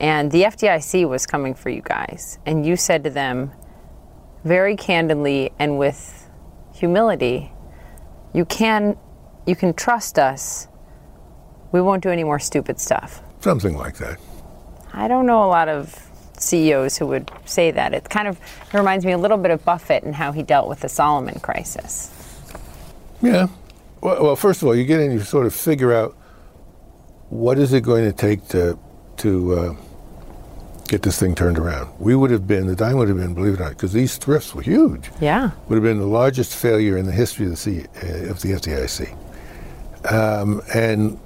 And 0.02 0.32
the 0.32 0.42
FDIC 0.44 1.08
was 1.08 1.28
coming 1.28 1.54
for 1.54 1.70
you 1.70 1.84
guys. 1.84 2.40
And 2.48 2.66
you 2.66 2.76
said 2.76 3.04
to 3.04 3.12
them, 3.12 3.52
very 4.44 4.76
candidly 4.76 5.52
and 5.60 5.78
with 5.78 6.28
humility, 6.74 7.52
you 8.34 8.44
can, 8.46 8.98
you 9.46 9.56
can 9.56 9.76
trust 9.76 10.18
us. 10.18 10.68
We 11.72 11.82
won't 11.82 12.02
do 12.02 12.10
any 12.10 12.24
more 12.24 12.40
stupid 12.40 12.80
stuff. 12.80 13.22
Something 13.42 13.78
like 13.78 13.98
that. 13.98 14.20
I 14.92 15.08
don't 15.08 15.28
know 15.28 15.44
a 15.44 15.46
lot 15.46 15.70
of 15.70 15.96
CEOs 16.40 16.98
who 16.98 17.06
would 17.06 17.30
say 17.46 17.70
that. 17.70 17.94
It 17.94 18.10
kind 18.10 18.28
of 18.28 18.40
it 18.40 18.74
reminds 18.74 19.06
me 19.06 19.12
a 19.12 19.20
little 19.20 19.38
bit 19.38 19.52
of 19.52 19.64
Buffett 19.64 20.02
and 20.02 20.16
how 20.16 20.32
he 20.32 20.42
dealt 20.42 20.68
with 20.68 20.80
the 20.80 20.90
Salomon 20.90 21.40
crisis. 21.42 22.12
Yeah. 23.22 23.50
Well, 24.02 24.24
well, 24.24 24.36
first 24.36 24.64
of 24.64 24.68
all, 24.68 24.76
you 24.76 24.84
get 24.84 25.00
in, 25.00 25.12
you 25.12 25.20
sort 25.20 25.46
of 25.46 25.54
figure 25.54 25.94
out 25.94 26.18
what 27.30 27.60
is 27.60 27.72
it 27.72 27.82
going 27.82 28.04
to 28.06 28.12
take 28.12 28.48
to 28.50 28.80
to 29.18 29.54
uh, 29.54 29.76
get 30.91 31.04
this 31.04 31.17
thing 31.17 31.34
turned 31.34 31.58
around. 31.58 31.89
We 31.99 32.15
would 32.15 32.32
have 32.32 32.45
been 32.45 32.67
the 32.67 32.75
dime 32.75 32.97
would 32.97 33.08
have 33.08 33.17
been, 33.17 33.34
believe 33.34 33.54
it 33.54 33.62
or 33.62 33.63
not, 33.63 33.69
because 33.69 33.93
these 33.93 34.17
thrifts 34.17 34.54
were 34.54 34.62
huge. 34.62 35.10
Yeah. 35.21 35.51
Would 35.69 35.75
have 35.75 35.84
been 35.84 35.99
the 35.99 36.06
largest 36.06 36.54
failure 36.54 36.97
in 36.97 37.06
the 37.06 37.13
history 37.13 37.45
of 37.45 37.51
the 37.51 37.58
C, 37.58 37.86
uh, 38.04 38.30
of 38.30 38.41
the 38.41 38.51
FDIC. 38.51 40.12
Um, 40.12 40.62
and 40.73 41.17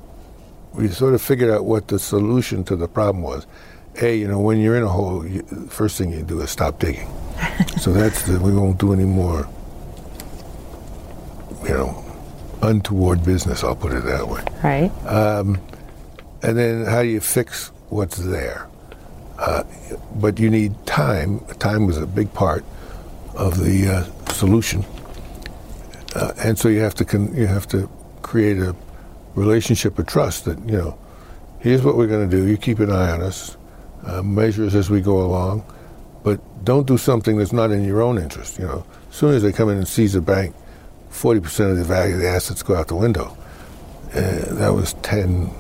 we 0.73 0.87
sort 0.89 1.15
of 1.15 1.21
figured 1.21 1.49
out 1.49 1.65
what 1.65 1.87
the 1.87 1.97
solution 1.97 2.63
to 2.65 2.75
the 2.75 2.87
problem 2.87 3.23
was. 3.23 3.47
A, 4.03 4.15
you 4.15 4.27
know, 4.27 4.39
when 4.39 4.59
you're 4.59 4.77
in 4.77 4.83
a 4.83 4.87
hole, 4.87 5.25
you, 5.25 5.41
first 5.67 5.97
thing 5.97 6.11
you 6.11 6.21
do 6.21 6.41
is 6.41 6.51
stop 6.51 6.79
digging. 6.79 7.09
so 7.79 7.91
that's 7.91 8.21
the, 8.27 8.39
we 8.39 8.53
won't 8.53 8.77
do 8.77 8.93
any 8.93 9.05
more, 9.05 9.49
you 11.63 11.69
know, 11.69 12.05
untoward 12.61 13.25
business. 13.25 13.63
I'll 13.63 13.75
put 13.75 13.93
it 13.93 14.03
that 14.03 14.27
way. 14.27 14.43
Right. 14.63 14.91
And 16.43 16.55
then 16.55 16.85
how 16.85 17.01
do 17.01 17.07
you 17.07 17.19
fix 17.19 17.71
what's 17.89 18.17
there? 18.17 18.67
Uh, 19.37 19.63
but 20.15 20.39
you 20.39 20.49
need 20.49 20.73
time. 20.85 21.39
Time 21.59 21.85
was 21.85 21.97
a 21.97 22.07
big 22.07 22.33
part 22.33 22.63
of 23.35 23.63
the 23.63 23.87
uh, 23.87 24.31
solution, 24.31 24.85
uh, 26.15 26.33
and 26.37 26.57
so 26.57 26.69
you 26.69 26.79
have 26.79 26.95
to 26.95 27.05
con- 27.05 27.35
you 27.35 27.47
have 27.47 27.67
to 27.67 27.89
create 28.21 28.57
a 28.57 28.75
relationship 29.35 29.99
of 29.99 30.07
trust 30.07 30.45
that 30.45 30.57
you 30.59 30.77
know. 30.77 30.97
Here's 31.59 31.83
what 31.83 31.97
we're 31.97 32.07
going 32.07 32.29
to 32.29 32.37
do. 32.37 32.45
You 32.45 32.57
keep 32.57 32.79
an 32.79 32.91
eye 32.91 33.09
on 33.09 33.21
us, 33.21 33.57
uh, 34.05 34.21
measure 34.21 34.65
us 34.65 34.75
as 34.75 34.89
we 34.89 35.01
go 35.01 35.25
along, 35.25 35.65
but 36.23 36.39
don't 36.63 36.85
do 36.85 36.95
something 36.95 37.37
that's 37.37 37.53
not 37.53 37.71
in 37.71 37.83
your 37.83 38.03
own 38.03 38.19
interest. 38.19 38.59
You 38.59 38.65
know, 38.65 38.85
as 39.09 39.15
soon 39.15 39.33
as 39.33 39.41
they 39.41 39.51
come 39.51 39.69
in 39.69 39.77
and 39.77 39.87
seize 39.87 40.15
a 40.15 40.21
bank, 40.21 40.55
forty 41.09 41.39
percent 41.39 41.71
of 41.71 41.77
the 41.77 41.83
value 41.83 42.15
of 42.15 42.21
the 42.21 42.29
assets 42.29 42.63
go 42.63 42.75
out 42.75 42.87
the 42.87 42.95
window. 42.95 43.35
Uh, 44.13 44.53
that 44.55 44.73
was 44.73 44.93
ten 45.01 45.51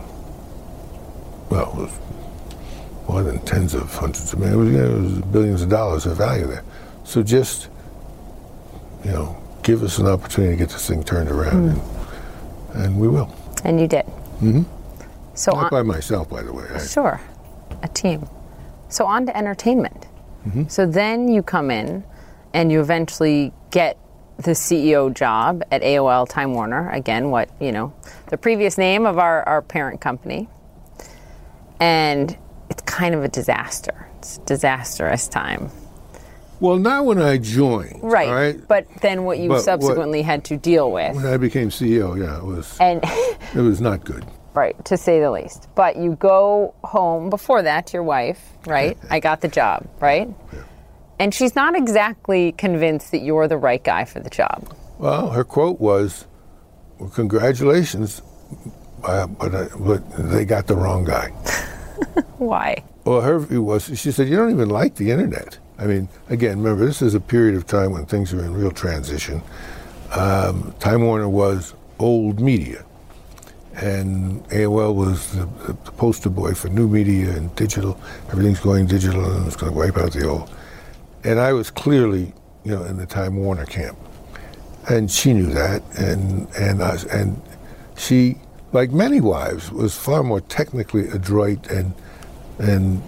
well, 1.49 1.71
it 1.71 1.75
was 1.75 1.99
more 3.07 3.23
than 3.23 3.39
tens 3.39 3.73
of 3.73 3.93
hundreds 3.93 4.33
of 4.33 4.39
millions. 4.39 4.55
It 4.55 4.59
was, 4.59 4.71
you 4.71 4.77
know, 4.77 4.85
it 4.85 5.01
was 5.01 5.21
billions 5.31 5.61
of 5.61 5.69
dollars 5.69 6.05
of 6.05 6.17
value 6.17 6.47
there. 6.47 6.63
So 7.03 7.21
just, 7.21 7.69
you 9.03 9.11
know, 9.11 9.41
give 9.63 9.83
us 9.83 9.97
an 9.99 10.07
opportunity 10.07 10.53
to 10.53 10.57
get 10.57 10.69
this 10.69 10.87
thing 10.87 11.03
turned 11.03 11.29
around, 11.29 11.69
and, 11.69 11.81
and 12.73 12.99
we 12.99 13.07
will. 13.07 13.33
And 13.63 13.79
you 13.79 13.87
did. 13.87 14.05
Mm-hmm. 14.41 14.63
So 15.33 15.51
Not 15.51 15.65
on, 15.65 15.69
by 15.69 15.81
myself, 15.81 16.29
by 16.29 16.41
the 16.41 16.53
way. 16.53 16.65
I, 16.73 16.79
Sure, 16.79 17.19
a 17.83 17.87
team. 17.89 18.27
So 18.89 19.05
on 19.05 19.25
to 19.25 19.37
entertainment. 19.37 20.07
Mm-hmm. 20.47 20.67
So 20.67 20.85
then 20.85 21.27
you 21.27 21.43
come 21.43 21.71
in 21.71 22.03
and 22.53 22.71
you 22.71 22.79
eventually 22.79 23.51
get 23.71 23.97
the 24.37 24.51
CEO 24.51 25.13
job 25.13 25.63
at 25.71 25.81
AOL 25.81 26.27
Time 26.27 26.53
Warner. 26.53 26.89
Again, 26.91 27.31
what, 27.31 27.49
you 27.59 27.71
know, 27.71 27.93
the 28.27 28.37
previous 28.37 28.77
name 28.77 29.05
of 29.05 29.17
our, 29.17 29.43
our 29.43 29.61
parent 29.61 30.01
company. 30.01 30.47
And 31.79 32.37
it's 32.75 32.81
kind 32.83 33.15
of 33.15 33.23
a 33.23 33.27
disaster. 33.29 34.07
It's 34.19 34.37
a 34.37 34.41
disastrous 34.41 35.27
time. 35.27 35.71
well, 36.59 36.77
not 36.77 37.05
when 37.05 37.21
I 37.21 37.37
joined. 37.37 37.99
Right. 38.03 38.29
Right. 38.29 38.67
But 38.67 38.85
then 39.01 39.23
what 39.23 39.39
you 39.39 39.49
But 39.49 39.55
what- 39.55 39.63
subsequently 39.63 40.21
had 40.21 40.43
to 40.45 40.57
deal 40.57 40.91
with. 40.91 41.15
when 41.15 41.25
I 41.25 41.37
became 41.37 41.69
CEO, 41.69 42.15
yeah, 42.17 42.37
it 42.37 42.43
was 42.43 42.77
And 42.79 43.01
it 43.55 43.61
was 43.61 43.79
not 43.81 44.03
good. 44.05 44.25
Right, 44.53 44.75
to 44.85 44.95
say 44.97 45.19
the 45.19 45.31
least. 45.31 45.67
But 45.75 45.97
you 45.97 46.15
go 46.15 46.73
home 46.83 47.29
before 47.29 47.61
that 47.61 47.87
to 47.87 47.93
your 47.93 48.03
wife, 48.03 48.39
right? 48.65 48.97
I 49.09 49.19
got 49.19 49.41
the 49.41 49.49
job, 49.49 49.85
right? 49.99 50.29
And 51.19 51.33
she's 51.33 51.55
not 51.55 51.75
exactly 51.75 52.53
convinced 52.53 53.11
that 53.11 53.19
you're 53.21 53.47
the 53.49 53.57
right 53.57 53.83
guy 53.83 54.05
for 54.05 54.21
the 54.21 54.29
job. 54.29 54.73
Well, 54.97 55.31
her 55.31 55.43
quote 55.43 55.81
was, 55.81 56.25
well, 56.99 57.09
"Congratulations, 57.09 58.21
uh, 59.03 59.27
but, 59.27 59.53
I, 59.53 59.67
but 59.77 60.09
they 60.31 60.45
got 60.45 60.67
the 60.67 60.75
wrong 60.77 61.03
guy." 61.03 61.31
Why? 62.37 62.83
Well, 63.05 63.21
her 63.21 63.39
view 63.39 63.63
was 63.63 63.85
she 63.85 64.11
said, 64.11 64.27
You 64.27 64.35
don't 64.35 64.51
even 64.51 64.69
like 64.69 64.95
the 64.95 65.11
internet. 65.11 65.57
I 65.77 65.85
mean, 65.85 66.07
again, 66.29 66.59
remember, 66.61 66.85
this 66.85 67.01
is 67.01 67.15
a 67.15 67.19
period 67.19 67.55
of 67.55 67.67
time 67.67 67.91
when 67.91 68.05
things 68.05 68.33
are 68.33 68.43
in 68.43 68.53
real 68.53 68.71
transition. 68.71 69.41
Um, 70.11 70.73
Time 70.79 71.01
Warner 71.03 71.27
was 71.27 71.73
old 71.99 72.39
media, 72.39 72.85
and 73.75 74.47
AOL 74.49 74.95
was 74.95 75.33
the, 75.33 75.45
the 75.67 75.91
poster 75.91 76.29
boy 76.29 76.53
for 76.53 76.69
new 76.69 76.87
media 76.87 77.31
and 77.31 77.53
digital. 77.55 77.99
Everything's 78.29 78.59
going 78.59 78.85
digital 78.85 79.25
and 79.25 79.45
it's 79.45 79.55
going 79.55 79.73
to 79.73 79.77
wipe 79.77 79.97
out 79.97 80.13
the 80.13 80.27
old. 80.27 80.49
And 81.23 81.39
I 81.39 81.53
was 81.53 81.71
clearly, 81.71 82.33
you 82.63 82.71
know, 82.75 82.83
in 82.83 82.97
the 82.97 83.05
Time 83.05 83.35
Warner 83.35 83.65
camp. 83.65 83.97
And 84.87 85.09
she 85.09 85.33
knew 85.33 85.47
that, 85.47 85.81
and, 85.97 86.47
and, 86.55 86.81
I, 86.83 86.97
and 87.11 87.41
she, 87.97 88.37
like 88.75 88.91
many 88.91 89.21
wives, 89.21 89.71
was 89.71 89.95
far 89.97 90.21
more 90.21 90.41
technically 90.41 91.07
adroit 91.07 91.65
and 91.71 91.93
and 92.59 93.01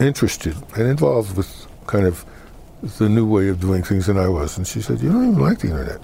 interested 0.00 0.56
and 0.76 0.88
involved 0.88 1.36
with 1.36 1.66
kind 1.86 2.06
of 2.06 2.24
the 2.98 3.08
new 3.08 3.26
way 3.26 3.48
of 3.48 3.60
doing 3.60 3.82
things 3.82 4.06
than 4.06 4.16
I 4.16 4.28
was. 4.28 4.56
And 4.56 4.66
she 4.66 4.80
said, 4.80 5.00
"You 5.00 5.12
don't 5.12 5.28
even 5.32 5.38
like 5.40 5.58
the 5.58 5.68
internet, 5.68 6.00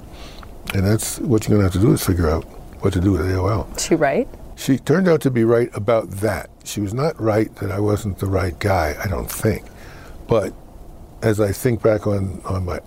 and 0.75 0.87
that's 0.87 1.19
what 1.21 1.49
you're 1.49 1.57
going 1.57 1.67
to 1.67 1.73
have 1.73 1.81
to 1.81 1.87
do 1.87 1.95
is 1.95 2.05
figure 2.05 2.29
out 2.29 2.45
what 2.83 2.93
to 2.93 3.01
do 3.01 3.13
with 3.13 3.23
AOL." 3.23 3.67
She 3.81 3.95
right? 3.95 4.29
She 4.55 4.79
turned 4.79 5.09
out 5.09 5.23
to 5.23 5.31
be 5.31 5.45
right 5.45 5.71
about 5.75 6.11
that. 6.27 6.51
She 6.65 6.81
was 6.81 6.93
not 6.93 7.19
right 7.21 7.55
that 7.57 7.71
I 7.71 7.81
wasn't 7.81 8.19
the 8.19 8.27
right 8.27 8.59
guy. 8.59 8.97
I 9.03 9.09
don't 9.09 9.31
think, 9.31 9.65
but 10.29 10.53
as 11.23 11.41
I 11.41 11.53
think 11.53 11.83
back 11.83 12.07
on 12.07 12.43
on 12.45 12.67
my 12.67 12.81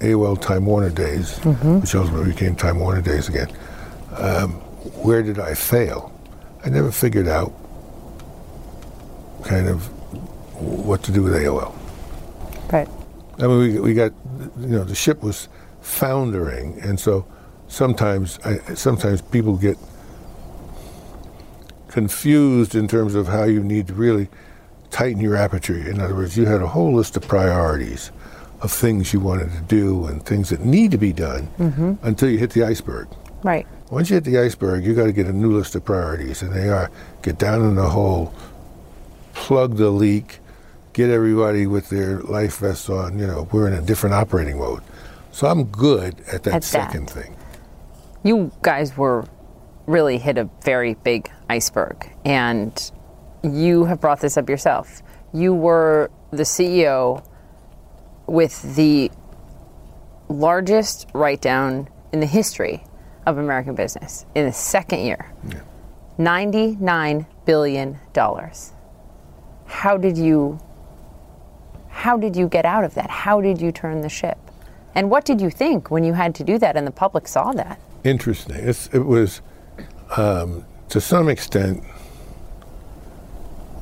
AOL 0.00 0.40
Time 0.40 0.66
Warner 0.66 0.90
days, 0.90 1.38
which 1.82 1.94
ultimately 1.94 2.32
became 2.32 2.56
Time 2.56 2.80
Warner 2.80 3.00
days 3.00 3.28
again, 3.28 3.50
um, 4.16 4.60
where 5.02 5.22
did 5.22 5.38
I 5.38 5.54
fail? 5.54 6.12
I 6.64 6.70
never 6.70 6.90
figured 6.90 7.28
out 7.28 7.52
kind 9.44 9.68
of 9.68 9.86
what 10.60 11.02
to 11.04 11.12
do 11.12 11.22
with 11.22 11.34
AOL. 11.34 11.74
Right. 12.72 12.88
I 13.38 13.46
mean, 13.46 13.58
we, 13.58 13.80
we 13.80 13.94
got, 13.94 14.12
you 14.58 14.66
know, 14.66 14.84
the 14.84 14.94
ship 14.94 15.22
was 15.22 15.48
foundering, 15.80 16.80
and 16.80 16.98
so 16.98 17.26
sometimes, 17.68 18.38
I, 18.44 18.74
sometimes 18.74 19.22
people 19.22 19.56
get 19.56 19.78
confused 21.88 22.74
in 22.74 22.88
terms 22.88 23.14
of 23.14 23.28
how 23.28 23.44
you 23.44 23.62
need 23.62 23.86
to 23.88 23.94
really 23.94 24.28
tighten 24.90 25.20
your 25.20 25.36
aperture. 25.36 25.78
In 25.78 26.00
other 26.00 26.14
words, 26.14 26.36
you 26.36 26.44
had 26.46 26.62
a 26.62 26.66
whole 26.66 26.94
list 26.94 27.16
of 27.16 27.26
priorities 27.26 28.10
of 28.60 28.72
things 28.72 29.12
you 29.12 29.20
wanted 29.20 29.52
to 29.52 29.60
do 29.62 30.06
and 30.06 30.24
things 30.24 30.50
that 30.50 30.64
need 30.64 30.90
to 30.90 30.98
be 30.98 31.12
done 31.12 31.46
mm-hmm. 31.58 31.94
until 32.02 32.28
you 32.28 32.38
hit 32.38 32.50
the 32.50 32.64
iceberg. 32.64 33.06
Right. 33.42 33.66
Once 33.90 34.10
you 34.10 34.14
hit 34.14 34.24
the 34.24 34.38
iceberg, 34.38 34.84
you 34.84 34.94
got 34.94 35.06
to 35.06 35.12
get 35.12 35.26
a 35.26 35.32
new 35.32 35.56
list 35.56 35.74
of 35.74 35.84
priorities, 35.84 36.42
and 36.42 36.52
they 36.52 36.68
are 36.68 36.90
get 37.22 37.38
down 37.38 37.62
in 37.62 37.74
the 37.74 37.88
hole, 37.88 38.34
plug 39.32 39.76
the 39.76 39.88
leak, 39.88 40.40
get 40.92 41.08
everybody 41.08 41.66
with 41.66 41.88
their 41.88 42.20
life 42.20 42.58
vests 42.58 42.90
on. 42.90 43.18
You 43.18 43.26
know, 43.26 43.48
we're 43.50 43.66
in 43.66 43.72
a 43.72 43.80
different 43.80 44.14
operating 44.14 44.58
mode. 44.58 44.82
So 45.32 45.46
I'm 45.46 45.64
good 45.64 46.20
at 46.32 46.42
that 46.42 46.54
At 46.54 46.62
that. 46.62 46.64
second 46.64 47.08
thing. 47.08 47.34
You 48.24 48.52
guys 48.60 48.94
were 48.96 49.24
really 49.86 50.18
hit 50.18 50.36
a 50.36 50.50
very 50.64 50.94
big 50.94 51.30
iceberg, 51.48 52.10
and 52.26 52.90
you 53.42 53.86
have 53.86 54.02
brought 54.02 54.20
this 54.20 54.36
up 54.36 54.50
yourself. 54.50 55.02
You 55.32 55.54
were 55.54 56.10
the 56.30 56.42
CEO 56.42 57.24
with 58.26 58.76
the 58.76 59.10
largest 60.28 61.08
write 61.14 61.40
down 61.40 61.88
in 62.12 62.20
the 62.20 62.26
history 62.26 62.82
of 63.28 63.38
American 63.38 63.74
business 63.74 64.24
in 64.34 64.46
the 64.46 64.52
second 64.52 65.00
year. 65.00 65.30
$99 66.18 67.26
billion. 67.44 67.98
How 69.66 69.96
did 69.96 70.16
you 70.16 70.58
how 71.88 72.16
did 72.16 72.36
you 72.36 72.48
get 72.48 72.64
out 72.64 72.84
of 72.84 72.94
that? 72.94 73.10
How 73.10 73.40
did 73.40 73.60
you 73.60 73.72
turn 73.72 74.02
the 74.02 74.08
ship? 74.08 74.38
And 74.94 75.10
what 75.10 75.24
did 75.24 75.40
you 75.40 75.50
think 75.50 75.90
when 75.90 76.04
you 76.04 76.12
had 76.12 76.32
to 76.36 76.44
do 76.44 76.56
that 76.58 76.76
and 76.76 76.86
the 76.86 76.92
public 76.92 77.26
saw 77.26 77.50
that? 77.52 77.80
Interesting. 78.04 78.54
It's, 78.54 78.86
it 78.92 79.00
was, 79.00 79.40
um, 80.16 80.64
to 80.90 81.00
some 81.00 81.28
extent, 81.28 81.82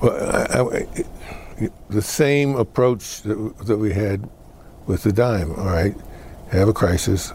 well, 0.01 0.17
I, 0.51 0.79
I, 0.79 1.69
the 1.91 2.01
same 2.01 2.57
approach 2.57 3.21
that, 3.23 3.55
that 3.67 3.77
we 3.77 3.93
had 3.93 4.27
with 4.87 5.03
the 5.03 5.13
dime. 5.13 5.53
All 5.53 5.67
right, 5.67 5.95
have 6.53 6.69
a 6.69 6.73
crisis. 6.73 7.31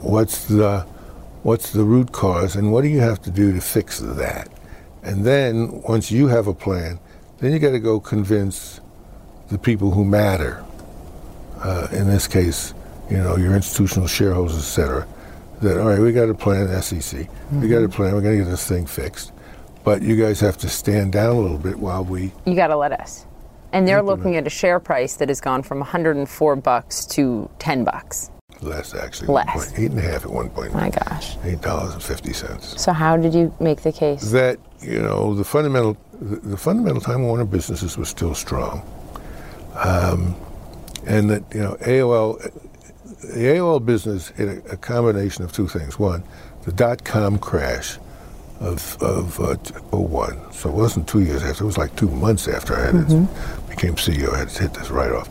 What's 0.00 0.44
the 0.44 0.86
what's 1.46 1.70
the 1.70 1.84
root 1.84 2.10
cause, 2.10 2.56
and 2.56 2.72
what 2.72 2.82
do 2.82 2.88
you 2.88 2.98
have 2.98 3.22
to 3.22 3.30
do 3.30 3.52
to 3.52 3.60
fix 3.60 4.00
that? 4.00 4.48
And 5.04 5.24
then 5.24 5.80
once 5.82 6.10
you 6.10 6.26
have 6.26 6.48
a 6.48 6.52
plan, 6.52 6.98
then 7.38 7.52
you 7.52 7.60
got 7.60 7.70
to 7.70 7.78
go 7.78 8.00
convince 8.00 8.80
the 9.48 9.56
people 9.56 9.92
who 9.92 10.04
matter. 10.04 10.64
Uh, 11.62 11.86
in 11.92 12.08
this 12.08 12.26
case, 12.26 12.74
you 13.08 13.18
know, 13.18 13.36
your 13.36 13.54
institutional 13.54 14.08
shareholders, 14.08 14.56
et 14.56 14.62
cetera, 14.62 15.06
that, 15.62 15.78
all 15.78 15.86
right, 15.86 16.00
we 16.00 16.10
got 16.10 16.28
a 16.28 16.34
plan, 16.34 16.66
SEC. 16.82 17.20
Mm-hmm. 17.20 17.60
We 17.60 17.68
got 17.68 17.84
a 17.84 17.88
plan, 17.88 18.14
we're 18.14 18.22
going 18.22 18.38
to 18.38 18.44
get 18.44 18.50
this 18.50 18.66
thing 18.66 18.84
fixed. 18.84 19.30
But 19.84 20.02
you 20.02 20.16
guys 20.16 20.40
have 20.40 20.58
to 20.58 20.68
stand 20.68 21.12
down 21.12 21.36
a 21.36 21.40
little 21.40 21.58
bit 21.58 21.78
while 21.78 22.04
we. 22.04 22.32
You 22.44 22.56
got 22.56 22.68
to 22.68 22.76
let 22.76 22.90
us. 22.90 23.24
And 23.72 23.86
they're 23.86 24.02
looking 24.02 24.34
at 24.34 24.48
a 24.48 24.50
share 24.50 24.80
price 24.80 25.14
that 25.16 25.28
has 25.28 25.40
gone 25.40 25.62
from 25.62 25.78
104 25.78 26.56
bucks 26.56 27.06
to 27.06 27.48
10 27.60 27.84
bucks. 27.84 28.32
Less, 28.62 28.94
actually. 28.94 29.28
Less. 29.28 29.78
Eight 29.78 29.90
and 29.90 29.98
a 29.98 30.02
half 30.02 30.24
at 30.24 30.30
one 30.30 30.48
point. 30.50 30.72
My 30.72 30.90
gosh. 30.90 31.36
Eight 31.44 31.60
dollars 31.60 31.94
and 31.94 32.02
fifty 32.02 32.32
cents. 32.32 32.80
So 32.80 32.92
how 32.92 33.16
did 33.16 33.34
you 33.34 33.54
make 33.60 33.82
the 33.82 33.92
case? 33.92 34.30
That 34.30 34.58
you 34.80 35.00
know 35.00 35.34
the 35.34 35.44
fundamental, 35.44 35.96
the, 36.20 36.36
the 36.36 36.56
fundamental 36.56 37.00
Time 37.00 37.22
Warner 37.22 37.44
businesses 37.44 37.98
was 37.98 38.08
still 38.08 38.34
strong, 38.34 38.82
um, 39.74 40.34
and 41.06 41.28
that 41.30 41.42
you 41.54 41.60
know 41.60 41.76
AOL, 41.82 42.42
the 43.20 43.40
AOL 43.40 43.84
business 43.84 44.30
had 44.30 44.48
a, 44.48 44.72
a 44.72 44.76
combination 44.76 45.44
of 45.44 45.52
two 45.52 45.68
things. 45.68 45.98
One, 45.98 46.22
the 46.62 46.72
dot 46.72 47.04
com 47.04 47.38
crash 47.38 47.98
of 48.60 48.96
of 49.02 49.38
uh, 49.40 49.56
01. 49.90 50.52
So 50.52 50.70
it 50.70 50.74
wasn't 50.74 51.06
two 51.06 51.20
years 51.20 51.42
after; 51.42 51.64
it 51.64 51.66
was 51.66 51.78
like 51.78 51.94
two 51.96 52.08
months 52.08 52.48
after 52.48 52.74
I 52.74 52.86
had 52.86 52.94
mm-hmm. 52.94 53.68
became 53.68 53.96
CEO. 53.96 54.32
I 54.32 54.38
had 54.38 54.48
to 54.48 54.62
hit 54.62 54.74
this 54.74 54.90
right 54.90 55.12
off. 55.12 55.28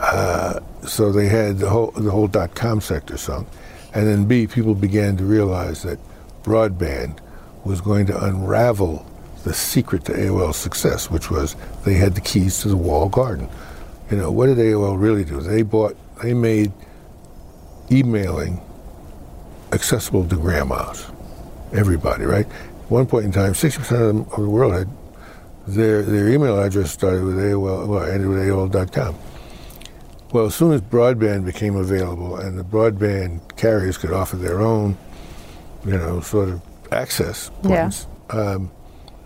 Uh, 0.00 0.60
so 0.86 1.12
they 1.12 1.26
had 1.26 1.58
the 1.58 1.68
whole 1.68 1.90
the 1.90 2.10
whole 2.10 2.26
dot 2.26 2.54
com 2.54 2.80
sector 2.80 3.18
sunk, 3.18 3.46
and 3.92 4.06
then 4.06 4.24
B, 4.24 4.46
people 4.46 4.74
began 4.74 5.16
to 5.18 5.24
realize 5.24 5.82
that 5.82 5.98
broadband 6.42 7.18
was 7.64 7.80
going 7.80 8.06
to 8.06 8.24
unravel 8.24 9.06
the 9.44 9.52
secret 9.52 10.04
to 10.06 10.12
AOL's 10.12 10.56
success, 10.56 11.10
which 11.10 11.30
was 11.30 11.54
they 11.84 11.94
had 11.94 12.14
the 12.14 12.20
keys 12.20 12.60
to 12.60 12.68
the 12.68 12.76
walled 12.76 13.12
garden. 13.12 13.48
You 14.10 14.16
know, 14.16 14.30
what 14.30 14.46
did 14.46 14.58
AOL 14.58 15.00
really 15.00 15.24
do? 15.24 15.40
They 15.40 15.62
bought, 15.62 15.96
they 16.22 16.34
made 16.34 16.72
emailing 17.90 18.60
accessible 19.72 20.26
to 20.28 20.36
grandmas, 20.36 21.06
everybody, 21.72 22.24
right? 22.24 22.46
At 22.46 22.90
one 22.90 23.06
point 23.06 23.26
in 23.26 23.32
time, 23.32 23.52
60% 23.52 24.32
of 24.32 24.42
the 24.42 24.48
world 24.48 24.72
had 24.72 24.88
their, 25.66 26.02
their 26.02 26.28
email 26.28 26.60
address 26.60 26.90
started 26.90 27.22
with 27.24 27.36
AOL, 27.36 27.86
well, 27.86 28.02
ended 28.02 28.28
with 28.28 28.38
AOL.com. 28.38 29.14
Well, 30.32 30.46
as 30.46 30.54
soon 30.54 30.72
as 30.72 30.80
broadband 30.80 31.44
became 31.44 31.74
available 31.74 32.36
and 32.36 32.56
the 32.56 32.62
broadband 32.62 33.56
carriers 33.56 33.98
could 33.98 34.12
offer 34.12 34.36
their 34.36 34.60
own, 34.60 34.96
you 35.84 35.96
know, 35.96 36.20
sort 36.20 36.50
of 36.50 36.62
access 36.92 37.50
points, 37.62 38.06
yeah. 38.32 38.40
um, 38.40 38.70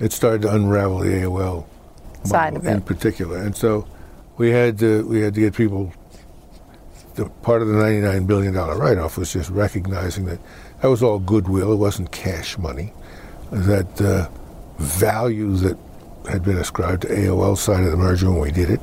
it 0.00 0.12
started 0.12 0.42
to 0.42 0.54
unravel 0.54 1.00
the 1.00 1.10
AOL 1.10 1.66
side 2.24 2.54
in 2.64 2.80
particular. 2.80 3.36
And 3.36 3.54
so 3.54 3.86
we 4.38 4.50
had 4.50 4.78
to 4.78 5.06
we 5.06 5.20
had 5.20 5.34
to 5.34 5.40
get 5.40 5.54
people. 5.54 5.92
The 7.16 7.26
part 7.26 7.62
of 7.62 7.68
the 7.68 7.74
ninety-nine 7.74 8.26
billion 8.26 8.54
dollar 8.54 8.76
write-off 8.76 9.16
was 9.18 9.32
just 9.32 9.50
recognizing 9.50 10.24
that 10.24 10.40
that 10.80 10.88
was 10.88 11.02
all 11.02 11.20
goodwill. 11.20 11.72
It 11.72 11.76
wasn't 11.76 12.10
cash 12.10 12.58
money. 12.58 12.92
That 13.52 14.00
uh, 14.00 14.28
value 14.78 15.54
that 15.58 15.78
had 16.28 16.42
been 16.42 16.56
ascribed 16.56 17.02
to 17.02 17.08
AOL 17.08 17.56
side 17.56 17.84
of 17.84 17.90
the 17.90 17.96
merger 17.96 18.30
when 18.30 18.40
we 18.40 18.50
did 18.50 18.70
it 18.70 18.80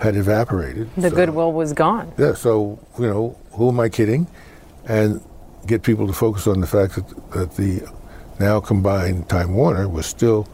had 0.00 0.16
evaporated. 0.16 0.88
The 0.96 1.10
so, 1.10 1.16
goodwill 1.16 1.52
was 1.52 1.72
gone. 1.72 2.12
Yeah, 2.18 2.34
so, 2.34 2.78
you 2.98 3.06
know, 3.06 3.38
who 3.52 3.68
am 3.68 3.80
I 3.80 3.88
kidding? 3.88 4.26
And 4.86 5.20
get 5.66 5.82
people 5.82 6.06
to 6.06 6.12
focus 6.12 6.46
on 6.46 6.60
the 6.60 6.66
fact 6.66 6.94
that, 6.94 7.30
that 7.32 7.56
the 7.56 7.88
now 8.38 8.60
combined 8.60 9.28
Time 9.28 9.54
Warner 9.54 9.88
was 9.88 10.06
still 10.06 10.44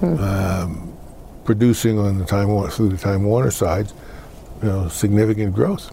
hmm. 0.00 0.18
um, 0.18 0.96
producing 1.44 1.98
on 1.98 2.18
the 2.18 2.24
Time 2.24 2.48
Warner, 2.48 2.70
through 2.70 2.90
the 2.90 2.98
Time 2.98 3.24
Warner 3.24 3.50
side, 3.50 3.90
you 4.62 4.68
know, 4.68 4.88
significant 4.88 5.54
growth. 5.54 5.90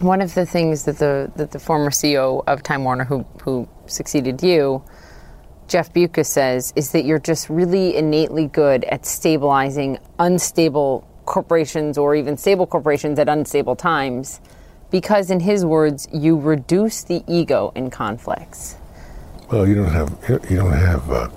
One 0.00 0.20
of 0.20 0.34
the 0.34 0.46
things 0.46 0.84
that 0.84 0.98
the 0.98 1.30
that 1.36 1.50
the 1.52 1.58
former 1.58 1.90
CEO 1.90 2.42
of 2.46 2.62
Time 2.62 2.84
Warner, 2.84 3.04
who 3.04 3.24
who 3.42 3.68
succeeded 3.86 4.42
you, 4.42 4.82
Jeff 5.68 5.92
Bewkes 5.92 6.26
says, 6.26 6.72
is 6.76 6.92
that 6.92 7.04
you're 7.04 7.18
just 7.18 7.48
really 7.48 7.96
innately 7.96 8.46
good 8.46 8.84
at 8.84 9.06
stabilizing 9.06 9.98
unstable 10.18 11.06
corporations 11.26 11.98
or 11.98 12.14
even 12.14 12.36
stable 12.36 12.66
corporations 12.66 13.18
at 13.18 13.28
unstable 13.28 13.76
times 13.76 14.40
because, 14.90 15.30
in 15.30 15.40
his 15.40 15.64
words, 15.64 16.08
you 16.12 16.38
reduce 16.38 17.02
the 17.04 17.24
ego 17.26 17.72
in 17.74 17.90
conflicts. 17.90 18.76
Well, 19.50 19.66
you 19.68 19.74
don't 19.74 19.92
have 19.92 20.10
you 20.50 20.56
don't 20.56 20.72
have 20.72 21.10
uh, 21.10 21.28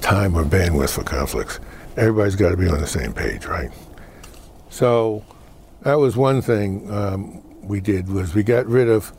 time 0.00 0.34
or 0.34 0.44
bandwidth 0.44 0.94
for 0.94 1.04
conflicts. 1.04 1.60
Everybody's 1.96 2.36
got 2.36 2.50
to 2.50 2.56
be 2.56 2.68
on 2.68 2.80
the 2.80 2.86
same 2.86 3.12
page, 3.12 3.46
right? 3.46 3.70
So 4.70 5.24
that 5.82 5.94
was 5.94 6.16
one 6.16 6.42
thing 6.42 6.90
um, 6.90 7.42
we 7.66 7.80
did 7.80 8.08
was 8.08 8.34
we 8.34 8.42
got 8.42 8.66
rid 8.66 8.88
of 8.88 9.12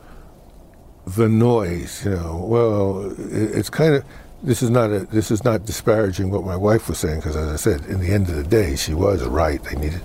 the 1.06 1.28
noise. 1.28 2.04
You 2.04 2.12
know, 2.12 2.44
well, 2.48 3.14
it's 3.18 3.70
kind 3.70 3.94
of 3.94 4.04
this 4.42 4.62
is 4.62 4.70
not 4.70 4.90
a, 4.90 5.00
this 5.00 5.30
is 5.30 5.44
not 5.44 5.64
disparaging 5.64 6.30
what 6.30 6.44
my 6.44 6.56
wife 6.56 6.88
was 6.88 6.98
saying 6.98 7.20
because, 7.20 7.36
as 7.36 7.48
I 7.48 7.56
said, 7.56 7.86
in 7.86 8.00
the 8.00 8.12
end 8.12 8.28
of 8.28 8.36
the 8.36 8.42
day, 8.42 8.76
she 8.76 8.94
was 8.94 9.22
right. 9.24 9.62
They 9.62 9.76
needed 9.76 10.02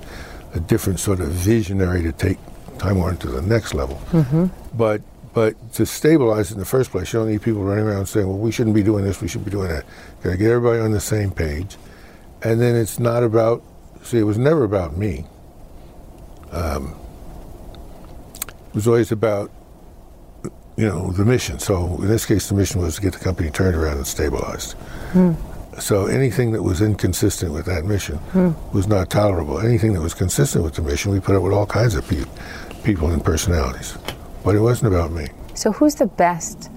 a 0.53 0.59
different 0.59 0.99
sort 0.99 1.19
of 1.19 1.29
visionary 1.29 2.03
to 2.03 2.11
take 2.11 2.37
Time 2.77 2.97
Warner 2.99 3.17
to 3.17 3.27
the 3.27 3.41
next 3.41 3.73
level. 3.73 3.97
Mm-hmm. 4.11 4.47
But 4.77 5.01
but 5.33 5.73
to 5.73 5.85
stabilize 5.85 6.51
it 6.51 6.55
in 6.55 6.59
the 6.59 6.65
first 6.65 6.91
place, 6.91 7.13
you 7.13 7.19
don't 7.19 7.29
need 7.29 7.41
people 7.41 7.63
running 7.63 7.85
around 7.85 8.05
saying, 8.05 8.27
"Well, 8.27 8.37
we 8.37 8.51
shouldn't 8.51 8.75
be 8.75 8.83
doing 8.83 9.03
this. 9.03 9.21
We 9.21 9.27
should 9.27 9.45
be 9.45 9.51
doing 9.51 9.69
that." 9.69 9.85
Got 10.23 10.31
to 10.31 10.37
get 10.37 10.51
everybody 10.51 10.81
on 10.81 10.91
the 10.91 10.99
same 10.99 11.31
page, 11.31 11.77
and 12.43 12.61
then 12.61 12.75
it's 12.75 12.99
not 12.99 13.23
about. 13.23 13.63
See, 14.03 14.19
it 14.19 14.23
was 14.23 14.37
never 14.37 14.63
about 14.63 14.95
me. 14.95 15.25
Um, 16.51 16.95
it 18.69 18.75
was 18.75 18.87
always 18.87 19.11
about 19.11 19.51
you 20.77 20.85
know, 20.85 21.11
the 21.11 21.25
mission. 21.25 21.59
So 21.59 21.95
in 21.95 22.07
this 22.07 22.25
case, 22.25 22.47
the 22.47 22.55
mission 22.55 22.81
was 22.81 22.95
to 22.95 23.01
get 23.01 23.13
the 23.13 23.19
company 23.19 23.49
turned 23.49 23.75
around 23.75 23.97
and 23.97 24.07
stabilized. 24.07 24.73
Hmm. 25.11 25.33
So 25.79 26.05
anything 26.05 26.51
that 26.51 26.63
was 26.63 26.81
inconsistent 26.81 27.51
with 27.51 27.65
that 27.65 27.85
mission 27.85 28.17
hmm. 28.17 28.51
was 28.73 28.87
not 28.87 29.09
tolerable. 29.09 29.59
Anything 29.59 29.93
that 29.93 30.01
was 30.01 30.13
consistent 30.13 30.63
with 30.63 30.75
the 30.75 30.83
mission, 30.83 31.11
we 31.11 31.19
put 31.19 31.35
up 31.35 31.43
with 31.43 31.53
all 31.53 31.65
kinds 31.65 31.95
of 31.95 32.07
pe- 32.07 32.23
people 32.83 33.09
and 33.09 33.23
personalities. 33.23 33.97
But 34.43 34.55
it 34.55 34.59
wasn't 34.59 34.93
about 34.93 35.11
me. 35.11 35.27
So 35.55 35.71
who's 35.71 35.95
the 35.95 36.05
best 36.05 36.69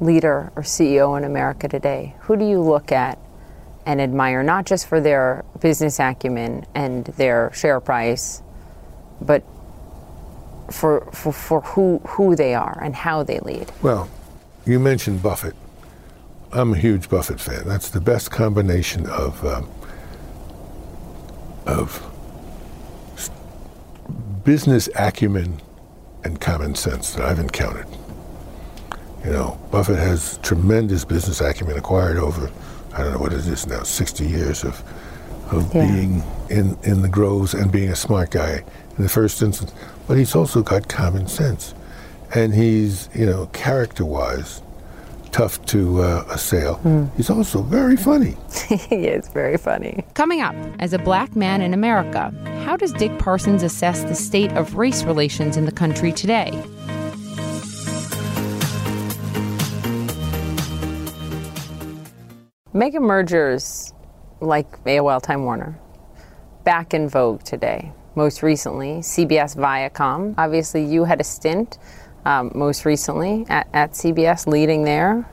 leader 0.00 0.50
or 0.56 0.62
CEO 0.62 1.16
in 1.18 1.24
America 1.24 1.68
today? 1.68 2.14
Who 2.20 2.36
do 2.36 2.44
you 2.46 2.60
look 2.60 2.90
at 2.90 3.18
and 3.84 4.00
admire, 4.00 4.42
not 4.42 4.64
just 4.64 4.86
for 4.86 5.00
their 5.00 5.44
business 5.60 5.98
acumen 5.98 6.64
and 6.74 7.04
their 7.04 7.52
share 7.52 7.80
price, 7.80 8.42
but 9.20 9.42
for, 10.70 11.00
for, 11.12 11.32
for 11.32 11.60
who, 11.62 11.98
who 12.06 12.36
they 12.36 12.54
are 12.54 12.78
and 12.82 12.94
how 12.94 13.22
they 13.22 13.38
lead? 13.40 13.70
Well, 13.82 14.08
you 14.66 14.78
mentioned 14.78 15.22
Buffett. 15.22 15.54
I'm 16.52 16.74
a 16.74 16.78
huge 16.78 17.08
Buffett 17.08 17.40
fan. 17.40 17.62
That's 17.66 17.88
the 17.88 18.00
best 18.00 18.30
combination 18.30 19.08
of 19.08 19.44
um, 19.44 19.68
of 21.64 22.08
business 24.44 24.88
acumen 24.96 25.60
and 26.24 26.40
common 26.40 26.74
sense 26.74 27.14
that 27.14 27.24
I've 27.24 27.38
encountered. 27.38 27.86
You 29.24 29.30
know, 29.30 29.58
Buffett 29.70 29.98
has 29.98 30.38
tremendous 30.42 31.04
business 31.04 31.40
acumen 31.40 31.78
acquired 31.78 32.18
over, 32.18 32.50
I 32.92 33.02
don't 33.02 33.12
know 33.12 33.18
what 33.18 33.32
it 33.32 33.46
is 33.46 33.66
now, 33.66 33.82
60 33.82 34.26
years 34.26 34.64
of 34.64 34.82
of 35.50 35.74
yeah. 35.74 35.86
being 35.86 36.22
in, 36.48 36.78
in 36.82 37.02
the 37.02 37.08
groves 37.08 37.52
and 37.52 37.70
being 37.70 37.90
a 37.90 37.96
smart 37.96 38.30
guy 38.30 38.64
in 38.96 39.02
the 39.02 39.08
first 39.08 39.42
instance, 39.42 39.72
but 40.12 40.18
he's 40.18 40.34
also 40.34 40.60
got 40.62 40.88
common 40.88 41.26
sense. 41.26 41.74
And 42.34 42.52
he's, 42.52 43.08
you 43.14 43.24
know, 43.24 43.46
character 43.54 44.04
wise, 44.04 44.60
tough 45.30 45.64
to 45.68 46.02
uh, 46.02 46.26
assail. 46.28 46.78
Mm. 46.84 47.10
He's 47.16 47.30
also 47.30 47.62
very 47.62 47.96
funny. 47.96 48.36
he 48.68 49.06
is 49.06 49.28
very 49.28 49.56
funny. 49.56 50.04
Coming 50.12 50.42
up, 50.42 50.54
as 50.80 50.92
a 50.92 50.98
black 50.98 51.34
man 51.34 51.62
in 51.62 51.72
America, 51.72 52.30
how 52.66 52.76
does 52.76 52.92
Dick 52.92 53.18
Parsons 53.18 53.62
assess 53.62 54.04
the 54.04 54.14
state 54.14 54.52
of 54.52 54.74
race 54.74 55.02
relations 55.02 55.56
in 55.56 55.64
the 55.64 55.72
country 55.72 56.12
today? 56.12 56.50
Mega 62.74 63.00
mergers 63.00 63.94
like 64.42 64.70
AOL 64.84 65.22
Time 65.22 65.44
Warner 65.44 65.80
back 66.64 66.92
in 66.92 67.08
vogue 67.08 67.42
today 67.44 67.94
most 68.14 68.42
recently, 68.42 68.98
CBS 68.98 69.56
Viacom. 69.56 70.34
Obviously, 70.36 70.84
you 70.84 71.04
had 71.04 71.20
a 71.20 71.24
stint 71.24 71.78
um, 72.24 72.52
most 72.54 72.84
recently 72.84 73.46
at, 73.48 73.68
at 73.72 73.92
CBS 73.92 74.46
leading 74.46 74.84
there. 74.84 75.28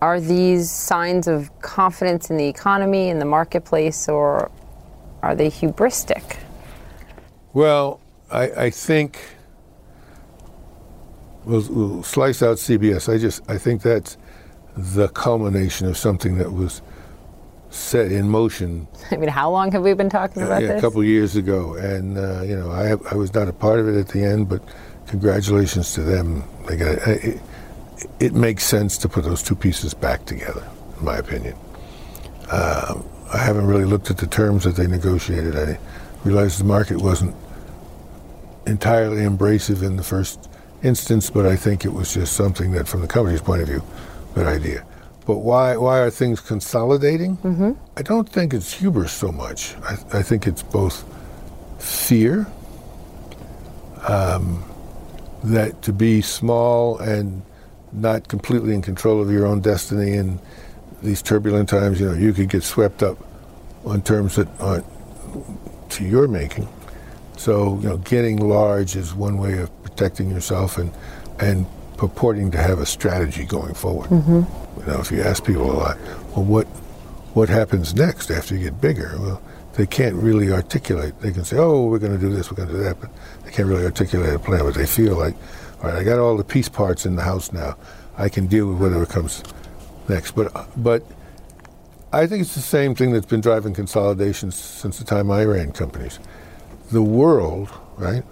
Are 0.00 0.20
these 0.20 0.70
signs 0.70 1.26
of 1.26 1.50
confidence 1.60 2.30
in 2.30 2.36
the 2.36 2.46
economy, 2.46 3.08
in 3.08 3.18
the 3.18 3.24
marketplace, 3.24 4.08
or 4.08 4.50
are 5.22 5.34
they 5.34 5.50
hubristic? 5.50 6.38
Well, 7.52 8.00
I, 8.30 8.50
I 8.50 8.70
think 8.70 9.20
we'll, 11.44 11.66
we'll, 11.70 12.02
slice 12.04 12.42
out 12.42 12.58
CBS. 12.58 13.12
I 13.12 13.18
just 13.18 13.48
I 13.50 13.58
think 13.58 13.82
that's 13.82 14.16
the 14.76 15.08
culmination 15.08 15.88
of 15.88 15.96
something 15.96 16.38
that 16.38 16.52
was 16.52 16.82
set 17.70 18.10
in 18.10 18.28
motion 18.28 18.88
I 19.10 19.16
mean, 19.16 19.28
how 19.28 19.50
long 19.50 19.72
have 19.72 19.82
we 19.82 19.94
been 19.94 20.10
talking 20.10 20.42
about 20.42 20.62
yeah, 20.62 20.68
this? 20.68 20.78
a 20.78 20.80
couple 20.80 21.02
years 21.02 21.36
ago, 21.36 21.74
and 21.74 22.18
uh, 22.18 22.42
you 22.42 22.56
know, 22.56 22.70
I 22.70 22.96
I 23.10 23.14
was 23.14 23.32
not 23.32 23.48
a 23.48 23.52
part 23.52 23.80
of 23.80 23.88
it 23.88 23.98
at 23.98 24.08
the 24.08 24.22
end, 24.22 24.48
but 24.48 24.62
congratulations 25.06 25.94
to 25.94 26.02
them. 26.02 26.44
They 26.66 26.76
got 26.76 26.98
it, 27.08 27.40
it, 28.20 28.34
makes 28.34 28.64
sense 28.64 28.98
to 28.98 29.08
put 29.08 29.24
those 29.24 29.42
two 29.42 29.54
pieces 29.54 29.94
back 29.94 30.26
together, 30.26 30.68
in 30.98 31.04
my 31.04 31.16
opinion. 31.16 31.56
Uh, 32.50 33.00
I 33.32 33.38
haven't 33.38 33.66
really 33.66 33.84
looked 33.84 34.10
at 34.10 34.18
the 34.18 34.26
terms 34.26 34.64
that 34.64 34.76
they 34.76 34.86
negotiated. 34.86 35.56
I 35.56 35.78
realized 36.24 36.60
the 36.60 36.64
market 36.64 36.98
wasn't 36.98 37.34
entirely 38.66 39.22
embracive 39.22 39.82
in 39.82 39.96
the 39.96 40.02
first 40.02 40.50
instance, 40.82 41.30
but 41.30 41.46
I 41.46 41.56
think 41.56 41.84
it 41.84 41.92
was 41.92 42.12
just 42.14 42.34
something 42.34 42.72
that, 42.72 42.86
from 42.86 43.00
the 43.00 43.06
company's 43.06 43.40
point 43.40 43.62
of 43.62 43.68
view, 43.68 43.82
good 44.34 44.46
idea. 44.46 44.84
But 45.28 45.40
why 45.40 45.76
why 45.76 45.98
are 45.98 46.08
things 46.08 46.40
consolidating? 46.40 47.36
Mm-hmm. 47.36 47.72
I 47.98 48.02
don't 48.02 48.26
think 48.26 48.54
it's 48.54 48.72
hubris 48.72 49.12
so 49.12 49.30
much. 49.30 49.74
I, 49.82 50.20
I 50.20 50.22
think 50.22 50.46
it's 50.46 50.62
both 50.62 51.04
fear 51.78 52.46
um, 54.08 54.64
that 55.44 55.82
to 55.82 55.92
be 55.92 56.22
small 56.22 56.96
and 56.96 57.42
not 57.92 58.28
completely 58.28 58.72
in 58.72 58.80
control 58.80 59.20
of 59.20 59.30
your 59.30 59.44
own 59.44 59.60
destiny 59.60 60.14
in 60.14 60.40
these 61.02 61.20
turbulent 61.20 61.68
times, 61.68 62.00
you 62.00 62.08
know, 62.08 62.14
you 62.14 62.32
could 62.32 62.48
get 62.48 62.62
swept 62.62 63.02
up 63.02 63.18
on 63.84 64.00
terms 64.00 64.36
that 64.36 64.48
aren't 64.58 64.86
to 65.90 66.04
your 66.04 66.26
making. 66.26 66.66
So, 67.36 67.78
you 67.82 67.90
know, 67.90 67.98
getting 67.98 68.38
large 68.38 68.96
is 68.96 69.14
one 69.14 69.36
way 69.36 69.58
of 69.58 69.82
protecting 69.82 70.30
yourself 70.30 70.78
and 70.78 70.90
and 71.38 71.66
purporting 71.98 72.50
to 72.52 72.58
have 72.58 72.78
a 72.78 72.86
strategy 72.86 73.44
going 73.44 73.74
forward. 73.74 74.08
Mm-hmm. 74.08 74.80
You 74.80 74.86
know, 74.86 75.00
if 75.00 75.10
you 75.10 75.20
ask 75.20 75.44
people 75.44 75.70
a 75.70 75.74
lot, 75.74 75.98
well, 76.34 76.44
what 76.44 76.66
what 77.34 77.48
happens 77.48 77.94
next 77.94 78.30
after 78.30 78.56
you 78.56 78.64
get 78.64 78.80
bigger? 78.80 79.16
Well, 79.18 79.42
they 79.74 79.86
can't 79.86 80.14
really 80.14 80.50
articulate. 80.50 81.20
They 81.20 81.32
can 81.32 81.44
say, 81.44 81.58
"Oh, 81.58 81.86
we're 81.86 81.98
going 81.98 82.12
to 82.12 82.18
do 82.18 82.34
this, 82.34 82.50
we're 82.50 82.56
going 82.56 82.68
to 82.68 82.74
do 82.74 82.82
that," 82.84 83.00
but 83.00 83.10
they 83.44 83.50
can't 83.50 83.68
really 83.68 83.84
articulate 83.84 84.32
a 84.32 84.38
plan. 84.38 84.64
But 84.64 84.74
they 84.74 84.86
feel 84.86 85.16
like, 85.16 85.34
"All 85.82 85.90
right, 85.90 85.98
I 85.98 86.04
got 86.04 86.18
all 86.18 86.36
the 86.36 86.44
piece 86.44 86.68
parts 86.68 87.04
in 87.04 87.16
the 87.16 87.22
house 87.22 87.52
now. 87.52 87.76
I 88.16 88.28
can 88.28 88.46
deal 88.46 88.68
with 88.68 88.78
whatever 88.78 89.04
comes 89.04 89.42
next." 90.08 90.32
But 90.32 90.52
but 90.76 91.02
I 92.12 92.26
think 92.26 92.42
it's 92.42 92.54
the 92.54 92.60
same 92.60 92.94
thing 92.94 93.12
that's 93.12 93.26
been 93.26 93.40
driving 93.40 93.74
consolidation 93.74 94.50
since 94.52 94.98
the 94.98 95.04
time 95.04 95.30
I 95.30 95.44
ran 95.44 95.72
companies. 95.72 96.18
The 96.90 97.02
world, 97.02 97.68
right? 97.96 98.22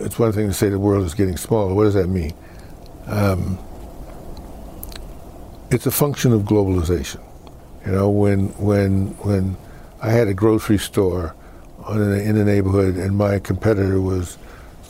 It's 0.00 0.18
one 0.18 0.32
thing 0.32 0.48
to 0.48 0.54
say 0.54 0.68
the 0.68 0.78
world 0.78 1.04
is 1.04 1.14
getting 1.14 1.36
smaller. 1.36 1.72
What 1.72 1.84
does 1.84 1.94
that 1.94 2.08
mean? 2.08 2.34
Um, 3.06 3.58
it's 5.70 5.86
a 5.86 5.90
function 5.90 6.32
of 6.32 6.42
globalization. 6.42 7.22
You 7.84 7.92
know, 7.92 8.08
when 8.08 8.48
when 8.58 9.08
when 9.18 9.56
I 10.00 10.10
had 10.10 10.28
a 10.28 10.34
grocery 10.34 10.78
store 10.78 11.34
on 11.84 12.00
a, 12.00 12.16
in 12.16 12.36
a 12.36 12.44
neighborhood, 12.44 12.96
and 12.96 13.16
my 13.16 13.38
competitor 13.38 14.00
was 14.00 14.38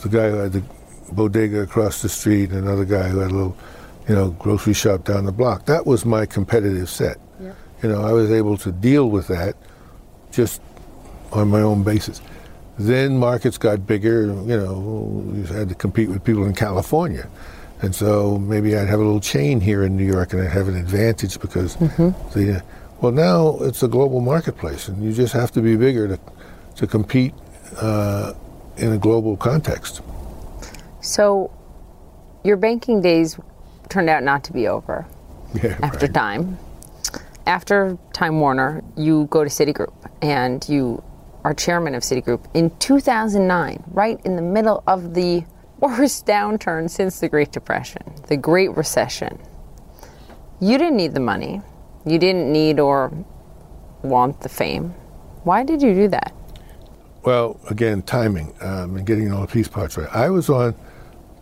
the 0.01 0.09
guy 0.09 0.29
who 0.29 0.37
had 0.37 0.53
the 0.53 0.63
bodega 1.11 1.61
across 1.61 2.01
the 2.01 2.09
street, 2.09 2.51
and 2.51 2.59
another 2.59 2.85
guy 2.85 3.09
who 3.09 3.19
had 3.19 3.31
a 3.31 3.33
little, 3.33 3.57
you 4.07 4.15
know, 4.15 4.31
grocery 4.31 4.73
shop 4.73 5.03
down 5.03 5.25
the 5.25 5.31
block. 5.31 5.65
That 5.65 5.85
was 5.85 6.05
my 6.05 6.25
competitive 6.25 6.89
set. 6.89 7.17
Yep. 7.39 7.55
You 7.83 7.89
know, 7.89 8.01
I 8.01 8.11
was 8.11 8.31
able 8.31 8.57
to 8.57 8.71
deal 8.71 9.09
with 9.09 9.27
that 9.27 9.55
just 10.31 10.61
on 11.31 11.49
my 11.49 11.61
own 11.61 11.83
basis. 11.83 12.21
Then 12.77 13.17
markets 13.17 13.57
got 13.57 13.85
bigger. 13.87 14.25
You 14.25 14.57
know, 14.57 15.33
you 15.35 15.43
had 15.43 15.69
to 15.69 15.75
compete 15.75 16.09
with 16.09 16.23
people 16.23 16.45
in 16.45 16.53
California. 16.53 17.27
And 17.81 17.93
so 17.93 18.37
maybe 18.37 18.75
I'd 18.75 18.87
have 18.87 18.99
a 18.99 19.03
little 19.03 19.19
chain 19.19 19.59
here 19.59 19.83
in 19.83 19.97
New 19.97 20.05
York 20.05 20.33
and 20.33 20.41
I'd 20.41 20.51
have 20.51 20.67
an 20.67 20.75
advantage 20.77 21.39
because 21.39 21.75
the 21.75 22.63
well 23.01 23.11
now 23.11 23.57
it's 23.61 23.83
a 23.83 23.87
global 23.87 24.21
marketplace 24.21 24.87
and 24.87 25.03
you 25.03 25.11
just 25.13 25.33
have 25.33 25.51
to 25.51 25.61
be 25.61 25.75
bigger 25.75 26.07
to 26.07 26.19
to 26.77 26.87
compete 26.87 27.33
uh, 27.81 28.33
in 28.77 28.91
a 28.93 28.97
global 28.97 29.37
context. 29.37 30.01
So, 31.01 31.51
your 32.43 32.57
banking 32.57 33.01
days 33.01 33.37
turned 33.89 34.09
out 34.09 34.23
not 34.23 34.43
to 34.45 34.53
be 34.53 34.67
over 34.67 35.05
Yeah, 35.63 35.77
after 35.81 36.05
right. 36.07 36.13
Time. 36.13 36.57
After 37.47 37.97
Time 38.13 38.39
Warner, 38.39 38.83
you 38.97 39.25
go 39.29 39.43
to 39.43 39.49
Citigroup 39.49 39.93
and 40.21 40.67
you 40.67 41.03
are 41.43 41.53
chairman 41.53 41.93
of 41.93 42.01
Citigroup 42.01 42.43
in 42.55 42.71
2009, 42.79 43.83
right 43.91 44.19
in 44.25 44.35
the 44.35 44.41
middle 44.41 44.83
of 44.87 45.13
the 45.13 45.43
worst 45.79 46.25
downturn 46.25 46.89
since 46.89 47.19
the 47.19 47.29
Great 47.29 47.51
Depression, 47.51 48.01
the 48.27 48.37
Great 48.37 48.75
Recession. 48.75 49.39
You 50.59 50.77
didn't 50.77 50.97
need 50.97 51.13
the 51.13 51.19
money. 51.19 51.61
You 52.05 52.17
didn't 52.19 52.51
need 52.51 52.79
or 52.79 53.11
want 54.03 54.41
the 54.41 54.49
fame. 54.49 54.89
Why 55.43 55.63
did 55.63 55.81
you 55.81 55.93
do 55.93 56.07
that? 56.09 56.33
Well, 57.23 57.59
again, 57.69 58.03
timing 58.03 58.53
um, 58.61 58.95
and 58.97 59.05
getting 59.05 59.31
all 59.31 59.41
the 59.41 59.47
piece 59.47 59.67
parts 59.67 59.97
right. 59.97 60.07
I 60.13 60.29
was 60.29 60.49
on 60.49 60.75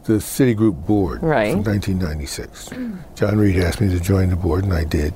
the 0.06 0.14
Citigroup 0.14 0.86
board 0.86 1.22
Right. 1.22 1.52
from 1.52 1.64
1996. 1.64 2.70
John 3.16 3.38
Reed 3.38 3.58
asked 3.58 3.82
me 3.82 3.90
to 3.90 4.00
join 4.00 4.30
the 4.30 4.36
board, 4.36 4.64
and 4.64 4.74
I 4.74 4.84
did. 4.86 5.14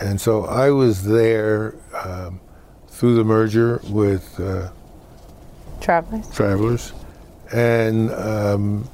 And 0.00 0.20
so 0.20 0.44
I 0.44 0.70
was 0.70 1.04
there 1.04 1.74
um, 1.94 2.40
through 2.88 3.16
the 3.16 3.24
merger 3.24 3.80
with 3.88 4.38
uh, 4.38 4.68
Travelers? 5.80 6.28
Travelers, 6.30 6.92
and 7.52 8.10
um, 8.12 8.88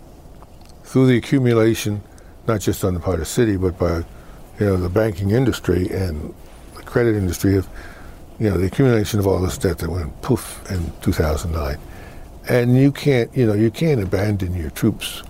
through 0.84 1.06
the 1.06 1.16
accumulation, 1.16 2.02
not 2.46 2.60
just 2.60 2.84
on 2.84 2.94
the 2.94 3.00
part 3.00 3.20
of 3.20 3.26
Citi, 3.26 3.60
but 3.60 3.78
by 3.78 4.04
you 4.60 4.66
know 4.66 4.76
the 4.76 4.88
banking 4.88 5.30
industry 5.30 5.88
and 5.88 6.34
the 6.76 6.82
credit 6.82 7.16
industry 7.16 7.56
of 7.56 7.68
you 8.38 8.50
know 8.50 8.58
the 8.58 8.66
accumulation 8.66 9.18
of 9.18 9.26
all 9.26 9.40
this 9.40 9.58
debt 9.58 9.78
that 9.78 9.90
went 9.90 10.20
poof 10.22 10.62
in 10.70 10.92
2009. 11.00 11.78
And 12.48 12.76
you 12.76 12.92
can't 12.92 13.34
you 13.36 13.46
know 13.46 13.54
you 13.54 13.70
can't 13.70 14.02
abandon 14.02 14.54
your 14.54 14.70
troops 14.70 15.20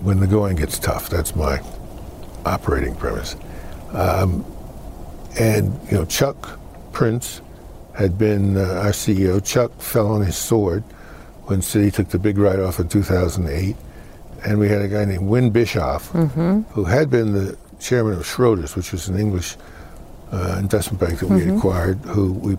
when 0.00 0.20
the 0.20 0.26
going 0.26 0.56
gets 0.56 0.78
tough. 0.78 1.10
That's 1.10 1.34
my 1.36 1.60
operating 2.46 2.94
premise. 2.94 3.36
Um, 3.92 4.44
and 5.38 5.78
you 5.90 5.98
know 5.98 6.04
Chuck 6.04 6.58
Prince 6.92 7.42
had 7.94 8.16
been 8.16 8.56
uh, 8.56 8.80
our 8.82 8.92
CEO. 8.92 9.44
Chuck 9.44 9.72
fell 9.80 10.06
on 10.06 10.24
his 10.24 10.36
sword 10.36 10.84
when 11.48 11.60
Citi 11.60 11.92
took 11.92 12.08
the 12.08 12.18
big 12.18 12.36
write-off 12.38 12.78
in 12.78 12.88
2008, 12.88 13.74
and 14.44 14.58
we 14.58 14.68
had 14.68 14.82
a 14.82 14.88
guy 14.88 15.04
named 15.06 15.26
Win 15.26 15.50
Bischoff, 15.50 16.08
who 16.10 16.84
had 16.84 17.08
been 17.10 17.32
the 17.32 17.56
chairman 17.80 18.14
of 18.14 18.24
Schroders, 18.26 18.76
which 18.76 18.92
was 18.92 19.08
an 19.08 19.18
English 19.18 19.56
uh, 20.30 20.56
investment 20.60 21.00
bank 21.00 21.18
that 21.20 21.28
we 21.28 21.48
acquired, 21.50 21.98
who 22.00 22.32
we 22.34 22.56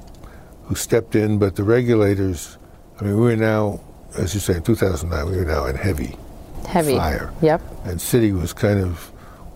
who 0.66 0.76
stepped 0.76 1.16
in, 1.16 1.40
but 1.40 1.56
the 1.56 1.64
regulators. 1.64 2.58
I 3.00 3.04
mean, 3.06 3.16
we 3.16 3.22
were 3.22 3.36
now, 3.36 3.80
as 4.18 4.34
you 4.34 4.40
say, 4.40 4.56
in 4.58 4.64
2009, 4.64 5.32
we 5.32 5.38
were 5.38 5.46
now 5.46 5.66
in 5.68 5.76
heavy 5.76 6.16
Heavy. 6.68 6.96
fire 6.98 7.32
Yep. 7.42 7.62
and 7.86 8.00
Citi 8.00 8.34
was 8.40 8.54
kind 8.54 8.80
of 8.80 9.12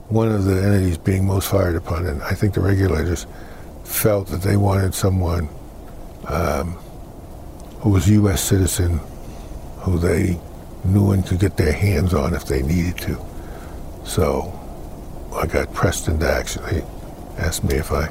one 0.10 0.32
of 0.32 0.46
the 0.46 0.56
entities 0.64 0.98
being 0.98 1.26
most 1.26 1.50
fired 1.50 1.76
upon, 1.76 2.06
and 2.06 2.22
I 2.24 2.34
think 2.34 2.54
the 2.54 2.62
regulators 2.62 3.26
felt 3.84 4.28
that 4.28 4.42
they 4.44 4.58
wanted 4.58 4.94
someone 4.96 5.50
um, 6.28 6.72
who 7.82 7.90
was 7.90 8.08
a 8.08 8.12
U.S. 8.14 8.42
citizen, 8.42 9.00
who 9.84 10.00
they 10.00 10.40
knew 10.84 11.12
and 11.12 11.26
could 11.26 11.40
get 11.40 11.58
their 11.58 11.72
hands 11.72 12.14
on 12.14 12.34
if 12.34 12.46
they 12.46 12.62
needed 12.62 12.98
to. 13.00 13.20
So 14.06 14.60
I 15.36 15.46
got 15.46 15.74
pressed 15.74 16.08
into 16.08 16.30
action. 16.30 16.64
They 16.64 16.84
asked 17.38 17.64
me 17.64 17.76
if 17.76 17.92
I 17.92 18.10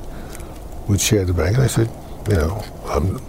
would 0.89 1.01
share 1.01 1.25
the 1.25 1.33
bank, 1.33 1.57
and 1.57 1.65
I 1.65 1.67
said, 1.67 1.91
you 2.29 2.37
know, 2.37 2.65
I'm 2.87 3.21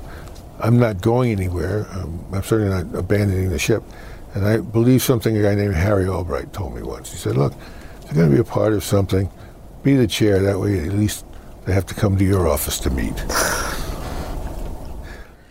I'm 0.59 0.79
not 0.79 1.01
going 1.01 1.31
anywhere. 1.31 1.87
Um, 1.91 2.23
I'm 2.31 2.43
certainly 2.43 2.71
not 2.71 2.97
abandoning 2.97 3.49
the 3.49 3.59
ship. 3.59 3.83
And 4.33 4.45
I 4.45 4.57
believe 4.57 5.03
something 5.03 5.35
a 5.37 5.41
guy 5.41 5.55
named 5.55 5.75
Harry 5.75 6.07
Albright 6.07 6.53
told 6.53 6.73
me 6.73 6.81
once. 6.81 7.11
He 7.11 7.17
said, 7.17 7.37
look, 7.37 7.53
if 8.01 8.05
you're 8.05 8.13
going 8.13 8.29
to 8.29 8.35
be 8.35 8.39
a 8.39 8.43
part 8.43 8.73
of 8.73 8.83
something, 8.83 9.29
be 9.83 9.95
the 9.95 10.07
chair. 10.07 10.41
That 10.41 10.59
way, 10.59 10.79
at 10.79 10.93
least 10.93 11.25
they 11.65 11.73
have 11.73 11.85
to 11.87 11.93
come 11.93 12.17
to 12.17 12.23
your 12.23 12.47
office 12.47 12.79
to 12.79 12.89
meet. 12.89 13.17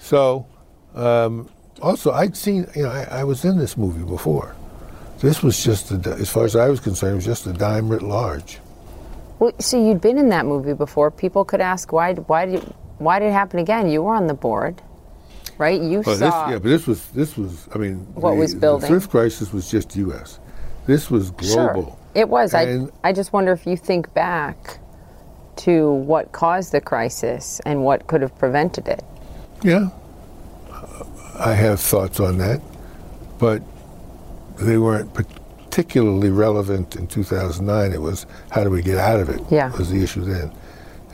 so, 0.01 0.47
um, 0.95 1.49
also, 1.81 2.13
I'd 2.13 2.37
seen, 2.37 2.67
you 2.77 2.83
know, 2.85 2.91
I, 2.91 3.21
I 3.21 3.25
was 3.25 3.45
in 3.45 3.59
this 3.59 3.77
movie 3.77 4.05
before. 4.05 4.55
This 5.21 5.43
was 5.43 5.63
just, 5.63 5.91
a, 5.93 5.95
as 6.19 6.29
far 6.31 6.45
as 6.45 6.57
I 6.57 6.69
was 6.69 6.81
concerned, 6.81 7.13
it 7.13 7.17
was 7.17 7.25
just 7.25 7.47
a 7.47 7.53
dime 7.53 7.89
writ 7.89 8.03
large. 8.03 8.59
Well, 9.39 9.53
so 9.59 9.83
you'd 9.85 10.01
been 10.01 10.19
in 10.19 10.29
that 10.31 10.47
movie 10.47 10.73
before. 10.75 11.11
People 11.11 11.45
could 11.45 11.61
ask 11.61 11.93
why. 11.93 12.15
Why 12.15 12.47
did 12.47 12.63
why 12.99 13.19
did 13.19 13.27
it 13.29 13.33
happen 13.33 13.59
again? 13.59 13.91
You 13.91 14.03
were 14.03 14.15
on 14.15 14.29
the 14.29 14.35
board, 14.35 14.81
right? 15.59 15.81
You 15.81 16.03
Well, 16.07 16.17
this, 16.17 16.31
saw. 16.31 16.49
yeah, 16.51 16.55
but 16.59 16.65
this 16.69 16.87
was 16.87 17.05
this 17.09 17.37
was. 17.37 17.69
I 17.75 17.79
mean, 17.79 17.97
What 18.15 18.33
the, 18.33 18.37
was 18.37 18.55
building? 18.55 18.83
The 18.83 18.87
thrift 18.87 19.11
crisis 19.11 19.53
was 19.53 19.69
just 19.69 19.97
U.S. 19.97 20.39
This 20.87 21.11
was 21.11 21.33
global. 21.33 21.85
Sure, 21.85 21.97
it 22.15 22.29
was. 22.29 22.55
I 22.55 22.63
And- 22.63 22.93
I 23.03 23.13
just 23.13 23.33
wonder 23.33 23.51
if 23.53 23.67
you 23.67 23.77
think 23.77 24.13
back 24.15 24.79
to 25.57 25.91
what 25.93 26.31
caused 26.31 26.71
the 26.71 26.81
crisis 26.81 27.61
and 27.67 27.83
what 27.85 28.07
could 28.07 28.23
have 28.23 28.37
prevented 28.39 28.87
it. 28.87 29.03
Yeah, 29.65 29.89
I 31.39 31.55
have 31.55 31.81
thoughts 31.81 32.21
on 32.21 32.39
that, 32.39 32.61
but 33.39 33.63
they 34.59 34.79
weren't 34.79 35.13
particularly 35.15 36.31
relevant 36.31 36.97
in 36.97 37.07
2009. 37.07 37.93
It 37.93 38.01
was 38.01 38.27
how 38.51 38.65
do 38.65 38.71
we 38.71 38.83
get 38.83 38.99
out 38.99 39.21
of 39.21 39.29
it? 39.29 39.41
Yeah. 39.51 39.75
was 39.77 39.91
the 39.91 40.03
issue 40.03 40.23
then, 40.25 40.53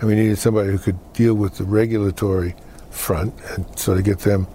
and 0.00 0.08
we 0.08 0.14
needed 0.14 0.38
somebody 0.38 0.70
who 0.70 0.78
could 0.78 0.98
deal 1.12 1.34
with 1.34 1.56
the 1.56 1.64
regulatory 1.64 2.54
front 2.90 3.34
and 3.50 3.78
sort 3.78 3.98
of 3.98 4.04
get 4.04 4.18
them 4.20 4.46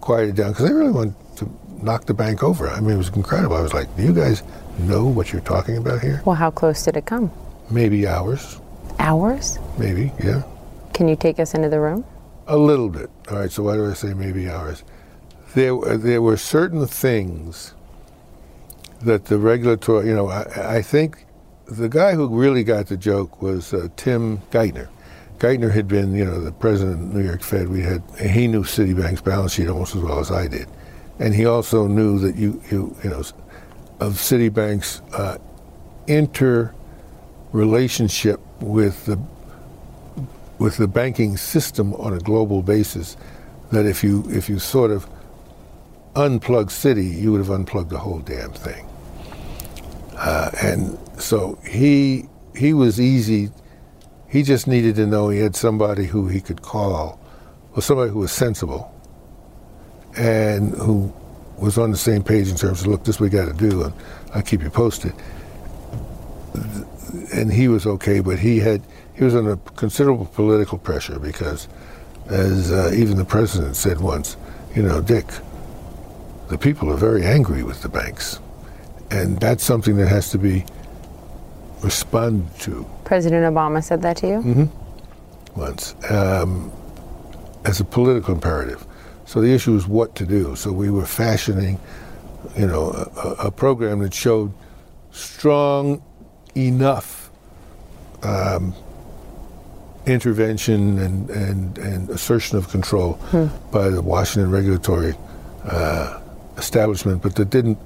quieted 0.00 0.36
down 0.36 0.52
because 0.52 0.68
they 0.68 0.74
really 0.74 0.92
wanted 0.92 1.14
to 1.36 1.50
knock 1.82 2.04
the 2.06 2.14
bank 2.14 2.42
over. 2.42 2.68
I 2.68 2.80
mean, 2.80 2.94
it 2.94 2.98
was 2.98 3.08
incredible. 3.08 3.56
I 3.56 3.60
was 3.62 3.74
like, 3.74 3.94
do 3.96 4.02
you 4.02 4.14
guys 4.14 4.42
know 4.78 5.06
what 5.06 5.32
you're 5.32 5.42
talking 5.42 5.76
about 5.76 6.00
here? 6.00 6.22
Well, 6.24 6.36
how 6.36 6.50
close 6.50 6.84
did 6.84 6.96
it 6.96 7.06
come? 7.06 7.30
Maybe 7.70 8.06
hours. 8.06 8.60
Hours? 8.98 9.58
Maybe, 9.78 10.12
yeah. 10.22 10.42
Can 10.94 11.08
you 11.08 11.16
take 11.16 11.40
us 11.40 11.54
into 11.54 11.68
the 11.68 11.80
room? 11.80 12.04
A 12.46 12.56
little 12.56 12.88
bit. 12.88 13.10
All 13.30 13.38
right, 13.38 13.50
so 13.50 13.62
why 13.62 13.74
do 13.74 13.90
I 13.90 13.94
say 13.94 14.14
maybe 14.14 14.48
hours? 14.48 14.84
There, 15.54 15.76
there 15.98 16.22
were 16.22 16.36
certain 16.36 16.86
things 16.86 17.74
that 19.02 19.26
the 19.26 19.38
regulatory, 19.38 20.08
you 20.08 20.14
know, 20.14 20.28
I, 20.28 20.76
I 20.76 20.82
think 20.82 21.26
the 21.66 21.88
guy 21.88 22.14
who 22.14 22.28
really 22.28 22.64
got 22.64 22.86
the 22.86 22.96
joke 22.96 23.42
was 23.42 23.74
uh, 23.74 23.88
Tim 23.96 24.38
Geithner. 24.50 24.88
Geithner 25.38 25.72
had 25.72 25.88
been, 25.88 26.14
you 26.14 26.24
know, 26.24 26.40
the 26.40 26.52
president 26.52 27.00
of 27.00 27.12
New 27.14 27.24
York 27.24 27.42
Fed. 27.42 27.68
We 27.68 27.82
had 27.82 28.02
he 28.20 28.46
knew 28.46 28.62
Citibank's 28.62 29.20
balance 29.20 29.54
sheet 29.54 29.68
almost 29.68 29.96
as 29.96 30.02
well 30.02 30.20
as 30.20 30.30
I 30.30 30.46
did, 30.46 30.68
and 31.18 31.34
he 31.34 31.46
also 31.46 31.88
knew 31.88 32.20
that 32.20 32.36
you, 32.36 32.62
you, 32.70 32.94
you 33.02 33.10
know, 33.10 33.24
of 34.00 34.14
Citibank's 34.14 35.02
uh, 35.12 35.38
interrelationship 36.06 38.40
with 38.60 39.04
the 39.06 39.18
with 40.58 40.76
the 40.76 40.86
banking 40.86 41.36
system 41.36 41.92
on 41.94 42.14
a 42.14 42.20
global 42.20 42.62
basis. 42.62 43.16
That 43.72 43.84
if 43.84 44.04
you 44.04 44.24
if 44.30 44.48
you 44.48 44.60
sort 44.60 44.92
of 44.92 45.08
unplug 46.14 46.66
Citi, 46.66 47.20
you 47.20 47.32
would 47.32 47.38
have 47.38 47.50
unplugged 47.50 47.90
the 47.90 47.98
whole 47.98 48.20
damn 48.20 48.52
thing. 48.52 48.86
Uh, 50.16 50.50
and 50.62 50.98
so 51.20 51.58
he 51.68 52.28
he 52.54 52.74
was 52.74 53.00
easy. 53.00 53.50
He 54.28 54.42
just 54.42 54.66
needed 54.66 54.96
to 54.96 55.06
know 55.06 55.28
he 55.28 55.40
had 55.40 55.56
somebody 55.56 56.06
who 56.06 56.28
he 56.28 56.40
could 56.40 56.62
call, 56.62 57.18
or 57.74 57.82
somebody 57.82 58.10
who 58.10 58.20
was 58.20 58.32
sensible, 58.32 58.92
and 60.16 60.74
who 60.74 61.12
was 61.58 61.78
on 61.78 61.90
the 61.90 61.96
same 61.96 62.22
page 62.22 62.48
in 62.48 62.56
terms 62.56 62.82
of 62.82 62.86
look, 62.88 63.04
this 63.04 63.20
we 63.20 63.28
got 63.28 63.46
to 63.46 63.52
do, 63.52 63.84
and 63.84 63.94
I'll 64.34 64.42
keep 64.42 64.62
you 64.62 64.70
posted. 64.70 65.12
And 67.32 67.52
he 67.52 67.68
was 67.68 67.86
okay, 67.86 68.20
but 68.20 68.38
he 68.38 68.58
had 68.58 68.82
he 69.14 69.24
was 69.24 69.34
under 69.34 69.56
considerable 69.76 70.26
political 70.26 70.78
pressure 70.78 71.18
because, 71.18 71.68
as 72.28 72.70
uh, 72.70 72.90
even 72.94 73.16
the 73.16 73.24
president 73.24 73.76
said 73.76 74.00
once, 74.00 74.36
you 74.74 74.82
know, 74.82 75.00
Dick, 75.00 75.26
the 76.52 76.58
people 76.58 76.92
are 76.92 76.96
very 76.96 77.24
angry 77.24 77.62
with 77.62 77.80
the 77.80 77.88
banks, 77.88 78.38
and 79.10 79.40
that's 79.40 79.64
something 79.64 79.96
that 79.96 80.08
has 80.08 80.28
to 80.30 80.38
be 80.38 80.66
responded 81.80 82.54
to. 82.60 82.86
President 83.04 83.42
Obama 83.54 83.82
said 83.82 84.02
that 84.02 84.18
to 84.18 84.26
you? 84.26 84.38
Mm-hmm. 84.40 85.58
Once, 85.58 85.94
um, 86.10 86.70
as 87.64 87.80
a 87.80 87.84
political 87.84 88.34
imperative. 88.34 88.86
So 89.24 89.40
the 89.40 89.50
issue 89.50 89.72
was 89.72 89.88
what 89.88 90.14
to 90.16 90.26
do. 90.26 90.54
So 90.54 90.72
we 90.72 90.90
were 90.90 91.06
fashioning, 91.06 91.80
you 92.58 92.66
know, 92.66 92.90
a, 93.16 93.46
a 93.46 93.50
program 93.50 94.00
that 94.00 94.12
showed 94.12 94.52
strong 95.10 96.02
enough 96.54 97.30
um, 98.22 98.74
intervention 100.04 100.98
and, 100.98 101.30
and, 101.30 101.78
and 101.78 102.10
assertion 102.10 102.58
of 102.58 102.68
control 102.68 103.14
hmm. 103.30 103.46
by 103.70 103.88
the 103.88 104.02
Washington 104.02 104.50
regulatory 104.50 105.14
uh, 105.64 106.18
establishment, 106.62 107.22
but 107.22 107.34
that 107.34 107.50
didn't 107.50 107.78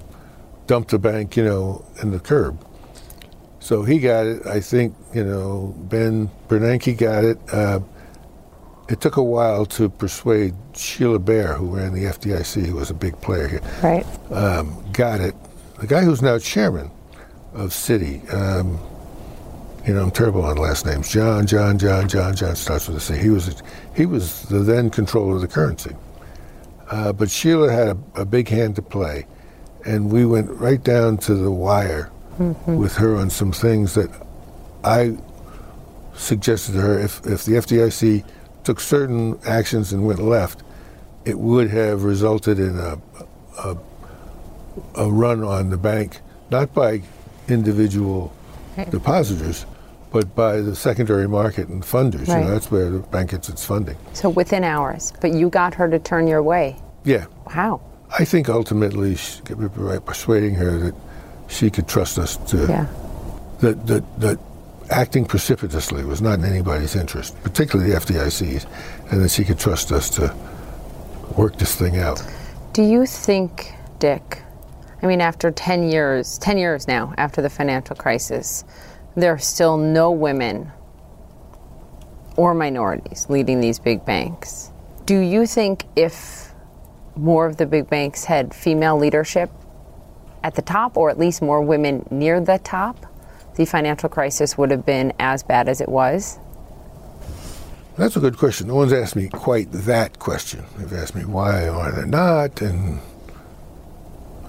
dump 0.67 0.89
the 0.89 0.99
bank, 0.99 1.37
you 1.37 1.45
know, 1.45 1.85
in 2.03 2.11
the 2.11 2.21
curb. 2.21 2.65
So 3.59 3.83
he 3.83 3.99
got 3.99 4.27
it. 4.27 4.47
I 4.47 4.61
think, 4.61 4.95
you 5.13 5.25
know, 5.25 5.75
Ben 5.77 6.31
Bernanke 6.49 6.97
got 6.97 7.25
it. 7.25 7.39
Uh, 7.53 7.81
it 8.89 9.01
took 9.01 9.17
a 9.17 9.23
while 9.23 9.67
to 9.67 9.89
persuade 9.89 10.55
Sheila 10.75 11.19
Bair, 11.19 11.55
who 11.55 11.77
ran 11.77 11.93
the 11.93 12.05
FDIC, 12.05 12.67
who 12.67 12.77
was 12.77 12.91
a 12.91 12.95
big 12.95 13.21
player 13.21 13.49
here. 13.49 13.63
Right. 13.83 14.07
Um, 14.31 14.85
got 14.93 15.21
it. 15.21 15.35
The 15.81 15.89
guy 15.89 16.03
who's 16.05 16.23
now 16.23 16.39
chairman 16.39 16.91
of 17.55 17.71
Citi, 17.71 18.23
um, 18.33 18.79
you 19.85 19.95
know, 19.95 20.03
I'm 20.03 20.11
terrible 20.11 20.45
on 20.45 20.57
last 20.57 20.87
names. 20.87 21.09
John, 21.09 21.47
John, 21.47 21.79
John, 21.79 22.09
John, 22.09 22.37
John 22.37 22.55
starts 22.57 22.87
with 22.89 22.97
a 22.97 23.01
C. 23.01 23.17
He 23.17 23.31
was 23.31 23.63
he 23.95 24.07
was 24.07 24.43
the 24.43 24.61
then 24.61 24.91
comptroller 24.91 25.37
of 25.37 25.41
the 25.41 25.49
currency. 25.49 25.95
Uh, 26.91 27.13
but 27.13 27.31
Sheila 27.31 27.73
had 27.73 27.89
a, 27.89 28.21
a, 28.23 28.25
big 28.25 28.49
hand 28.49 28.77
to 28.77 28.83
play, 28.83 29.27
and 29.85 30.11
we 30.11 30.25
went 30.25 30.51
right 30.51 30.83
down 30.83 31.19
to 31.19 31.35
the 31.35 31.51
wire 31.51 32.11
mm-hmm. 32.39 32.77
with 32.77 32.95
her 32.97 33.17
on 33.17 33.29
some 33.29 33.51
things 33.51 33.95
that 33.95 34.11
I 34.85 35.17
suggested 36.15 36.73
to 36.73 36.81
her. 36.81 36.99
If 36.99 37.27
if 37.27 37.45
the 37.45 37.55
FDIC 37.55 38.25
took 38.63 38.81
certain 38.81 39.39
actions 39.47 39.93
and 39.93 40.07
went 40.07 40.21
left, 40.21 40.63
it 41.25 41.39
would 41.39 41.71
have 41.71 42.05
resulted 42.05 42.59
in 42.59 42.79
a, 42.79 42.99
a, 43.59 43.77
a 44.95 45.11
run 45.11 45.43
on 45.43 45.71
the 45.71 45.77
bank, 45.77 46.21
not 46.51 46.73
by 46.73 47.03
individual 47.49 48.33
right. 48.77 48.91
depositors, 48.91 49.67
but 50.11 50.35
by 50.35 50.61
the 50.61 50.75
secondary 50.75 51.29
market 51.29 51.69
and 51.69 51.83
funders. 51.83 52.29
Right. 52.29 52.39
You 52.39 52.45
know, 52.45 52.51
that's 52.51 52.71
where 52.71 52.91
the 52.91 52.99
bank 52.99 53.31
gets 53.31 53.49
its 53.49 53.65
funding. 53.65 53.97
So 54.13 54.29
within 54.29 54.65
hours, 54.65 55.13
but 55.21 55.33
you 55.33 55.49
got 55.49 55.75
her 55.75 55.89
to 55.89 55.99
turn 55.99 56.27
your 56.27 56.43
way. 56.43 56.77
Yeah. 57.05 57.27
How? 57.49 57.81
I 58.19 58.25
think 58.25 58.49
ultimately, 58.49 59.17
by 59.77 59.99
persuading 59.99 60.55
her 60.55 60.79
that 60.79 60.95
she 61.49 61.71
could 61.71 61.89
trust 61.89 62.19
us 62.19 62.37
to. 62.51 62.67
Yeah. 62.67 62.87
That 63.61 63.87
that 63.87 64.21
that 64.21 64.39
acting 64.91 65.25
precipitously 65.25 66.05
was 66.05 66.21
not 66.23 66.39
in 66.39 66.45
anybody's 66.45 66.95
interest, 66.95 67.41
particularly 67.43 67.91
the 67.91 67.99
FDIC's, 67.99 68.67
and 69.11 69.23
that 69.23 69.31
she 69.31 69.45
could 69.45 69.59
trust 69.59 69.93
us 69.93 70.11
to 70.11 70.35
work 71.37 71.57
this 71.57 71.75
thing 71.75 71.99
out. 71.99 72.23
Do 72.73 72.83
you 72.83 73.07
think, 73.07 73.73
Dick? 73.99 74.43
I 75.03 75.07
mean, 75.07 75.21
after 75.21 75.51
10 75.51 75.91
years, 75.91 76.39
10 76.39 76.59
years 76.59 76.89
now 76.89 77.15
after 77.19 77.43
the 77.43 77.51
financial 77.51 77.97
crisis, 77.97 78.65
there 79.17 79.33
are 79.33 79.39
still 79.39 79.77
no 79.77 80.11
women 80.11 80.71
or 82.37 82.55
minorities 82.55 83.27
leading 83.29 83.61
these 83.61 83.79
big 83.79 84.05
banks. 84.05 84.71
Do 85.07 85.19
you 85.19 85.47
think 85.47 85.87
if 85.97 86.53
more 87.17 87.47
of 87.47 87.57
the 87.57 87.67
big 87.67 87.89
banks 87.89 88.25
had 88.25 88.55
female 88.55 88.99
leadership 88.99 89.51
at 90.43 90.55
the 90.55 90.63
top, 90.63 90.97
or 90.97 91.11
at 91.11 91.19
least 91.19 91.41
more 91.41 91.63
women 91.63 92.07
near 92.11 92.41
the 92.41 92.59
top, 92.59 93.07
the 93.57 93.65
financial 93.65 94.09
crisis 94.09 94.59
would 94.59 94.71
have 94.71 94.85
been 94.85 95.13
as 95.19 95.43
bad 95.43 95.69
as 95.69 95.81
it 95.81 95.89
was? 95.89 96.39
That's 97.97 98.17
a 98.17 98.21
good 98.21 98.37
question. 98.37 98.69
No 98.69 98.75
one's 98.75 98.93
asked 98.93 99.17
me 99.17 99.29
quite 99.31 99.73
that 99.73 100.19
question. 100.19 100.65
They've 100.77 100.93
asked 100.93 101.15
me 101.15 101.25
why 101.25 101.67
are 101.67 101.91
they 101.91 102.07
not, 102.07 102.61
and 102.61 103.01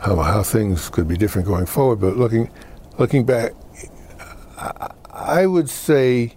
how, 0.02 0.18
how 0.18 0.44
things 0.44 0.90
could 0.90 1.08
be 1.08 1.16
different 1.16 1.48
going 1.48 1.66
forward. 1.66 2.02
But 2.02 2.18
looking 2.18 2.50
looking 2.98 3.26
back, 3.26 3.54
I 4.58 5.46
would 5.46 5.70
say 5.70 6.36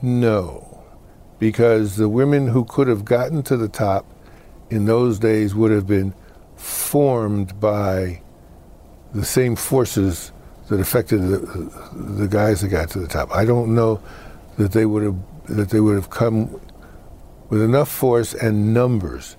no, 0.00 0.84
because 1.38 1.96
the 1.96 2.08
women 2.08 2.48
who 2.48 2.64
could 2.64 2.88
have 2.88 3.04
gotten 3.04 3.42
to 3.44 3.56
the 3.56 3.68
top 3.68 4.04
in 4.70 4.86
those 4.86 5.18
days 5.18 5.54
would 5.54 5.70
have 5.70 5.86
been 5.86 6.14
formed 6.56 7.60
by 7.60 8.22
the 9.14 9.24
same 9.24 9.56
forces 9.56 10.32
that 10.68 10.80
affected 10.80 11.20
the, 11.20 11.38
the 11.92 12.28
guys 12.28 12.62
that 12.62 12.68
got 12.68 12.90
to 12.90 12.98
the 12.98 13.06
top. 13.06 13.34
I 13.34 13.44
don't 13.44 13.74
know 13.74 14.00
that 14.58 14.72
they 14.72 14.86
would 14.86 15.02
have 15.02 15.16
that 15.48 15.70
they 15.70 15.80
would 15.80 15.96
have 15.96 16.08
come 16.08 16.60
with 17.48 17.62
enough 17.62 17.90
force 17.90 18.32
and 18.32 18.72
numbers 18.72 19.36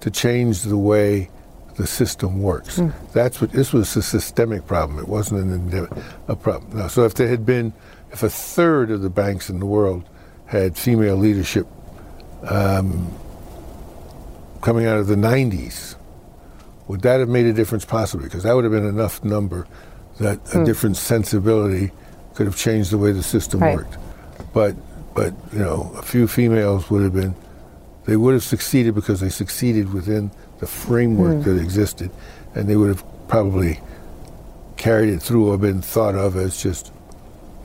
to 0.00 0.10
change 0.10 0.62
the 0.62 0.76
way 0.76 1.30
the 1.76 1.86
system 1.86 2.40
works. 2.40 2.78
Mm. 2.78 2.92
That's 3.12 3.40
what 3.40 3.52
this 3.52 3.72
was 3.72 3.94
a 3.96 4.02
systemic 4.02 4.66
problem. 4.66 4.98
It 4.98 5.08
wasn't 5.08 5.42
an 5.42 5.52
endemic 5.52 5.90
a 6.28 6.36
problem. 6.36 6.78
Now, 6.78 6.88
so 6.88 7.04
if 7.04 7.14
there 7.14 7.28
had 7.28 7.44
been, 7.44 7.72
if 8.12 8.22
a 8.22 8.30
third 8.30 8.90
of 8.90 9.02
the 9.02 9.10
banks 9.10 9.50
in 9.50 9.58
the 9.58 9.66
world 9.66 10.08
had 10.46 10.76
female 10.76 11.16
leadership 11.16 11.66
um, 12.48 13.12
coming 14.62 14.86
out 14.86 14.98
of 14.98 15.06
the 15.06 15.16
90s, 15.16 15.96
would 16.86 17.00
that 17.02 17.20
have 17.20 17.28
made 17.28 17.46
a 17.46 17.52
difference 17.52 17.84
possibly? 17.84 18.26
Because 18.26 18.42
that 18.42 18.54
would 18.54 18.64
have 18.64 18.72
been 18.72 18.86
enough 18.86 19.24
number 19.24 19.66
that 20.20 20.38
a 20.54 20.58
mm. 20.58 20.66
different 20.66 20.96
sensibility 20.96 21.90
could 22.34 22.46
have 22.46 22.56
changed 22.56 22.90
the 22.90 22.98
way 22.98 23.12
the 23.12 23.22
system 23.22 23.60
right. 23.60 23.76
worked. 23.76 23.96
But 24.52 24.76
but 25.14 25.32
you 25.52 25.60
know, 25.60 25.92
a 25.96 26.02
few 26.02 26.26
females 26.26 26.90
would 26.90 27.02
have 27.02 27.14
been 27.14 27.34
they 28.04 28.16
would 28.16 28.34
have 28.34 28.42
succeeded 28.42 28.94
because 28.94 29.20
they 29.20 29.28
succeeded 29.28 29.92
within 29.92 30.30
the 30.64 30.70
framework 30.70 31.36
mm. 31.36 31.44
that 31.44 31.58
existed, 31.58 32.10
and 32.54 32.66
they 32.66 32.74
would 32.74 32.88
have 32.88 33.04
probably 33.28 33.80
carried 34.78 35.10
it 35.10 35.20
through 35.20 35.52
or 35.52 35.58
been 35.58 35.82
thought 35.82 36.14
of 36.14 36.36
as 36.36 36.62
just 36.62 36.90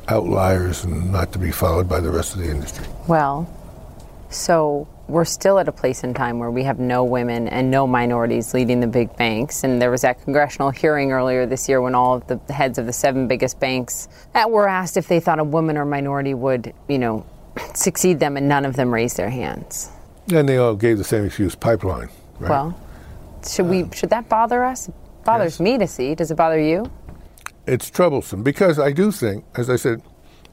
outliers 0.10 0.84
and 0.84 1.14
not 1.14 1.32
to 1.32 1.40
be 1.40 1.50
followed 1.50 1.88
by 1.88 2.02
the 2.02 2.10
rest 2.10 2.36
of 2.36 2.42
the 2.42 2.52
industry. 2.52 2.86
Well, 3.08 3.48
so 4.30 4.86
we're 5.08 5.24
still 5.24 5.60
at 5.60 5.68
a 5.70 5.72
place 5.72 6.04
in 6.04 6.14
time 6.14 6.40
where 6.40 6.52
we 6.52 6.64
have 6.64 6.78
no 6.78 7.06
women 7.06 7.48
and 7.48 7.72
no 7.72 7.88
minorities 7.88 8.54
leading 8.54 8.82
the 8.82 8.88
big 8.88 9.16
banks. 9.16 9.64
And 9.64 9.82
there 9.82 9.92
was 9.92 10.02
that 10.02 10.22
congressional 10.24 10.70
hearing 10.72 11.14
earlier 11.14 11.46
this 11.46 11.70
year 11.70 11.82
when 11.82 11.96
all 11.96 12.16
of 12.16 12.28
the 12.28 12.54
heads 12.54 12.78
of 12.78 12.86
the 12.86 12.94
seven 12.94 13.30
biggest 13.30 13.62
banks 13.62 14.10
were 14.50 14.68
asked 14.68 14.98
if 14.98 15.08
they 15.08 15.22
thought 15.22 15.40
a 15.40 15.44
woman 15.46 15.78
or 15.78 15.86
minority 15.86 16.34
would, 16.34 16.74
you 16.90 17.00
know, 17.00 17.26
succeed 17.74 18.20
them 18.20 18.36
and 18.36 18.50
none 18.50 18.66
of 18.66 18.76
them 18.76 18.94
raised 18.94 19.16
their 19.16 19.30
hands. 19.30 19.90
And 20.34 20.50
they 20.50 20.58
all 20.58 20.76
gave 20.76 20.98
the 20.98 21.06
same 21.06 21.26
excuse 21.26 21.56
pipeline. 21.56 22.10
Right? 22.40 22.50
Well, 22.50 22.80
should 23.48 23.68
we 23.68 23.90
should 23.94 24.10
that 24.10 24.30
bother 24.30 24.64
us? 24.64 24.88
It 24.88 24.96
bothers 25.24 25.54
yes. 25.54 25.60
me 25.60 25.78
to 25.78 25.88
see. 25.88 26.16
Does 26.16 26.32
it 26.32 26.36
bother 26.36 26.60
you? 26.60 26.90
It's 27.66 27.90
troublesome 27.90 28.44
because 28.44 28.80
I 28.80 28.92
do 28.92 29.12
think, 29.12 29.46
as 29.56 29.70
I 29.70 29.76
said, 29.76 30.02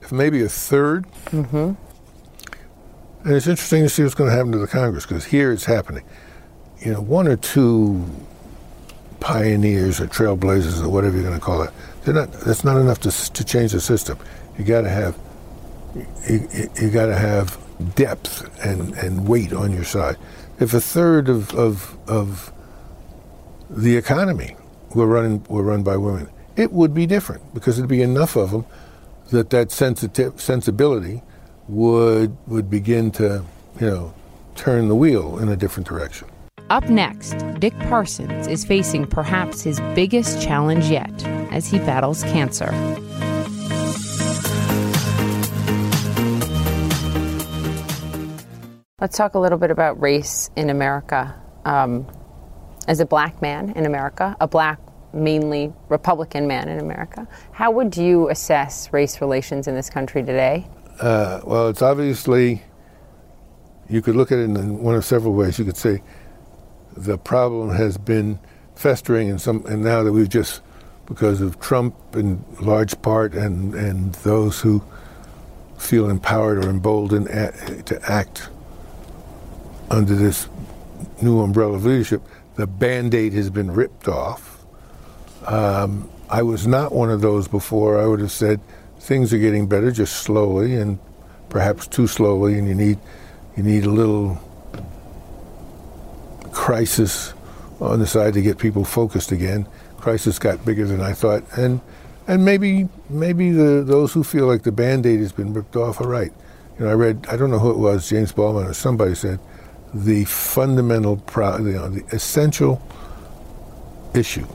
if 0.03 0.13
maybe 0.13 0.43
a 0.43 0.47
3rd 0.47 1.07
mm-hmm. 1.27 1.57
and 3.27 3.35
it's 3.35 3.47
interesting 3.47 3.83
to 3.83 3.89
see 3.89 4.03
what's 4.03 4.15
going 4.15 4.31
to 4.31 4.37
happen 4.37 4.53
to 4.53 4.59
the 4.59 4.67
Congress 4.67 5.07
because 5.07 5.25
here 5.25 5.53
it's 5.53 5.65
happening. 5.65 6.05
You 6.81 6.93
know, 6.93 7.01
one 7.01 7.27
or 7.27 7.37
two 7.37 8.05
pioneers 9.21 10.01
or 10.01 10.07
trailblazers 10.07 10.85
or 10.85 10.91
whatever 10.91 11.17
you're 11.17 11.27
going 11.27 11.39
to 11.39 11.45
call 11.45 11.63
it, 11.63 11.71
they're 12.05 12.15
not. 12.15 12.33
That's 12.33 12.65
not 12.65 12.77
enough 12.77 13.01
to 13.01 13.11
to 13.11 13.45
change 13.45 13.73
the 13.73 13.81
system. 13.81 14.19
You 14.59 14.65
got 14.65 14.83
to 14.83 14.91
have 14.91 15.19
you, 16.29 16.49
you 16.81 16.91
got 16.91 17.07
to 17.07 17.17
have 17.17 17.59
depth 17.95 18.65
and, 18.65 18.95
and 18.95 19.27
weight 19.29 19.53
on 19.53 19.73
your 19.73 19.85
side. 19.85 20.17
If 20.59 20.75
a 20.75 20.81
third 20.81 21.29
of, 21.29 21.55
of, 21.55 21.97
of 22.09 22.53
the 23.71 23.97
economy 23.97 24.57
were 24.95 25.07
running 25.07 25.43
were 25.49 25.63
run 25.63 25.83
by 25.83 25.97
women, 25.97 26.29
it 26.57 26.73
would 26.73 26.95
be 26.95 27.07
different 27.07 27.55
because 27.55 27.77
there'd 27.77 27.89
be 27.89 28.03
enough 28.03 28.37
of 28.37 28.51
them 28.51 28.67
that 29.31 29.51
that 29.51 29.71
sensitive 29.71 30.41
sensibility 30.41 31.23
would 31.69 32.37
would 32.47 32.71
begin 32.71 33.11
to 33.11 33.45
you 33.81 33.87
know 33.87 34.15
turn 34.55 34.89
the 34.89 34.95
wheel 34.95 35.39
in 35.39 35.49
a 35.49 35.57
different 35.57 35.87
direction. 35.87 36.29
Up 36.71 36.89
next, 36.89 37.35
Dick 37.61 37.79
Parsons 37.81 38.49
is 38.49 38.65
facing 38.65 39.07
perhaps 39.07 39.63
his 39.63 39.79
biggest 39.95 40.43
challenge 40.43 40.87
yet 40.87 41.25
as 41.53 41.67
he 41.67 41.79
battles 41.79 42.23
cancer. 42.25 42.73
Let's 48.99 49.17
talk 49.17 49.35
a 49.35 49.39
little 49.39 49.59
bit 49.59 49.71
about 49.71 50.01
race 50.01 50.51
in 50.57 50.71
America. 50.71 51.41
Um, 51.65 52.07
as 52.87 53.01
a 53.01 53.07
black 53.07 53.41
man 53.43 53.71
in 53.71 53.87
America, 53.87 54.37
a 54.41 54.47
black, 54.47 54.79
mainly 55.13 55.73
Republican 55.89 56.47
man 56.47 56.69
in 56.69 56.79
America, 56.79 57.27
how 57.53 57.71
would 57.71 57.97
you 57.97 58.29
assess 58.29 58.93
race 58.93 59.21
relations 59.21 59.67
in 59.67 59.75
this 59.75 59.89
country 59.89 60.23
today? 60.23 60.67
Uh, 61.01 61.41
well, 61.45 61.69
it's 61.69 61.83
obviously, 61.83 62.63
you 63.89 64.03
could 64.03 64.17
look 64.17 64.33
at 64.33 64.39
it 64.39 64.45
in 64.45 64.83
one 64.83 64.95
of 64.95 65.05
several 65.05 65.35
ways. 65.35 65.59
You 65.59 65.65
could 65.65 65.77
say 65.77 66.03
the 66.97 67.19
problem 67.19 67.71
has 67.71 67.99
been 67.99 68.39
festering, 68.75 69.31
and 69.31 69.41
some, 69.41 69.65
and 69.67 69.83
now 69.83 70.03
that 70.03 70.13
we've 70.13 70.29
just, 70.29 70.63
because 71.07 71.41
of 71.41 71.61
Trump 71.61 71.95
in 72.15 72.45
large 72.61 73.01
part, 73.03 73.35
and 73.35 73.75
and 73.75 74.15
those 74.17 74.61
who 74.61 74.83
feel 75.79 76.11
empowered 76.11 76.65
or 76.65 76.69
emboldened 76.69 77.27
to 77.27 78.01
act 78.09 78.49
under 79.91 80.15
this 80.15 80.49
new 81.23 81.41
umbrella 81.41 81.75
of 81.75 81.85
leadership, 81.85 82.23
the 82.57 82.67
band 82.67 83.15
aid 83.15 83.33
has 83.35 83.51
been 83.51 83.71
ripped 83.71 84.09
off. 84.09 84.65
Um, 85.47 86.11
I 86.29 86.43
was 86.43 86.67
not 86.67 86.93
one 86.93 87.11
of 87.11 87.21
those 87.21 87.47
before. 87.47 88.01
I 88.01 88.07
would 88.07 88.21
have 88.21 88.33
said 88.33 88.61
things 88.99 89.33
are 89.33 89.39
getting 89.39 89.69
better, 89.69 89.93
just 89.93 90.17
slowly 90.17 90.75
and 90.75 90.99
perhaps 91.49 91.87
too 91.87 92.07
slowly, 92.07 92.59
and 92.59 92.67
you 92.67 92.75
need 92.75 92.99
you 93.57 93.63
need 93.63 93.85
a 93.85 93.91
little 93.91 94.41
crisis 96.53 97.33
on 97.81 98.01
the 98.01 98.07
side 98.07 98.35
to 98.35 98.43
get 98.43 98.59
people 98.59 98.85
focused 98.85 99.31
again. 99.31 99.69
Crisis 99.99 100.39
got 100.39 100.65
bigger 100.65 100.87
than 100.87 101.01
I 101.01 101.13
thought, 101.13 101.45
and 101.57 101.81
and 102.27 102.45
maybe 102.45 102.89
maybe 103.09 103.51
the 103.51 103.85
those 103.87 104.13
who 104.13 104.25
feel 104.25 104.47
like 104.47 104.63
the 104.63 104.73
band 104.73 105.07
aid 105.07 105.21
has 105.21 105.33
been 105.33 105.53
ripped 105.53 105.77
off 105.77 106.01
are 106.01 106.09
right. 106.09 106.33
You 106.79 106.85
know, 106.85 106.91
I 106.91 106.95
read 106.95 107.27
I 107.31 107.37
don't 107.37 107.51
know 107.51 107.59
who 107.59 107.71
it 107.71 107.79
was, 107.79 108.09
James 108.09 108.33
Baldwin 108.33 108.67
or 108.67 108.75
somebody 108.75 109.15
said 109.15 109.39
the 109.95 110.25
fundamental, 110.25 111.17
pro- 111.17 111.59
you 111.59 111.73
know, 111.73 111.89
the 111.89 112.05
essential 112.15 112.83
issue 114.15 114.47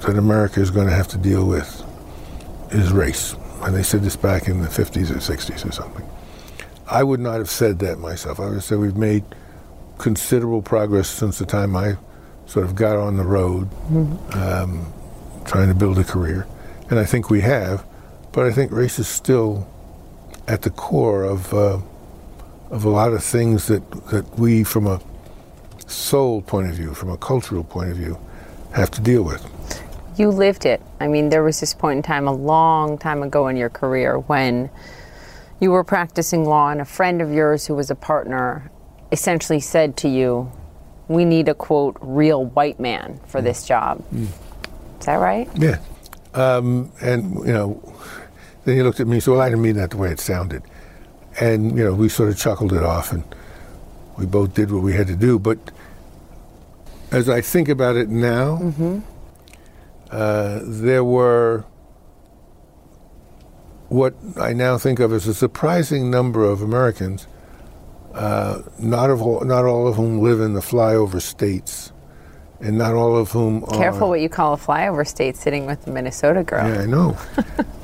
that 0.00 0.16
America 0.16 0.60
is 0.60 0.70
going 0.70 0.86
to 0.86 0.94
have 0.94 1.08
to 1.08 1.18
deal 1.18 1.46
with 1.46 1.84
is 2.70 2.92
race. 2.92 3.34
And 3.62 3.74
they 3.74 3.82
said 3.82 4.02
this 4.02 4.16
back 4.16 4.48
in 4.48 4.62
the 4.62 4.68
50s 4.68 5.10
or 5.10 5.16
60s 5.16 5.68
or 5.68 5.72
something. 5.72 6.08
I 6.86 7.02
would 7.02 7.20
not 7.20 7.38
have 7.38 7.50
said 7.50 7.80
that 7.80 7.98
myself. 7.98 8.40
I 8.40 8.44
would 8.46 8.54
have 8.54 8.64
said 8.64 8.78
we've 8.78 8.96
made 8.96 9.24
considerable 9.98 10.62
progress 10.62 11.08
since 11.08 11.38
the 11.38 11.46
time 11.46 11.76
I 11.76 11.96
sort 12.46 12.64
of 12.64 12.74
got 12.74 12.96
on 12.96 13.16
the 13.16 13.24
road 13.24 13.68
mm-hmm. 13.70 14.38
um, 14.38 14.92
trying 15.44 15.68
to 15.68 15.74
build 15.74 15.98
a 15.98 16.04
career. 16.04 16.46
And 16.88 16.98
I 16.98 17.04
think 17.04 17.28
we 17.28 17.40
have, 17.42 17.84
but 18.32 18.46
I 18.46 18.52
think 18.52 18.72
race 18.72 18.98
is 18.98 19.08
still 19.08 19.68
at 20.46 20.62
the 20.62 20.70
core 20.70 21.24
of. 21.24 21.52
Uh, 21.52 21.78
of 22.70 22.84
a 22.84 22.88
lot 22.88 23.12
of 23.12 23.22
things 23.22 23.66
that, 23.66 23.90
that 24.10 24.38
we, 24.38 24.62
from 24.64 24.86
a 24.86 25.00
soul 25.86 26.42
point 26.42 26.68
of 26.68 26.74
view, 26.74 26.94
from 26.94 27.10
a 27.10 27.16
cultural 27.16 27.64
point 27.64 27.90
of 27.90 27.96
view, 27.96 28.18
have 28.74 28.90
to 28.90 29.00
deal 29.00 29.22
with. 29.22 29.46
You 30.16 30.30
lived 30.30 30.66
it. 30.66 30.82
I 31.00 31.08
mean, 31.08 31.30
there 31.30 31.42
was 31.42 31.60
this 31.60 31.74
point 31.74 31.98
in 31.98 32.02
time 32.02 32.28
a 32.28 32.32
long 32.32 32.98
time 32.98 33.22
ago 33.22 33.48
in 33.48 33.56
your 33.56 33.70
career 33.70 34.18
when 34.18 34.68
you 35.60 35.70
were 35.70 35.84
practicing 35.84 36.44
law, 36.44 36.70
and 36.70 36.80
a 36.80 36.84
friend 36.84 37.22
of 37.22 37.32
yours 37.32 37.66
who 37.66 37.74
was 37.74 37.90
a 37.90 37.94
partner 37.94 38.70
essentially 39.10 39.60
said 39.60 39.96
to 39.98 40.08
you, 40.08 40.52
We 41.08 41.24
need 41.24 41.48
a 41.48 41.54
quote, 41.54 41.96
real 42.00 42.44
white 42.44 42.78
man 42.78 43.18
for 43.26 43.40
mm. 43.40 43.44
this 43.44 43.66
job. 43.66 44.04
Mm. 44.12 44.28
Is 45.00 45.06
that 45.06 45.14
right? 45.14 45.48
Yeah. 45.56 45.78
Um, 46.34 46.92
and, 47.00 47.34
you 47.46 47.52
know, 47.52 47.94
then 48.64 48.76
he 48.76 48.82
looked 48.82 49.00
at 49.00 49.06
me 49.06 49.14
and 49.14 49.22
said, 49.22 49.30
Well, 49.32 49.40
I 49.40 49.48
didn't 49.48 49.62
mean 49.62 49.76
that 49.76 49.90
the 49.90 49.96
way 49.96 50.10
it 50.10 50.20
sounded 50.20 50.62
and 51.40 51.76
you 51.76 51.84
know 51.84 51.94
we 51.94 52.08
sort 52.08 52.28
of 52.28 52.38
chuckled 52.38 52.72
it 52.72 52.82
off, 52.82 53.12
and 53.12 53.24
we 54.16 54.26
both 54.26 54.54
did 54.54 54.70
what 54.70 54.82
we 54.82 54.92
had 54.92 55.06
to 55.06 55.16
do. 55.16 55.38
But 55.38 55.58
as 57.10 57.28
I 57.28 57.40
think 57.40 57.68
about 57.68 57.96
it 57.96 58.08
now, 58.08 58.58
mm-hmm. 58.58 58.98
uh, 60.10 60.60
there 60.64 61.04
were 61.04 61.64
what 63.88 64.14
I 64.36 64.52
now 64.52 64.76
think 64.78 65.00
of 65.00 65.12
as 65.12 65.26
a 65.26 65.34
surprising 65.34 66.10
number 66.10 66.44
of 66.44 66.60
Americans, 66.60 67.26
uh, 68.14 68.62
not 68.78 69.10
of 69.10 69.22
all, 69.22 69.44
not 69.44 69.64
all 69.64 69.88
of 69.88 69.96
whom 69.96 70.20
live 70.20 70.40
in 70.40 70.54
the 70.54 70.60
flyover 70.60 71.22
states, 71.22 71.92
and 72.60 72.76
not 72.76 72.94
all 72.94 73.16
of 73.16 73.30
whom 73.30 73.64
Careful 73.66 74.08
are, 74.08 74.10
what 74.10 74.20
you 74.20 74.28
call 74.28 74.54
a 74.54 74.58
flyover 74.58 75.06
state 75.06 75.36
sitting 75.36 75.66
with 75.66 75.84
the 75.84 75.90
Minnesota 75.92 76.42
girl. 76.42 76.68
Yeah, 76.68 76.82
I 76.82 76.86
know. 76.86 77.16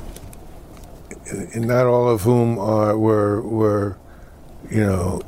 not 1.55 1.85
all 1.85 2.09
of 2.09 2.21
whom 2.21 2.59
are 2.59 2.97
were 2.97 3.41
were, 3.41 3.97
you 4.69 4.85
know, 4.85 5.21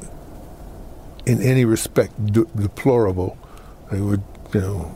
in 1.26 1.41
any 1.41 1.66
respect 1.66 2.14
de- 2.28 2.45
deplorable. 2.45 3.38
They 3.91 4.02
would, 4.02 4.24
you 4.54 4.62
know, 4.62 4.95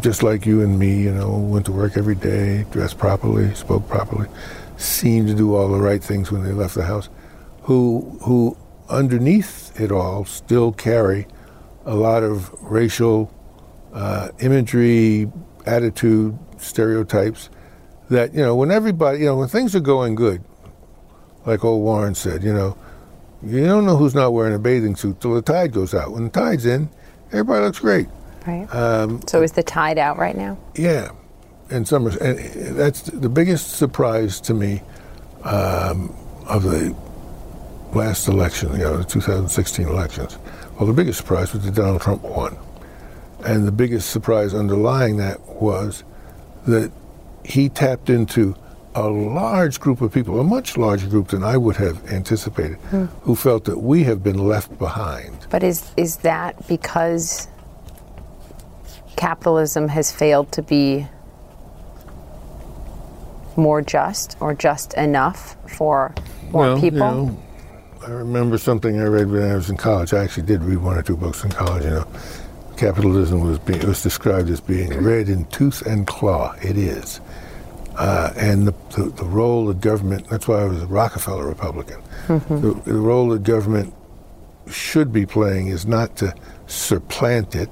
just 0.00 0.22
like 0.22 0.46
you 0.46 0.62
and 0.62 0.78
me, 0.78 1.02
you 1.02 1.12
know, 1.12 1.36
went 1.38 1.66
to 1.66 1.72
work 1.72 1.96
every 1.96 2.14
day, 2.14 2.66
dressed 2.70 2.98
properly, 2.98 3.54
spoke 3.54 3.88
properly, 3.88 4.28
seemed 4.76 5.28
to 5.28 5.34
do 5.34 5.54
all 5.54 5.68
the 5.68 5.80
right 5.80 6.02
things 6.02 6.30
when 6.30 6.44
they 6.44 6.52
left 6.52 6.74
the 6.74 6.84
house. 6.84 7.08
Who 7.62 8.18
who 8.22 8.56
underneath 8.88 9.78
it 9.80 9.90
all 9.90 10.24
still 10.24 10.72
carry 10.72 11.26
a 11.84 11.94
lot 11.94 12.22
of 12.22 12.52
racial 12.62 13.32
uh, 13.92 14.28
imagery, 14.40 15.30
attitude, 15.66 16.38
stereotypes 16.58 17.50
that 18.10 18.34
you 18.34 18.40
know 18.40 18.54
when 18.54 18.70
everybody 18.70 19.20
you 19.20 19.26
know 19.26 19.36
when 19.36 19.48
things 19.48 19.74
are 19.74 19.80
going 19.80 20.14
good, 20.14 20.42
like 21.44 21.64
old 21.64 21.82
Warren 21.82 22.14
said, 22.14 22.42
you 22.42 22.52
know, 22.52 22.76
you 23.42 23.64
don't 23.64 23.86
know 23.86 23.96
who's 23.96 24.14
not 24.14 24.32
wearing 24.32 24.54
a 24.54 24.58
bathing 24.58 24.96
suit 24.96 25.20
till 25.20 25.34
the 25.34 25.42
tide 25.42 25.72
goes 25.72 25.94
out. 25.94 26.12
When 26.12 26.24
the 26.24 26.30
tide's 26.30 26.66
in, 26.66 26.88
everybody 27.32 27.64
looks 27.64 27.78
great. 27.78 28.08
Right. 28.46 28.66
Um, 28.74 29.20
so 29.26 29.42
is 29.42 29.52
the 29.52 29.62
tide 29.62 29.98
out 29.98 30.18
right 30.18 30.36
now? 30.36 30.56
Yeah, 30.76 31.10
and 31.70 31.86
summer, 31.86 32.10
and 32.20 32.38
that's 32.76 33.02
the 33.02 33.28
biggest 33.28 33.72
surprise 33.72 34.40
to 34.42 34.54
me 34.54 34.82
um, 35.42 36.14
of 36.46 36.62
the 36.62 36.94
last 37.92 38.28
election, 38.28 38.72
you 38.72 38.78
know, 38.78 38.98
the 38.98 39.04
2016 39.04 39.88
elections. 39.88 40.38
Well, 40.76 40.86
the 40.86 40.92
biggest 40.92 41.18
surprise 41.18 41.52
was 41.52 41.64
that 41.64 41.74
Donald 41.74 42.02
Trump 42.02 42.22
won, 42.22 42.56
and 43.44 43.66
the 43.66 43.72
biggest 43.72 44.10
surprise 44.10 44.54
underlying 44.54 45.16
that 45.16 45.40
was 45.48 46.04
that 46.66 46.92
he 47.46 47.68
tapped 47.68 48.10
into 48.10 48.54
a 48.94 49.08
large 49.08 49.78
group 49.78 50.00
of 50.00 50.12
people, 50.12 50.40
a 50.40 50.44
much 50.44 50.76
larger 50.76 51.06
group 51.06 51.28
than 51.28 51.44
I 51.44 51.56
would 51.56 51.76
have 51.76 52.10
anticipated, 52.10 52.78
hmm. 52.90 53.04
who 53.22 53.36
felt 53.36 53.64
that 53.64 53.78
we 53.78 54.04
have 54.04 54.22
been 54.22 54.38
left 54.38 54.76
behind. 54.78 55.46
But 55.50 55.62
is 55.62 55.90
is 55.96 56.16
that 56.18 56.66
because 56.66 57.48
capitalism 59.16 59.88
has 59.88 60.10
failed 60.10 60.50
to 60.52 60.62
be 60.62 61.06
more 63.56 63.82
just 63.82 64.36
or 64.40 64.54
just 64.54 64.94
enough 64.94 65.56
for 65.68 66.14
more 66.50 66.62
well, 66.62 66.80
people? 66.80 66.98
You 66.98 67.30
know, 67.30 67.42
I 68.06 68.10
remember 68.10 68.56
something 68.56 68.98
I 69.00 69.04
read 69.04 69.30
when 69.30 69.50
I 69.50 69.54
was 69.54 69.68
in 69.68 69.76
college. 69.76 70.14
I 70.14 70.22
actually 70.24 70.46
did 70.46 70.62
read 70.62 70.78
one 70.78 70.96
or 70.96 71.02
two 71.02 71.16
books 71.16 71.44
in 71.44 71.50
college. 71.50 71.84
You 71.84 71.90
know, 71.90 72.08
capitalism 72.76 73.40
was 73.40 73.58
being, 73.58 73.86
was 73.86 74.02
described 74.02 74.50
as 74.50 74.60
being 74.60 74.92
red 75.02 75.28
in 75.28 75.44
tooth 75.46 75.82
and 75.82 76.06
claw. 76.06 76.54
It 76.62 76.76
is. 76.76 77.20
uh, 77.96 78.32
and 78.36 78.68
the, 78.68 78.74
the, 78.94 79.04
the, 79.10 79.24
role 79.24 79.70
of 79.70 79.80
government. 79.80 80.28
That's 80.28 80.46
why 80.46 80.60
I 80.60 80.64
was 80.64 80.82
a 80.82 80.86
Rockefeller 80.86 81.46
Republican. 81.46 82.02
Mm-hmm. 82.26 82.60
The, 82.60 82.74
the, 82.92 82.94
role 82.94 83.30
that 83.30 83.42
government 83.42 83.94
should 84.70 85.12
be 85.12 85.24
playing 85.24 85.68
is 85.68 85.86
not 85.86 86.16
to 86.16 86.34
supplant 86.66 87.54
it 87.54 87.70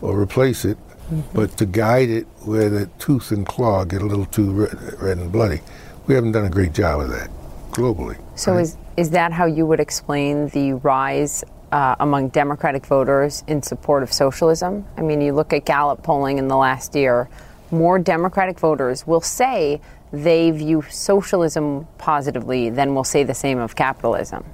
or 0.00 0.18
replace 0.18 0.64
it, 0.64 0.78
mm-hmm. 0.78 1.20
but 1.34 1.58
to 1.58 1.66
guide 1.66 2.08
it 2.08 2.26
where 2.44 2.70
the 2.70 2.86
tooth 2.98 3.30
and 3.30 3.46
claw 3.46 3.84
get 3.84 4.00
a 4.00 4.06
little 4.06 4.26
too 4.26 4.50
red, 4.52 5.00
red 5.00 5.18
and 5.18 5.30
bloody. 5.30 5.60
We 6.06 6.14
haven't 6.14 6.32
done 6.32 6.46
a 6.46 6.50
great 6.50 6.72
job 6.72 7.00
of 7.00 7.10
that 7.10 7.28
globally. 7.70 8.18
So 8.34 8.52
right? 8.52 8.62
is 8.62 8.76
is 8.96 9.10
that 9.10 9.32
how 9.32 9.44
you 9.44 9.66
would 9.66 9.80
explain 9.80 10.48
the 10.48 10.72
rise 10.74 11.44
uh, 11.72 11.96
among 12.00 12.28
Democratic 12.28 12.86
voters 12.86 13.44
in 13.46 13.62
support 13.62 14.02
of 14.02 14.12
socialism? 14.12 14.84
I 14.96 15.02
mean, 15.02 15.20
you 15.20 15.32
look 15.32 15.52
at 15.52 15.64
Gallup 15.64 16.02
polling 16.02 16.38
in 16.38 16.48
the 16.48 16.56
last 16.56 16.94
year 16.94 17.28
more 17.70 17.98
Democratic 17.98 18.58
voters 18.58 19.06
will 19.06 19.20
say 19.20 19.80
they 20.12 20.50
view 20.50 20.82
socialism 20.82 21.86
positively 21.98 22.70
than 22.70 22.94
will 22.94 23.04
say 23.04 23.24
the 23.24 23.34
same 23.34 23.58
of 23.58 23.74
capitalism. 23.74 24.44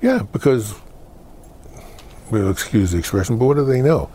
Yeah, 0.00 0.20
because 0.32 0.74
we'll 2.30 2.50
excuse 2.50 2.92
the 2.92 2.98
expression, 2.98 3.38
but 3.38 3.46
what 3.46 3.56
do 3.56 3.64
they 3.64 3.82
know? 3.82 4.10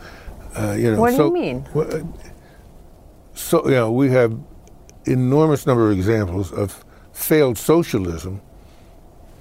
Uh, 0.56 0.72
you 0.72 0.92
know, 0.92 1.00
what 1.00 1.10
do 1.10 1.16
so, 1.16 1.26
you 1.26 1.32
mean? 1.32 1.66
Uh, 1.74 2.00
so 3.34 3.64
you 3.66 3.74
know, 3.74 3.92
we 3.92 4.10
have 4.10 4.36
enormous 5.04 5.66
number 5.66 5.90
of 5.90 5.96
examples 5.96 6.52
of 6.52 6.84
failed 7.12 7.58
socialism 7.58 8.40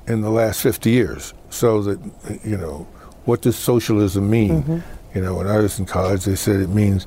in 0.07 0.21
the 0.21 0.29
last 0.29 0.61
50 0.61 0.89
years. 0.89 1.33
So 1.53 1.81
that 1.83 1.99
you 2.43 2.57
know, 2.57 2.87
what 3.25 3.41
does 3.41 3.55
socialism 3.55 4.29
mean? 4.29 4.63
Mm-hmm. 4.63 4.79
You 5.15 5.21
know, 5.21 5.35
when 5.35 5.47
I 5.47 5.59
was 5.59 5.77
in 5.77 5.85
college, 5.85 6.25
they 6.25 6.35
said 6.35 6.59
it 6.59 6.69
means 6.69 7.05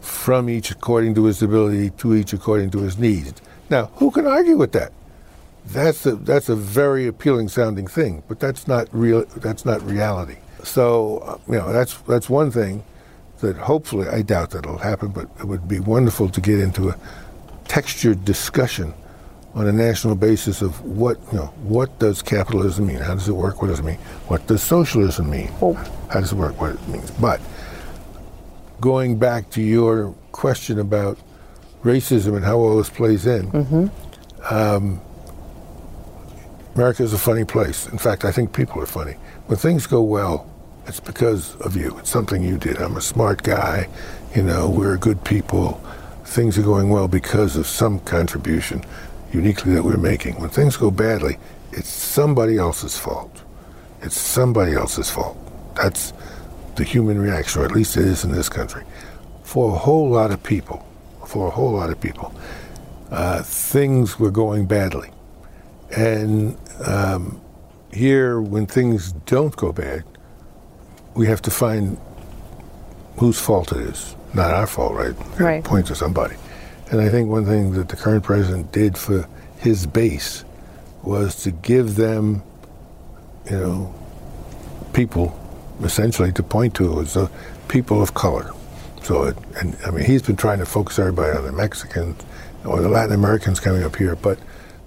from 0.00 0.50
each 0.50 0.70
according 0.70 1.14
to 1.14 1.24
his 1.24 1.42
ability, 1.42 1.90
to 1.90 2.14
each 2.14 2.32
according 2.32 2.70
to 2.72 2.80
his 2.80 2.98
needs. 2.98 3.40
Now, 3.70 3.86
who 3.96 4.10
can 4.10 4.26
argue 4.26 4.56
with 4.56 4.72
that? 4.72 4.92
That's 5.66 6.04
a 6.06 6.16
that's 6.16 6.48
a 6.48 6.56
very 6.56 7.06
appealing 7.06 7.48
sounding 7.48 7.86
thing, 7.86 8.22
but 8.26 8.40
that's 8.40 8.66
not 8.66 8.88
real. 8.90 9.24
That's 9.36 9.64
not 9.64 9.80
reality. 9.82 10.36
So 10.64 11.18
uh, 11.18 11.38
you 11.46 11.58
know 11.58 11.72
that's 11.72 11.94
that's 11.98 12.28
one 12.28 12.50
thing 12.50 12.82
that 13.40 13.56
hopefully 13.56 14.08
I 14.08 14.22
doubt 14.22 14.50
that 14.50 14.64
it'll 14.64 14.78
happen, 14.78 15.08
but 15.10 15.28
it 15.38 15.44
would 15.44 15.68
be 15.68 15.78
wonderful 15.78 16.28
to 16.30 16.40
get 16.40 16.58
into 16.58 16.88
a 16.88 16.96
textured 17.68 18.24
discussion 18.24 18.92
on 19.54 19.66
a 19.66 19.72
national 19.72 20.14
basis 20.14 20.62
of 20.62 20.80
what 20.82 21.18
you 21.32 21.38
know 21.38 21.46
what 21.62 21.98
does 21.98 22.22
capitalism 22.22 22.86
mean? 22.86 22.98
How 22.98 23.14
does 23.14 23.28
it 23.28 23.32
work? 23.32 23.62
What 23.62 23.68
does 23.68 23.80
it 23.80 23.84
mean? 23.84 23.98
What 24.28 24.46
does 24.46 24.62
socialism 24.62 25.30
mean? 25.30 25.48
How 25.48 26.20
does 26.20 26.32
it 26.32 26.36
work? 26.36 26.60
What 26.60 26.74
it 26.74 26.88
means? 26.88 27.10
But 27.12 27.40
going 28.80 29.18
back 29.18 29.50
to 29.50 29.62
your 29.62 30.14
question 30.32 30.78
about 30.78 31.18
racism 31.82 32.36
and 32.36 32.44
how 32.44 32.58
all 32.58 32.76
this 32.76 32.90
plays 32.90 33.26
in, 33.26 33.50
mm-hmm. 33.50 34.54
um, 34.54 35.00
America 36.74 37.02
is 37.02 37.12
a 37.12 37.18
funny 37.18 37.44
place. 37.44 37.88
In 37.88 37.98
fact, 37.98 38.24
I 38.24 38.30
think 38.30 38.52
people 38.52 38.80
are 38.80 38.86
funny. 38.86 39.14
When 39.46 39.58
things 39.58 39.86
go 39.86 40.02
well, 40.02 40.48
it's 40.86 41.00
because 41.00 41.56
of 41.56 41.76
you. 41.76 41.98
It's 41.98 42.10
something 42.10 42.42
you 42.42 42.56
did. 42.56 42.78
I'm 42.78 42.96
a 42.96 43.00
smart 43.00 43.42
guy. 43.42 43.88
You 44.34 44.42
know, 44.42 44.70
we're 44.70 44.96
good 44.96 45.24
people. 45.24 45.80
Things 46.24 46.58
are 46.58 46.62
going 46.62 46.90
well 46.90 47.08
because 47.08 47.56
of 47.56 47.66
some 47.66 47.98
contribution 48.00 48.84
uniquely 49.32 49.74
that 49.74 49.84
we're 49.84 49.96
making. 49.96 50.40
When 50.40 50.50
things 50.50 50.76
go 50.76 50.90
badly, 50.90 51.38
it's 51.72 51.88
somebody 51.88 52.56
else's 52.56 52.98
fault. 52.98 53.42
It's 54.00 54.18
somebody 54.18 54.74
else's 54.74 55.10
fault. 55.10 55.36
That's 55.74 56.12
the 56.76 56.84
human 56.84 57.20
reaction, 57.20 57.62
or 57.62 57.64
at 57.64 57.72
least 57.72 57.96
it 57.96 58.04
is 58.04 58.24
in 58.24 58.32
this 58.32 58.48
country, 58.48 58.84
for 59.42 59.74
a 59.74 59.78
whole 59.78 60.08
lot 60.08 60.30
of 60.30 60.42
people, 60.42 60.86
for 61.26 61.48
a 61.48 61.50
whole 61.50 61.72
lot 61.72 61.90
of 61.90 62.00
people, 62.00 62.32
uh, 63.10 63.42
things 63.42 64.18
were 64.18 64.30
going 64.30 64.66
badly. 64.66 65.10
And 65.96 66.56
um, 66.84 67.40
here, 67.92 68.40
when 68.40 68.66
things 68.66 69.12
don't 69.26 69.54
go 69.56 69.72
bad, 69.72 70.04
we 71.14 71.26
have 71.26 71.42
to 71.42 71.50
find 71.50 71.98
whose 73.16 73.40
fault 73.40 73.72
it 73.72 73.78
is. 73.78 74.14
Not 74.34 74.52
our 74.52 74.66
fault, 74.66 74.92
right? 74.92 75.14
Right. 75.40 75.64
Point 75.64 75.86
to 75.86 75.94
somebody. 75.94 76.36
And 76.90 77.00
I 77.00 77.08
think 77.08 77.28
one 77.28 77.44
thing 77.44 77.72
that 77.72 77.88
the 77.88 77.96
current 77.96 78.24
president 78.24 78.72
did 78.72 78.96
for 78.96 79.28
his 79.58 79.86
base 79.86 80.44
was 81.02 81.42
to 81.42 81.50
give 81.50 81.96
them, 81.96 82.42
you 83.50 83.58
know, 83.58 83.94
people 84.92 85.38
essentially 85.82 86.32
to 86.32 86.42
point 86.42 86.74
to 86.74 87.00
as 87.00 87.14
the 87.14 87.30
people 87.68 88.02
of 88.02 88.14
color. 88.14 88.50
So, 89.02 89.24
it, 89.24 89.36
and 89.56 89.76
I 89.86 89.90
mean, 89.90 90.04
he's 90.04 90.22
been 90.22 90.36
trying 90.36 90.58
to 90.58 90.66
focus 90.66 90.98
everybody 90.98 91.36
on 91.36 91.44
the 91.44 91.52
Mexicans 91.52 92.22
or 92.64 92.80
the 92.80 92.88
Latin 92.88 93.14
Americans 93.14 93.60
coming 93.60 93.82
up 93.82 93.96
here, 93.96 94.16
but 94.16 94.38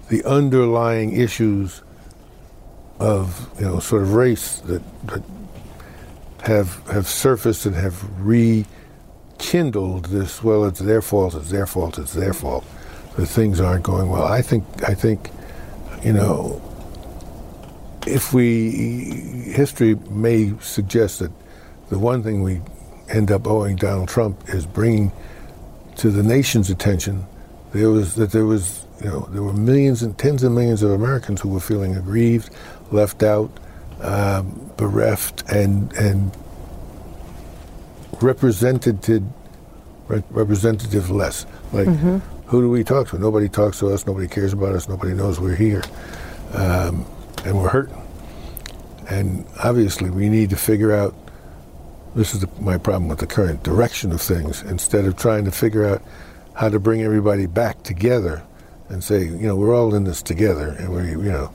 the 0.08 0.24
underlying 0.24 1.18
issues 1.18 1.82
of 2.98 3.50
you 3.58 3.64
know 3.64 3.80
sort 3.80 4.02
of 4.02 4.14
race 4.14 4.58
that, 4.60 4.82
that 5.06 5.22
have 6.44 6.86
have 6.88 7.08
surfaced 7.08 7.66
and 7.66 7.74
have 7.74 8.04
rekindled 9.38 10.06
this. 10.06 10.42
Well, 10.42 10.64
it's 10.64 10.80
their 10.80 11.02
fault. 11.02 11.34
It's 11.34 11.50
their 11.50 11.66
fault. 11.66 11.98
It's 11.98 12.14
their 12.14 12.32
fault. 12.32 12.64
That 13.16 13.26
things 13.26 13.60
aren't 13.60 13.82
going 13.84 14.08
well. 14.08 14.24
I 14.24 14.42
think. 14.42 14.64
I 14.88 14.94
think. 14.94 15.30
You 16.02 16.12
know, 16.12 16.60
if 18.08 18.32
we, 18.32 19.52
history 19.54 19.94
may 20.10 20.52
suggest 20.60 21.20
that 21.20 21.30
the 21.90 21.98
one 21.98 22.24
thing 22.24 22.42
we 22.42 22.60
end 23.08 23.30
up 23.30 23.46
owing 23.46 23.76
Donald 23.76 24.08
Trump 24.08 24.48
is 24.48 24.66
bringing 24.66 25.12
to 25.96 26.10
the 26.10 26.24
nation's 26.24 26.70
attention 26.70 27.24
there 27.72 27.90
was 27.90 28.14
that 28.16 28.32
there 28.32 28.46
was 28.46 28.86
you 29.00 29.06
know 29.06 29.28
there 29.30 29.42
were 29.42 29.52
millions 29.52 30.02
and 30.02 30.16
tens 30.18 30.42
of 30.42 30.52
millions 30.52 30.82
of 30.82 30.90
Americans 30.90 31.40
who 31.40 31.48
were 31.48 31.60
feeling 31.60 31.96
aggrieved, 31.96 32.50
left 32.90 33.22
out, 33.22 33.50
um, 34.00 34.70
bereft, 34.76 35.42
and 35.50 35.92
and 35.94 36.32
represented 38.22 39.24
representative 40.08 41.10
less. 41.10 41.46
Like 41.72 41.88
mm-hmm. 41.88 42.18
who 42.46 42.60
do 42.60 42.70
we 42.70 42.84
talk 42.84 43.08
to? 43.08 43.18
Nobody 43.18 43.48
talks 43.48 43.78
to 43.80 43.88
us. 43.88 44.06
Nobody 44.06 44.28
cares 44.28 44.52
about 44.52 44.74
us. 44.74 44.88
Nobody 44.88 45.14
knows 45.14 45.40
we're 45.40 45.54
here. 45.54 45.82
Um, 46.54 47.06
and 47.44 47.56
we're 47.58 47.68
hurting. 47.68 48.00
And 49.08 49.44
obviously, 49.62 50.10
we 50.10 50.28
need 50.28 50.50
to 50.50 50.56
figure 50.56 50.92
out 50.92 51.14
this 52.14 52.34
is 52.34 52.40
the, 52.40 52.48
my 52.60 52.78
problem 52.78 53.08
with 53.08 53.18
the 53.18 53.26
current 53.26 53.62
direction 53.62 54.12
of 54.12 54.20
things. 54.20 54.62
Instead 54.62 55.06
of 55.06 55.16
trying 55.16 55.44
to 55.44 55.50
figure 55.50 55.84
out 55.84 56.02
how 56.54 56.68
to 56.68 56.78
bring 56.78 57.02
everybody 57.02 57.46
back 57.46 57.82
together 57.82 58.42
and 58.88 59.02
say, 59.02 59.24
you 59.24 59.46
know, 59.46 59.56
we're 59.56 59.74
all 59.74 59.94
in 59.94 60.04
this 60.04 60.22
together, 60.22 60.76
and 60.78 60.94
we, 60.94 61.10
you 61.10 61.32
know, 61.32 61.50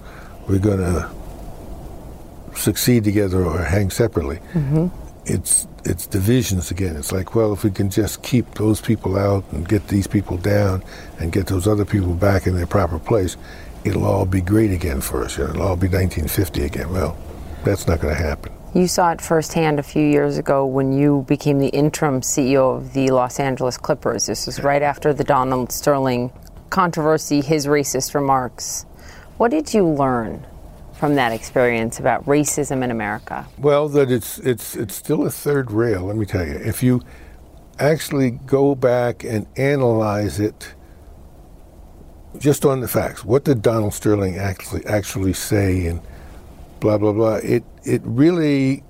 we're 0.48 0.60
going 0.60 0.80
to 0.80 1.10
succeed 2.56 3.04
together 3.04 3.46
or 3.46 3.60
hang 3.60 3.92
separately. 3.92 4.38
Mm-hmm. 4.54 4.88
It's 5.30 5.68
it's 5.84 6.08
divisions 6.08 6.72
again. 6.72 6.96
It's 6.96 7.12
like, 7.12 7.36
well, 7.36 7.54
if 7.54 7.64
we 7.64 7.72
can 7.72 7.90
just 7.90 8.24
keep 8.24 8.56
those 8.56 8.82
people 8.82 9.18
out 9.18 9.44
and 9.52 9.68
get 9.68 9.88
these 9.88 10.08
people 10.08 10.38
down 10.38 10.84
and 11.20 11.32
get 11.32 11.48
those 11.48 11.68
other 11.68 11.86
people 11.86 12.14
back 12.14 12.48
in 12.48 12.56
their 12.56 12.68
proper 12.68 12.98
place, 12.98 13.36
it'll 13.84 14.06
all 14.06 14.26
be 14.26 14.42
great 14.42 14.72
again 14.72 15.02
for 15.02 15.24
us. 15.24 15.38
It'll 15.38 15.62
all 15.62 15.76
be 15.76 15.88
1950 15.88 16.64
again. 16.64 16.92
Well, 16.92 17.18
that's 17.64 17.88
not 17.88 18.00
going 18.00 18.16
to 18.16 18.22
happen. 18.22 18.54
You 18.74 18.88
saw 18.88 19.12
it 19.12 19.22
firsthand 19.22 19.80
a 19.80 19.84
few 19.84 20.06
years 20.06 20.38
ago 20.38 20.66
when 20.66 20.92
you 20.92 21.26
became 21.28 21.60
the 21.60 21.70
interim 21.70 22.22
CEO 22.22 22.78
of 22.78 22.94
the 22.94 23.10
Los 23.10 23.40
Angeles 23.40 23.78
Clippers. 23.78 24.28
This 24.28 24.46
was 24.46 24.62
right 24.62 24.82
after 24.82 25.14
the 25.14 25.24
Donald 25.24 25.72
Sterling 25.72 26.32
controversy, 26.70 27.42
his 27.42 27.66
racist 27.66 28.14
remarks. 28.14 28.84
What 29.38 29.52
did 29.52 29.74
you 29.74 29.88
learn 29.88 30.46
from 30.98 31.16
that 31.16 31.32
experience 31.32 32.00
about 32.00 32.26
racism 32.26 32.84
in 32.84 32.92
America? 32.92 33.48
Well, 33.58 33.88
that 33.90 34.12
it's 34.12 34.40
it's 34.40 34.76
it's 34.76 34.96
still 34.96 35.26
a 35.26 35.30
third 35.30 35.72
rail. 35.72 36.04
Let 36.06 36.16
me 36.16 36.26
tell 36.26 36.46
you, 36.46 36.56
if 36.56 36.82
you 36.82 37.02
actually 37.80 38.32
go 38.32 38.76
back 38.76 39.24
and 39.24 39.46
analyze 39.56 40.40
it 40.40 40.74
just 42.40 42.66
on 42.66 42.82
the 42.82 42.88
facts. 42.88 43.26
What 43.26 43.44
did 43.44 43.62
Donald 43.62 43.94
Sterling 43.94 44.38
actually 44.38 44.86
actually 44.86 45.34
say 45.34 45.86
and 45.88 46.02
blah 46.80 46.98
blah 46.98 47.14
blah? 47.14 47.36
It 47.36 47.64
it 47.84 48.02
really, 48.04 48.84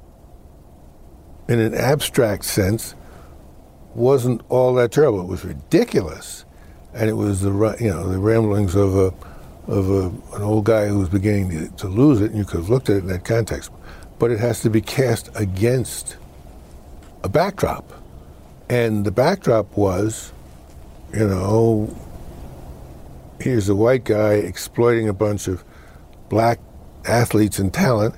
in 1.47 1.59
an 1.59 1.73
abstract 1.73 2.45
sense, 2.45 2.95
wasn't 3.95 4.41
all 4.49 4.73
that 4.75 4.91
terrible. 4.91 5.21
It 5.21 5.27
was 5.27 5.45
ridiculous, 5.45 6.45
and 6.93 7.09
it 7.09 7.13
was 7.13 7.41
the 7.41 7.77
you 7.79 7.89
know 7.89 8.09
the 8.09 8.19
ramblings 8.19 8.75
of 8.75 8.95
a 8.95 9.13
of 9.67 9.89
a, 9.89 10.35
an 10.35 10.41
old 10.41 10.65
guy 10.65 10.87
who 10.87 10.99
was 10.99 11.09
beginning 11.09 11.49
to, 11.49 11.75
to 11.77 11.87
lose 11.87 12.21
it, 12.21 12.31
and 12.31 12.37
you 12.37 12.45
could 12.45 12.57
have 12.57 12.69
looked 12.69 12.89
at 12.89 12.97
it 12.97 12.99
in 12.99 13.07
that 13.07 13.25
context. 13.25 13.71
But 14.19 14.31
it 14.31 14.39
has 14.39 14.61
to 14.61 14.69
be 14.69 14.81
cast 14.81 15.29
against 15.35 16.17
a 17.23 17.29
backdrop, 17.29 17.91
and 18.69 19.05
the 19.05 19.11
backdrop 19.11 19.75
was, 19.77 20.31
you 21.13 21.27
know, 21.27 21.95
here's 23.39 23.69
a 23.69 23.75
white 23.75 24.03
guy 24.03 24.33
exploiting 24.33 25.07
a 25.07 25.13
bunch 25.13 25.47
of 25.47 25.63
black 26.29 26.59
athletes 27.05 27.59
and 27.59 27.73
talent 27.73 28.15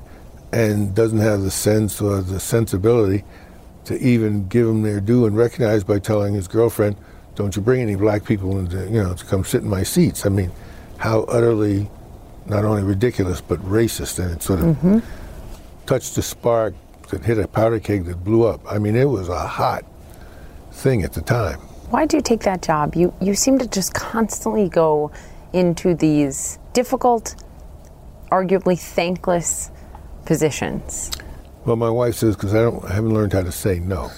and 0.51 0.95
doesn't 0.95 1.19
have 1.19 1.41
the 1.41 1.51
sense 1.51 2.01
or 2.01 2.21
the 2.21 2.39
sensibility 2.39 3.23
to 3.85 3.97
even 3.99 4.47
give 4.47 4.65
them 4.65 4.81
their 4.81 4.99
due 4.99 5.25
and 5.25 5.37
recognize 5.37 5.83
by 5.83 5.99
telling 5.99 6.33
his 6.33 6.47
girlfriend 6.47 6.95
don't 7.35 7.55
you 7.55 7.61
bring 7.61 7.81
any 7.81 7.95
black 7.95 8.25
people 8.25 8.57
into, 8.59 8.83
you 8.85 9.01
know, 9.01 9.13
to 9.13 9.25
come 9.25 9.43
sit 9.45 9.61
in 9.61 9.69
my 9.69 9.83
seats. 9.83 10.25
I 10.25 10.29
mean, 10.29 10.51
how 10.99 11.21
utterly 11.23 11.89
not 12.45 12.65
only 12.65 12.83
ridiculous 12.83 13.41
but 13.41 13.59
racist, 13.59 14.19
and 14.19 14.31
it 14.31 14.43
sort 14.43 14.59
of 14.59 14.65
mm-hmm. 14.65 14.99
touched 15.85 16.17
a 16.17 16.21
spark 16.21 16.75
that 17.09 17.23
hit 17.23 17.39
a 17.39 17.47
powder 17.47 17.79
keg 17.79 18.05
that 18.05 18.23
blew 18.23 18.45
up. 18.45 18.61
I 18.69 18.77
mean, 18.77 18.95
it 18.95 19.05
was 19.05 19.29
a 19.29 19.39
hot 19.39 19.85
thing 20.71 21.03
at 21.03 21.13
the 21.13 21.21
time. 21.21 21.59
Why 21.89 22.05
do 22.05 22.17
you 22.17 22.21
take 22.21 22.41
that 22.41 22.61
job? 22.61 22.95
You 22.95 23.13
you 23.19 23.33
seem 23.33 23.57
to 23.59 23.67
just 23.67 23.93
constantly 23.93 24.69
go 24.69 25.11
into 25.53 25.95
these 25.95 26.59
difficult, 26.73 27.35
arguably 28.31 28.77
thankless 28.77 29.71
positions. 30.25 31.11
Well, 31.65 31.77
my 31.77 31.89
wife 31.89 32.15
says 32.15 32.35
because 32.35 32.53
I 32.53 32.61
don't, 32.61 32.83
I 32.85 32.93
haven't 32.93 33.13
learned 33.13 33.33
how 33.33 33.41
to 33.41 33.51
say 33.51 33.79
no. 33.79 34.11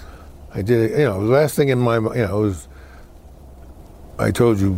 I 0.53 0.61
did, 0.61 0.91
it, 0.91 0.99
you 0.99 1.05
know, 1.05 1.25
the 1.25 1.31
last 1.31 1.55
thing 1.55 1.69
in 1.69 1.79
my, 1.79 1.95
you 1.95 2.27
know, 2.27 2.39
was. 2.39 2.67
I 4.19 4.29
told 4.29 4.59
you, 4.59 4.75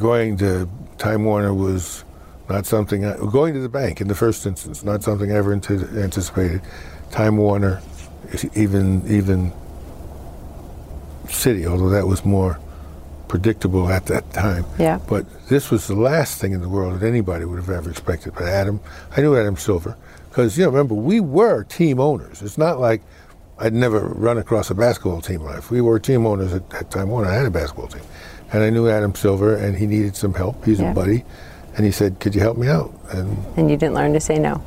going 0.00 0.36
to 0.38 0.68
Time 0.98 1.24
Warner 1.24 1.54
was 1.54 2.04
not 2.48 2.66
something. 2.66 3.04
I, 3.04 3.16
going 3.16 3.54
to 3.54 3.60
the 3.60 3.68
bank 3.68 4.00
in 4.00 4.08
the 4.08 4.14
first 4.14 4.46
instance, 4.46 4.82
not 4.82 5.02
something 5.02 5.30
I 5.32 5.36
ever 5.36 5.52
ante- 5.52 5.74
anticipated. 5.96 6.62
Time 7.10 7.36
Warner, 7.36 7.80
even 8.54 9.02
even 9.10 9.52
Citi, 11.26 11.66
although 11.66 11.90
that 11.90 12.06
was 12.06 12.24
more 12.24 12.58
predictable 13.28 13.88
at 13.90 14.06
that 14.06 14.30
time. 14.32 14.64
Yeah. 14.78 14.98
But 15.06 15.26
this 15.48 15.70
was 15.70 15.86
the 15.86 15.94
last 15.94 16.40
thing 16.40 16.52
in 16.52 16.60
the 16.60 16.68
world 16.68 16.98
that 16.98 17.06
anybody 17.06 17.44
would 17.44 17.58
have 17.58 17.70
ever 17.70 17.90
expected. 17.90 18.34
But 18.34 18.44
Adam, 18.44 18.80
I 19.16 19.20
knew 19.20 19.36
Adam 19.36 19.56
Silver 19.56 19.96
because 20.30 20.56
you 20.58 20.64
know, 20.64 20.70
remember 20.70 20.94
we 20.94 21.20
were 21.20 21.64
team 21.64 22.00
owners. 22.00 22.42
It's 22.42 22.58
not 22.58 22.80
like 22.80 23.02
I'd 23.58 23.74
never 23.74 24.00
run 24.00 24.38
across 24.38 24.70
a 24.70 24.74
basketball 24.74 25.20
team 25.20 25.42
life. 25.42 25.70
We 25.70 25.80
were 25.80 25.98
team 25.98 26.26
owners 26.26 26.52
at, 26.54 26.62
at 26.74 26.90
Time 26.90 27.08
Warner. 27.08 27.28
I 27.28 27.34
had 27.34 27.46
a 27.46 27.50
basketball 27.50 27.88
team, 27.88 28.02
and 28.52 28.62
I 28.62 28.70
knew 28.70 28.88
Adam 28.88 29.14
Silver, 29.14 29.54
and 29.56 29.76
he 29.76 29.86
needed 29.86 30.16
some 30.16 30.34
help. 30.34 30.64
He's 30.64 30.80
Yeah. 30.80 30.92
a 30.92 30.94
buddy, 30.94 31.24
and 31.76 31.84
he 31.84 31.92
said, 31.92 32.18
"Could 32.20 32.34
you 32.34 32.40
help 32.40 32.56
me 32.56 32.68
out?" 32.68 32.92
And 33.12 33.36
And 33.56 33.70
you 33.70 33.76
didn't 33.76 33.94
learn 33.94 34.12
to 34.14 34.20
say 34.20 34.38
no. 34.38 34.62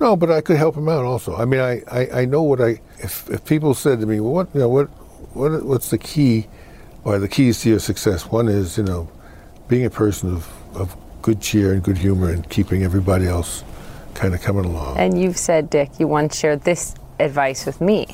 no, 0.00 0.16
but 0.16 0.30
I 0.30 0.40
could 0.40 0.56
help 0.56 0.76
him 0.76 0.88
out 0.88 1.04
also. 1.04 1.36
I 1.36 1.44
mean, 1.44 1.60
I, 1.60 1.82
I, 1.90 2.20
I 2.20 2.24
know 2.24 2.42
what 2.42 2.60
I. 2.60 2.80
If, 2.98 3.28
if 3.30 3.44
people 3.44 3.74
said 3.74 4.00
to 4.00 4.06
me, 4.06 4.20
well, 4.20 4.32
what 4.32 4.48
you 4.54 4.60
know, 4.60 4.68
what 4.68 4.88
what 5.34 5.62
what's 5.64 5.90
the 5.90 5.98
key, 5.98 6.46
or 7.04 7.18
the 7.18 7.28
keys 7.28 7.60
to 7.62 7.70
your 7.70 7.78
success? 7.78 8.30
One 8.30 8.48
is 8.48 8.76
you 8.78 8.84
know, 8.84 9.08
being 9.68 9.84
a 9.84 9.90
person 9.90 10.34
of, 10.34 10.48
of 10.74 10.96
good 11.22 11.40
cheer 11.40 11.72
and 11.72 11.82
good 11.82 11.98
humor 11.98 12.30
and 12.30 12.48
keeping 12.48 12.82
everybody 12.84 13.26
else 13.26 13.64
kind 14.14 14.32
of 14.34 14.40
coming 14.42 14.64
along. 14.64 14.96
And 14.96 15.20
you've 15.20 15.36
said, 15.36 15.68
Dick, 15.70 15.90
you 15.98 16.06
once 16.08 16.38
shared 16.38 16.62
this 16.62 16.94
advice 17.20 17.66
with 17.66 17.80
me. 17.80 18.06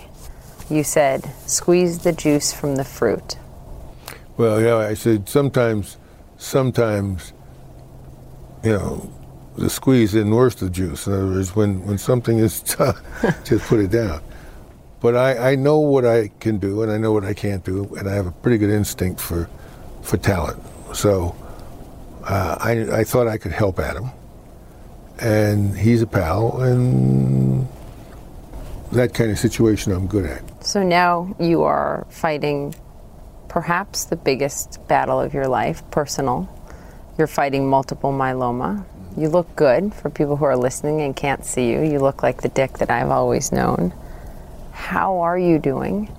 You 0.70 0.82
said, 0.82 1.30
squeeze 1.46 1.98
the 2.00 2.12
juice 2.12 2.52
from 2.52 2.76
the 2.76 2.84
fruit. 2.84 3.36
Well, 4.42 4.60
yeah, 4.60 4.78
I 4.78 4.94
said 4.94 5.28
sometimes, 5.28 5.98
sometimes, 6.36 7.32
you 8.64 8.72
know, 8.72 9.08
the 9.56 9.70
squeeze 9.70 10.16
isn't 10.16 10.34
worth 10.34 10.56
the 10.56 10.68
juice. 10.68 11.06
In 11.06 11.12
other 11.12 11.26
words, 11.28 11.54
when, 11.54 11.86
when 11.86 11.96
something 11.96 12.40
is 12.40 12.60
tough, 12.64 13.00
just 13.44 13.64
put 13.66 13.78
it 13.78 13.92
down. 13.92 14.20
But 14.98 15.14
I, 15.14 15.52
I 15.52 15.54
know 15.54 15.78
what 15.78 16.04
I 16.04 16.32
can 16.40 16.58
do 16.58 16.82
and 16.82 16.90
I 16.90 16.98
know 16.98 17.12
what 17.12 17.22
I 17.24 17.34
can't 17.34 17.64
do, 17.64 17.84
and 17.94 18.08
I 18.08 18.14
have 18.14 18.26
a 18.26 18.32
pretty 18.32 18.58
good 18.58 18.70
instinct 18.70 19.20
for, 19.20 19.48
for 20.02 20.16
talent. 20.16 20.60
So 20.92 21.36
uh, 22.24 22.56
I, 22.58 22.98
I 22.98 23.04
thought 23.04 23.28
I 23.28 23.38
could 23.38 23.52
help 23.52 23.78
Adam, 23.78 24.10
and 25.20 25.78
he's 25.78 26.02
a 26.02 26.06
pal, 26.08 26.60
and 26.62 27.64
that 28.90 29.14
kind 29.14 29.30
of 29.30 29.38
situation 29.38 29.92
I'm 29.92 30.08
good 30.08 30.26
at. 30.26 30.64
So 30.64 30.82
now 30.82 31.32
you 31.38 31.62
are 31.62 32.08
fighting 32.10 32.74
perhaps 33.52 34.06
the 34.06 34.16
biggest 34.16 34.80
battle 34.88 35.20
of 35.20 35.34
your 35.34 35.46
life, 35.46 35.82
personal. 35.90 36.48
You're 37.18 37.26
fighting 37.26 37.68
multiple 37.68 38.10
myeloma. 38.10 38.86
You 39.14 39.28
look 39.28 39.54
good 39.56 39.92
for 39.92 40.08
people 40.08 40.36
who 40.36 40.46
are 40.46 40.56
listening 40.56 41.02
and 41.02 41.14
can't 41.14 41.44
see 41.44 41.70
you. 41.70 41.82
You 41.82 41.98
look 41.98 42.22
like 42.22 42.40
the 42.40 42.48
Dick 42.48 42.78
that 42.78 42.90
I've 42.90 43.10
always 43.10 43.52
known. 43.52 43.92
How 44.72 45.18
are 45.18 45.38
you 45.38 45.58
doing? 45.58 46.10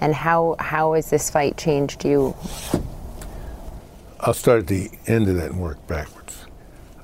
And 0.00 0.14
how, 0.14 0.56
how 0.58 0.94
has 0.94 1.10
this 1.10 1.28
fight 1.28 1.58
changed 1.58 2.06
you? 2.06 2.34
I'll 4.20 4.32
start 4.32 4.60
at 4.60 4.66
the 4.68 4.90
end 5.06 5.28
of 5.28 5.36
that 5.36 5.50
and 5.50 5.60
work 5.60 5.86
backwards. 5.86 6.46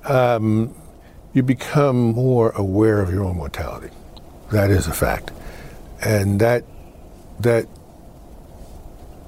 Um, 0.05 0.74
you 1.35 1.43
become 1.43 2.14
more 2.14 2.53
aware 2.53 3.03
of 3.03 3.12
your 3.12 3.24
own 3.24 3.37
mortality. 3.37 3.91
That 4.51 4.70
is 4.70 4.87
a 4.87 4.93
fact, 4.93 5.30
and 6.03 6.41
that 6.41 6.64
that 7.41 7.66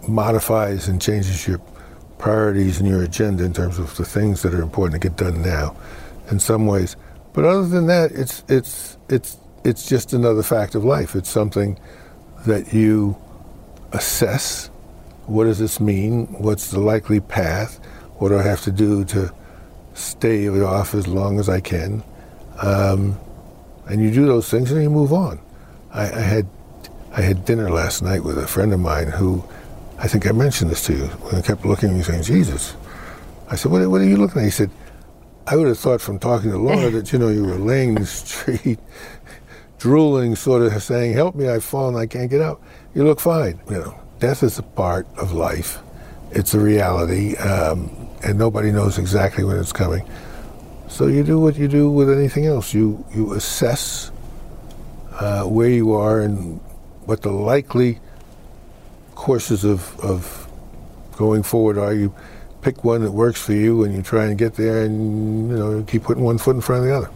modifies 0.08 0.88
and 0.88 1.00
changes 1.00 1.46
your 1.46 1.58
priorities 2.18 2.80
and 2.80 2.88
your 2.88 3.02
agenda 3.02 3.44
in 3.44 3.52
terms 3.52 3.78
of 3.78 3.96
the 3.96 4.04
things 4.04 4.42
that 4.42 4.54
are 4.54 4.62
important 4.62 5.00
to 5.00 5.08
get 5.08 5.16
done 5.16 5.42
now. 5.42 5.76
In 6.30 6.40
some 6.40 6.66
ways, 6.66 6.96
but 7.34 7.44
other 7.44 7.66
than 7.66 7.86
that, 7.86 8.10
it's 8.12 8.42
it's 8.48 8.98
it's 9.08 9.38
it's 9.64 9.88
just 9.88 10.12
another 10.12 10.42
fact 10.42 10.74
of 10.74 10.84
life. 10.84 11.14
It's 11.14 11.28
something 11.28 11.78
that 12.46 12.72
you 12.72 13.16
assess 13.92 14.70
what 15.26 15.44
does 15.44 15.58
this 15.58 15.80
mean? 15.80 16.26
What's 16.40 16.70
the 16.70 16.78
likely 16.78 17.20
path? 17.20 17.78
What 18.18 18.28
do 18.28 18.38
I 18.38 18.42
have 18.42 18.62
to 18.62 18.70
do 18.70 19.04
to 19.06 19.32
stay 19.94 20.48
off 20.48 20.94
as 20.94 21.08
long 21.08 21.40
as 21.40 21.48
I 21.48 21.60
can? 21.60 22.02
Um, 22.62 23.18
and 23.88 24.00
you 24.00 24.10
do 24.10 24.26
those 24.26 24.48
things 24.48 24.70
and 24.70 24.82
you 24.82 24.90
move 24.90 25.12
on. 25.12 25.40
I, 25.92 26.04
I 26.04 26.20
had 26.20 26.46
I 27.12 27.22
had 27.22 27.44
dinner 27.44 27.70
last 27.70 28.02
night 28.02 28.22
with 28.24 28.38
a 28.38 28.46
friend 28.46 28.72
of 28.72 28.80
mine 28.80 29.08
who 29.08 29.42
I 29.98 30.08
think 30.08 30.26
I 30.26 30.32
mentioned 30.32 30.70
this 30.70 30.84
to 30.86 30.92
you 30.92 31.06
when 31.06 31.36
I 31.36 31.42
kept 31.42 31.64
looking 31.64 31.90
at 31.90 31.96
me 31.96 32.02
saying, 32.02 32.22
Jesus. 32.22 32.76
I 33.48 33.56
said, 33.56 33.72
what, 33.72 33.88
what 33.88 34.00
are 34.00 34.04
you 34.04 34.16
looking 34.16 34.42
at? 34.42 34.44
He 34.44 34.50
said, 34.50 34.70
I 35.46 35.56
would 35.56 35.68
have 35.68 35.78
thought 35.78 36.00
from 36.00 36.18
talking 36.18 36.50
to 36.50 36.58
Laura 36.58 36.90
that, 36.90 37.12
you 37.12 37.18
know, 37.18 37.28
you 37.28 37.44
were 37.44 37.56
laying 37.56 37.90
in 37.90 37.94
the 37.96 38.06
street, 38.06 38.78
drooling, 39.78 40.36
sort 40.36 40.62
of 40.62 40.82
saying, 40.82 41.14
help 41.14 41.34
me, 41.34 41.48
I've 41.48 41.64
fallen, 41.64 41.96
I 41.96 42.06
can't 42.06 42.30
get 42.30 42.40
up. 42.40 42.62
You 42.94 43.04
look 43.04 43.20
fine. 43.20 43.60
You 43.70 43.78
know, 43.78 44.00
death 44.18 44.42
is 44.42 44.58
a 44.58 44.62
part 44.62 45.06
of 45.16 45.32
life. 45.32 45.78
It's 46.32 46.54
a 46.54 46.60
reality, 46.60 47.36
um, 47.36 48.08
and 48.22 48.38
nobody 48.38 48.72
knows 48.72 48.98
exactly 48.98 49.44
when 49.44 49.56
it's 49.56 49.72
coming. 49.72 50.06
So 50.88 51.06
you 51.06 51.22
do 51.22 51.38
what 51.38 51.56
you 51.56 51.68
do 51.68 51.90
with 51.90 52.10
anything 52.10 52.46
else. 52.46 52.74
You 52.74 53.04
you 53.14 53.34
assess 53.34 54.10
uh, 55.12 55.44
where 55.44 55.68
you 55.68 55.92
are 55.92 56.20
and 56.20 56.60
what 57.04 57.22
the 57.22 57.30
likely 57.30 58.00
courses 59.16 59.64
of, 59.64 59.98
of 60.00 60.48
going 61.16 61.42
forward 61.42 61.78
are. 61.78 61.92
You 61.92 62.14
pick 62.62 62.84
one 62.84 63.02
that 63.02 63.10
works 63.10 63.42
for 63.42 63.52
you, 63.52 63.82
and 63.82 63.92
you 63.94 64.02
try 64.02 64.26
and 64.26 64.38
get 64.38 64.54
there, 64.54 64.84
and 64.84 65.50
you 65.50 65.56
know 65.56 65.82
keep 65.82 66.04
putting 66.04 66.22
one 66.22 66.38
foot 66.38 66.54
in 66.54 66.62
front 66.62 66.84
of 66.84 66.88
the 66.88 66.96
other. 66.96 67.10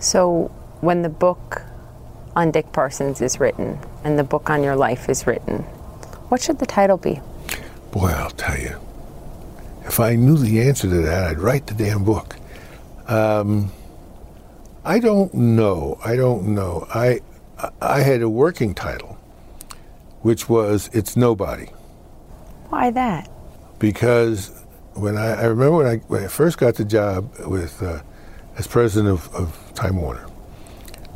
So, 0.00 0.50
when 0.80 1.02
the 1.02 1.08
book 1.08 1.62
on 2.34 2.50
Dick 2.50 2.72
Parsons 2.72 3.22
is 3.22 3.40
written 3.40 3.78
and 4.04 4.18
the 4.18 4.24
book 4.24 4.50
on 4.50 4.62
your 4.62 4.76
life 4.76 5.08
is 5.08 5.26
written, 5.26 5.58
what 6.28 6.42
should 6.42 6.58
the 6.58 6.66
title 6.66 6.96
be? 6.98 7.20
Boy, 7.92 8.08
I'll 8.08 8.30
tell 8.30 8.58
you, 8.58 8.76
if 9.84 10.00
I 10.00 10.16
knew 10.16 10.36
the 10.36 10.60
answer 10.60 10.88
to 10.88 11.02
that, 11.02 11.28
I'd 11.28 11.38
write 11.38 11.66
the 11.66 11.74
damn 11.74 12.04
book. 12.04 12.36
Um, 13.08 13.72
I 14.84 14.98
don't 14.98 15.32
know. 15.32 15.98
I 16.04 16.16
don't 16.16 16.54
know. 16.54 16.86
I 16.92 17.20
I 17.80 18.00
had 18.00 18.22
a 18.22 18.28
working 18.28 18.74
title, 18.74 19.15
which 20.26 20.48
was 20.48 20.90
"It's 20.92 21.16
Nobody," 21.16 21.68
Why 22.70 22.90
that? 22.90 23.30
because 23.78 24.50
when 24.94 25.16
I, 25.16 25.42
I 25.42 25.44
remember 25.44 25.76
when 25.76 25.86
I 25.86 25.96
when 26.08 26.24
I 26.24 26.28
first 26.28 26.58
got 26.58 26.74
the 26.74 26.84
job 26.84 27.30
with 27.46 27.80
uh, 27.82 28.00
as 28.58 28.66
president 28.66 29.08
of, 29.16 29.32
of 29.34 29.72
Time 29.74 29.96
Warner, 30.02 30.26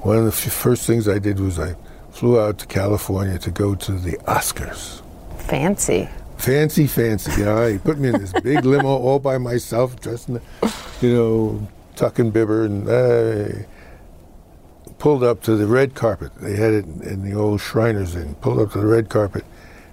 one 0.02 0.16
of 0.16 0.24
the 0.24 0.36
f- 0.46 0.52
first 0.52 0.86
things 0.86 1.08
I 1.08 1.18
did 1.18 1.40
was 1.40 1.58
I 1.58 1.74
flew 2.12 2.38
out 2.40 2.58
to 2.58 2.66
California 2.66 3.38
to 3.38 3.50
go 3.50 3.74
to 3.74 3.92
the 3.92 4.16
Oscars. 4.36 5.02
Fancy. 5.48 6.08
fancy, 6.36 6.86
fancy. 6.86 7.32
You 7.40 7.46
know, 7.46 7.66
he 7.66 7.78
put 7.78 7.98
me 7.98 8.08
in 8.10 8.20
this 8.20 8.32
big 8.32 8.64
limo 8.64 8.88
all 8.88 9.18
by 9.18 9.38
myself, 9.38 10.00
dressed 10.00 10.28
in, 10.28 10.34
the, 10.34 10.42
you 11.00 11.12
know, 11.14 11.68
tuck 11.96 12.18
and 12.18 12.32
bibber, 12.32 12.64
and 12.64 12.88
uh, 12.88 13.66
pulled 15.00 15.24
up 15.24 15.42
to 15.42 15.56
the 15.56 15.66
red 15.66 15.96
carpet. 15.96 16.30
They 16.36 16.54
had 16.54 16.72
it 16.72 16.84
in 16.84 17.28
the 17.28 17.36
old 17.36 17.60
Shriners 17.60 18.14
Inn. 18.14 18.36
Pulled 18.36 18.60
up 18.60 18.72
to 18.72 18.78
the 18.78 18.86
red 18.86 19.08
carpet, 19.08 19.44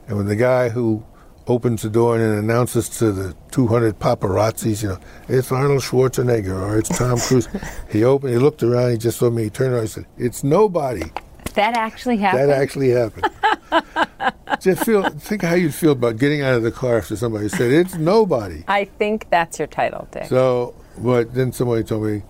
and 0.07 0.17
when 0.17 0.27
the 0.27 0.35
guy 0.35 0.69
who 0.69 1.03
opens 1.47 1.81
the 1.81 1.89
door 1.89 2.17
and 2.17 2.37
announces 2.37 2.89
to 2.89 3.11
the 3.11 3.33
200 3.51 3.97
paparazzis, 3.99 4.83
you 4.83 4.89
know, 4.89 4.99
it's 5.29 5.49
Arnold 5.49 5.81
Schwarzenegger 5.81 6.61
or 6.61 6.77
it's 6.77 6.95
Tom 6.95 7.17
Cruise. 7.17 7.47
he 7.89 8.03
opened, 8.03 8.33
he 8.33 8.37
looked 8.37 8.61
around, 8.61 8.91
he 8.91 8.97
just 8.97 9.17
saw 9.17 9.29
me, 9.29 9.43
he 9.43 9.49
turned 9.49 9.73
around, 9.73 9.83
he 9.83 9.87
said, 9.87 10.05
"It's 10.17 10.43
nobody." 10.43 11.09
That 11.53 11.75
actually 11.75 12.17
happened. 12.17 12.49
That 12.49 12.61
actually 12.61 12.89
happened. 12.89 13.31
Just 14.59 14.85
feel, 14.85 15.07
think 15.09 15.43
how 15.43 15.53
you'd 15.53 15.73
feel 15.73 15.91
about 15.91 16.17
getting 16.17 16.41
out 16.41 16.55
of 16.55 16.63
the 16.63 16.71
car 16.71 16.97
after 16.97 17.15
somebody 17.15 17.49
said 17.49 17.71
it's 17.71 17.95
nobody. 17.95 18.63
I 18.67 18.85
think 18.85 19.29
that's 19.29 19.59
your 19.59 19.67
title, 19.67 20.07
Dick. 20.11 20.25
So, 20.25 20.73
but 20.97 21.33
then 21.33 21.51
somebody 21.51 21.83
told 21.83 22.03
me 22.03 22.23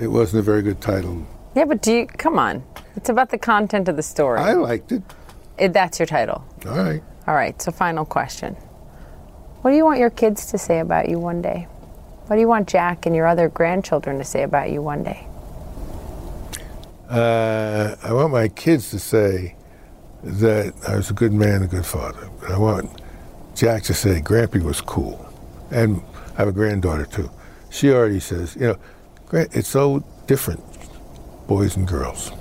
it 0.00 0.08
wasn't 0.08 0.40
a 0.40 0.42
very 0.42 0.62
good 0.62 0.80
title. 0.80 1.26
Yeah, 1.54 1.64
but 1.64 1.82
do 1.82 1.92
you 1.92 2.06
come 2.06 2.38
on? 2.38 2.62
It's 2.96 3.08
about 3.08 3.30
the 3.30 3.38
content 3.38 3.88
of 3.88 3.96
the 3.96 4.02
story. 4.02 4.40
I 4.40 4.52
liked 4.54 4.92
it. 4.92 5.02
It- 5.58 5.72
that's 5.72 5.98
your 5.98 6.06
title. 6.06 6.44
All 6.66 6.76
right. 6.76 7.02
All 7.26 7.34
right. 7.34 7.60
So, 7.60 7.70
final 7.72 8.04
question: 8.04 8.54
What 9.62 9.70
do 9.70 9.76
you 9.76 9.84
want 9.84 9.98
your 9.98 10.10
kids 10.10 10.46
to 10.46 10.58
say 10.58 10.80
about 10.80 11.08
you 11.08 11.18
one 11.18 11.40
day? 11.42 11.66
What 12.26 12.36
do 12.36 12.40
you 12.40 12.48
want 12.48 12.68
Jack 12.68 13.06
and 13.06 13.14
your 13.14 13.26
other 13.26 13.48
grandchildren 13.48 14.18
to 14.18 14.24
say 14.24 14.42
about 14.42 14.70
you 14.70 14.80
one 14.82 15.02
day? 15.02 15.26
Uh, 17.08 17.94
I 18.02 18.12
want 18.12 18.32
my 18.32 18.48
kids 18.48 18.90
to 18.90 18.98
say 18.98 19.54
that 20.22 20.72
I 20.88 20.96
was 20.96 21.10
a 21.10 21.12
good 21.12 21.32
man, 21.34 21.62
a 21.62 21.66
good 21.66 21.84
father. 21.84 22.30
I 22.48 22.56
want 22.58 22.90
Jack 23.54 23.82
to 23.84 23.94
say 23.94 24.20
Grampy 24.20 24.62
was 24.62 24.80
cool. 24.80 25.24
And 25.70 26.02
I 26.34 26.38
have 26.38 26.48
a 26.48 26.52
granddaughter 26.52 27.04
too. 27.04 27.30
She 27.70 27.90
already 27.92 28.20
says, 28.20 28.56
you 28.56 28.68
know, 28.68 28.76
it's 29.32 29.68
so 29.68 30.02
different, 30.26 30.62
boys 31.46 31.76
and 31.76 31.86
girls. 31.86 32.32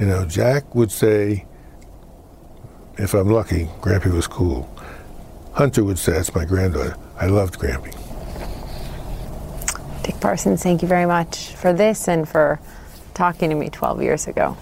You 0.00 0.06
know, 0.06 0.24
Jack 0.24 0.74
would 0.74 0.90
say, 0.90 1.44
if 2.96 3.14
I'm 3.14 3.28
lucky, 3.28 3.66
Grampy 3.80 4.12
was 4.12 4.26
cool. 4.26 4.68
Hunter 5.52 5.84
would 5.84 5.98
say, 5.98 6.12
that's 6.12 6.34
my 6.34 6.44
granddaughter. 6.44 6.96
I 7.16 7.26
loved 7.26 7.58
Grampy. 7.58 7.94
Dick 10.02 10.20
Parsons, 10.20 10.62
thank 10.62 10.82
you 10.82 10.88
very 10.88 11.06
much 11.06 11.54
for 11.54 11.72
this 11.72 12.08
and 12.08 12.28
for 12.28 12.60
talking 13.14 13.50
to 13.50 13.56
me 13.56 13.68
12 13.68 14.02
years 14.02 14.26
ago. 14.28 14.56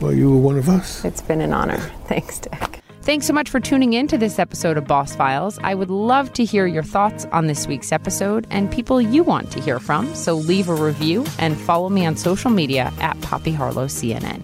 Well, 0.00 0.12
you 0.12 0.30
were 0.30 0.38
one 0.38 0.56
of 0.56 0.68
us. 0.68 1.04
It's 1.04 1.20
been 1.20 1.40
an 1.40 1.52
honor. 1.52 1.78
Thanks, 2.06 2.38
Dick. 2.38 2.79
Thanks 3.02 3.26
so 3.26 3.32
much 3.32 3.48
for 3.48 3.60
tuning 3.60 3.94
in 3.94 4.08
to 4.08 4.18
this 4.18 4.38
episode 4.38 4.76
of 4.76 4.86
Boss 4.86 5.16
Files. 5.16 5.58
I 5.62 5.74
would 5.74 5.88
love 5.88 6.34
to 6.34 6.44
hear 6.44 6.66
your 6.66 6.82
thoughts 6.82 7.24
on 7.32 7.46
this 7.46 7.66
week's 7.66 7.92
episode 7.92 8.46
and 8.50 8.70
people 8.70 9.00
you 9.00 9.22
want 9.22 9.50
to 9.52 9.60
hear 9.60 9.78
from. 9.78 10.14
So 10.14 10.34
leave 10.34 10.68
a 10.68 10.74
review 10.74 11.24
and 11.38 11.58
follow 11.58 11.88
me 11.88 12.04
on 12.04 12.14
social 12.14 12.50
media 12.50 12.92
at 13.00 13.18
Poppy 13.22 13.52
Harlow 13.52 13.86
CNN. 13.86 14.42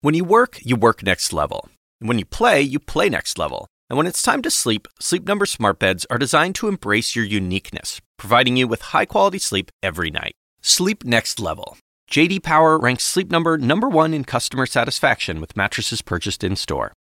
When 0.00 0.14
you 0.14 0.24
work, 0.24 0.60
you 0.64 0.76
work 0.76 1.02
next 1.02 1.34
level. 1.34 1.68
When 1.98 2.18
you 2.18 2.24
play, 2.24 2.62
you 2.62 2.78
play 2.78 3.10
next 3.10 3.38
level. 3.38 3.66
And 3.90 3.98
when 3.98 4.06
it's 4.06 4.22
time 4.22 4.40
to 4.40 4.50
sleep, 4.50 4.88
Sleep 4.98 5.26
Number 5.26 5.44
smart 5.44 5.78
beds 5.78 6.06
are 6.08 6.16
designed 6.16 6.54
to 6.54 6.68
embrace 6.68 7.14
your 7.14 7.26
uniqueness, 7.26 8.00
providing 8.16 8.56
you 8.56 8.66
with 8.66 8.80
high-quality 8.80 9.40
sleep 9.40 9.70
every 9.82 10.10
night. 10.10 10.32
Sleep 10.62 11.04
next 11.04 11.38
level. 11.38 11.76
JD 12.10 12.42
Power 12.42 12.78
ranks 12.78 13.04
Sleep 13.04 13.30
Number 13.30 13.58
number 13.58 13.90
1 13.90 14.14
in 14.14 14.24
customer 14.24 14.64
satisfaction 14.64 15.38
with 15.38 15.54
mattresses 15.54 16.00
purchased 16.00 16.42
in-store. 16.42 16.92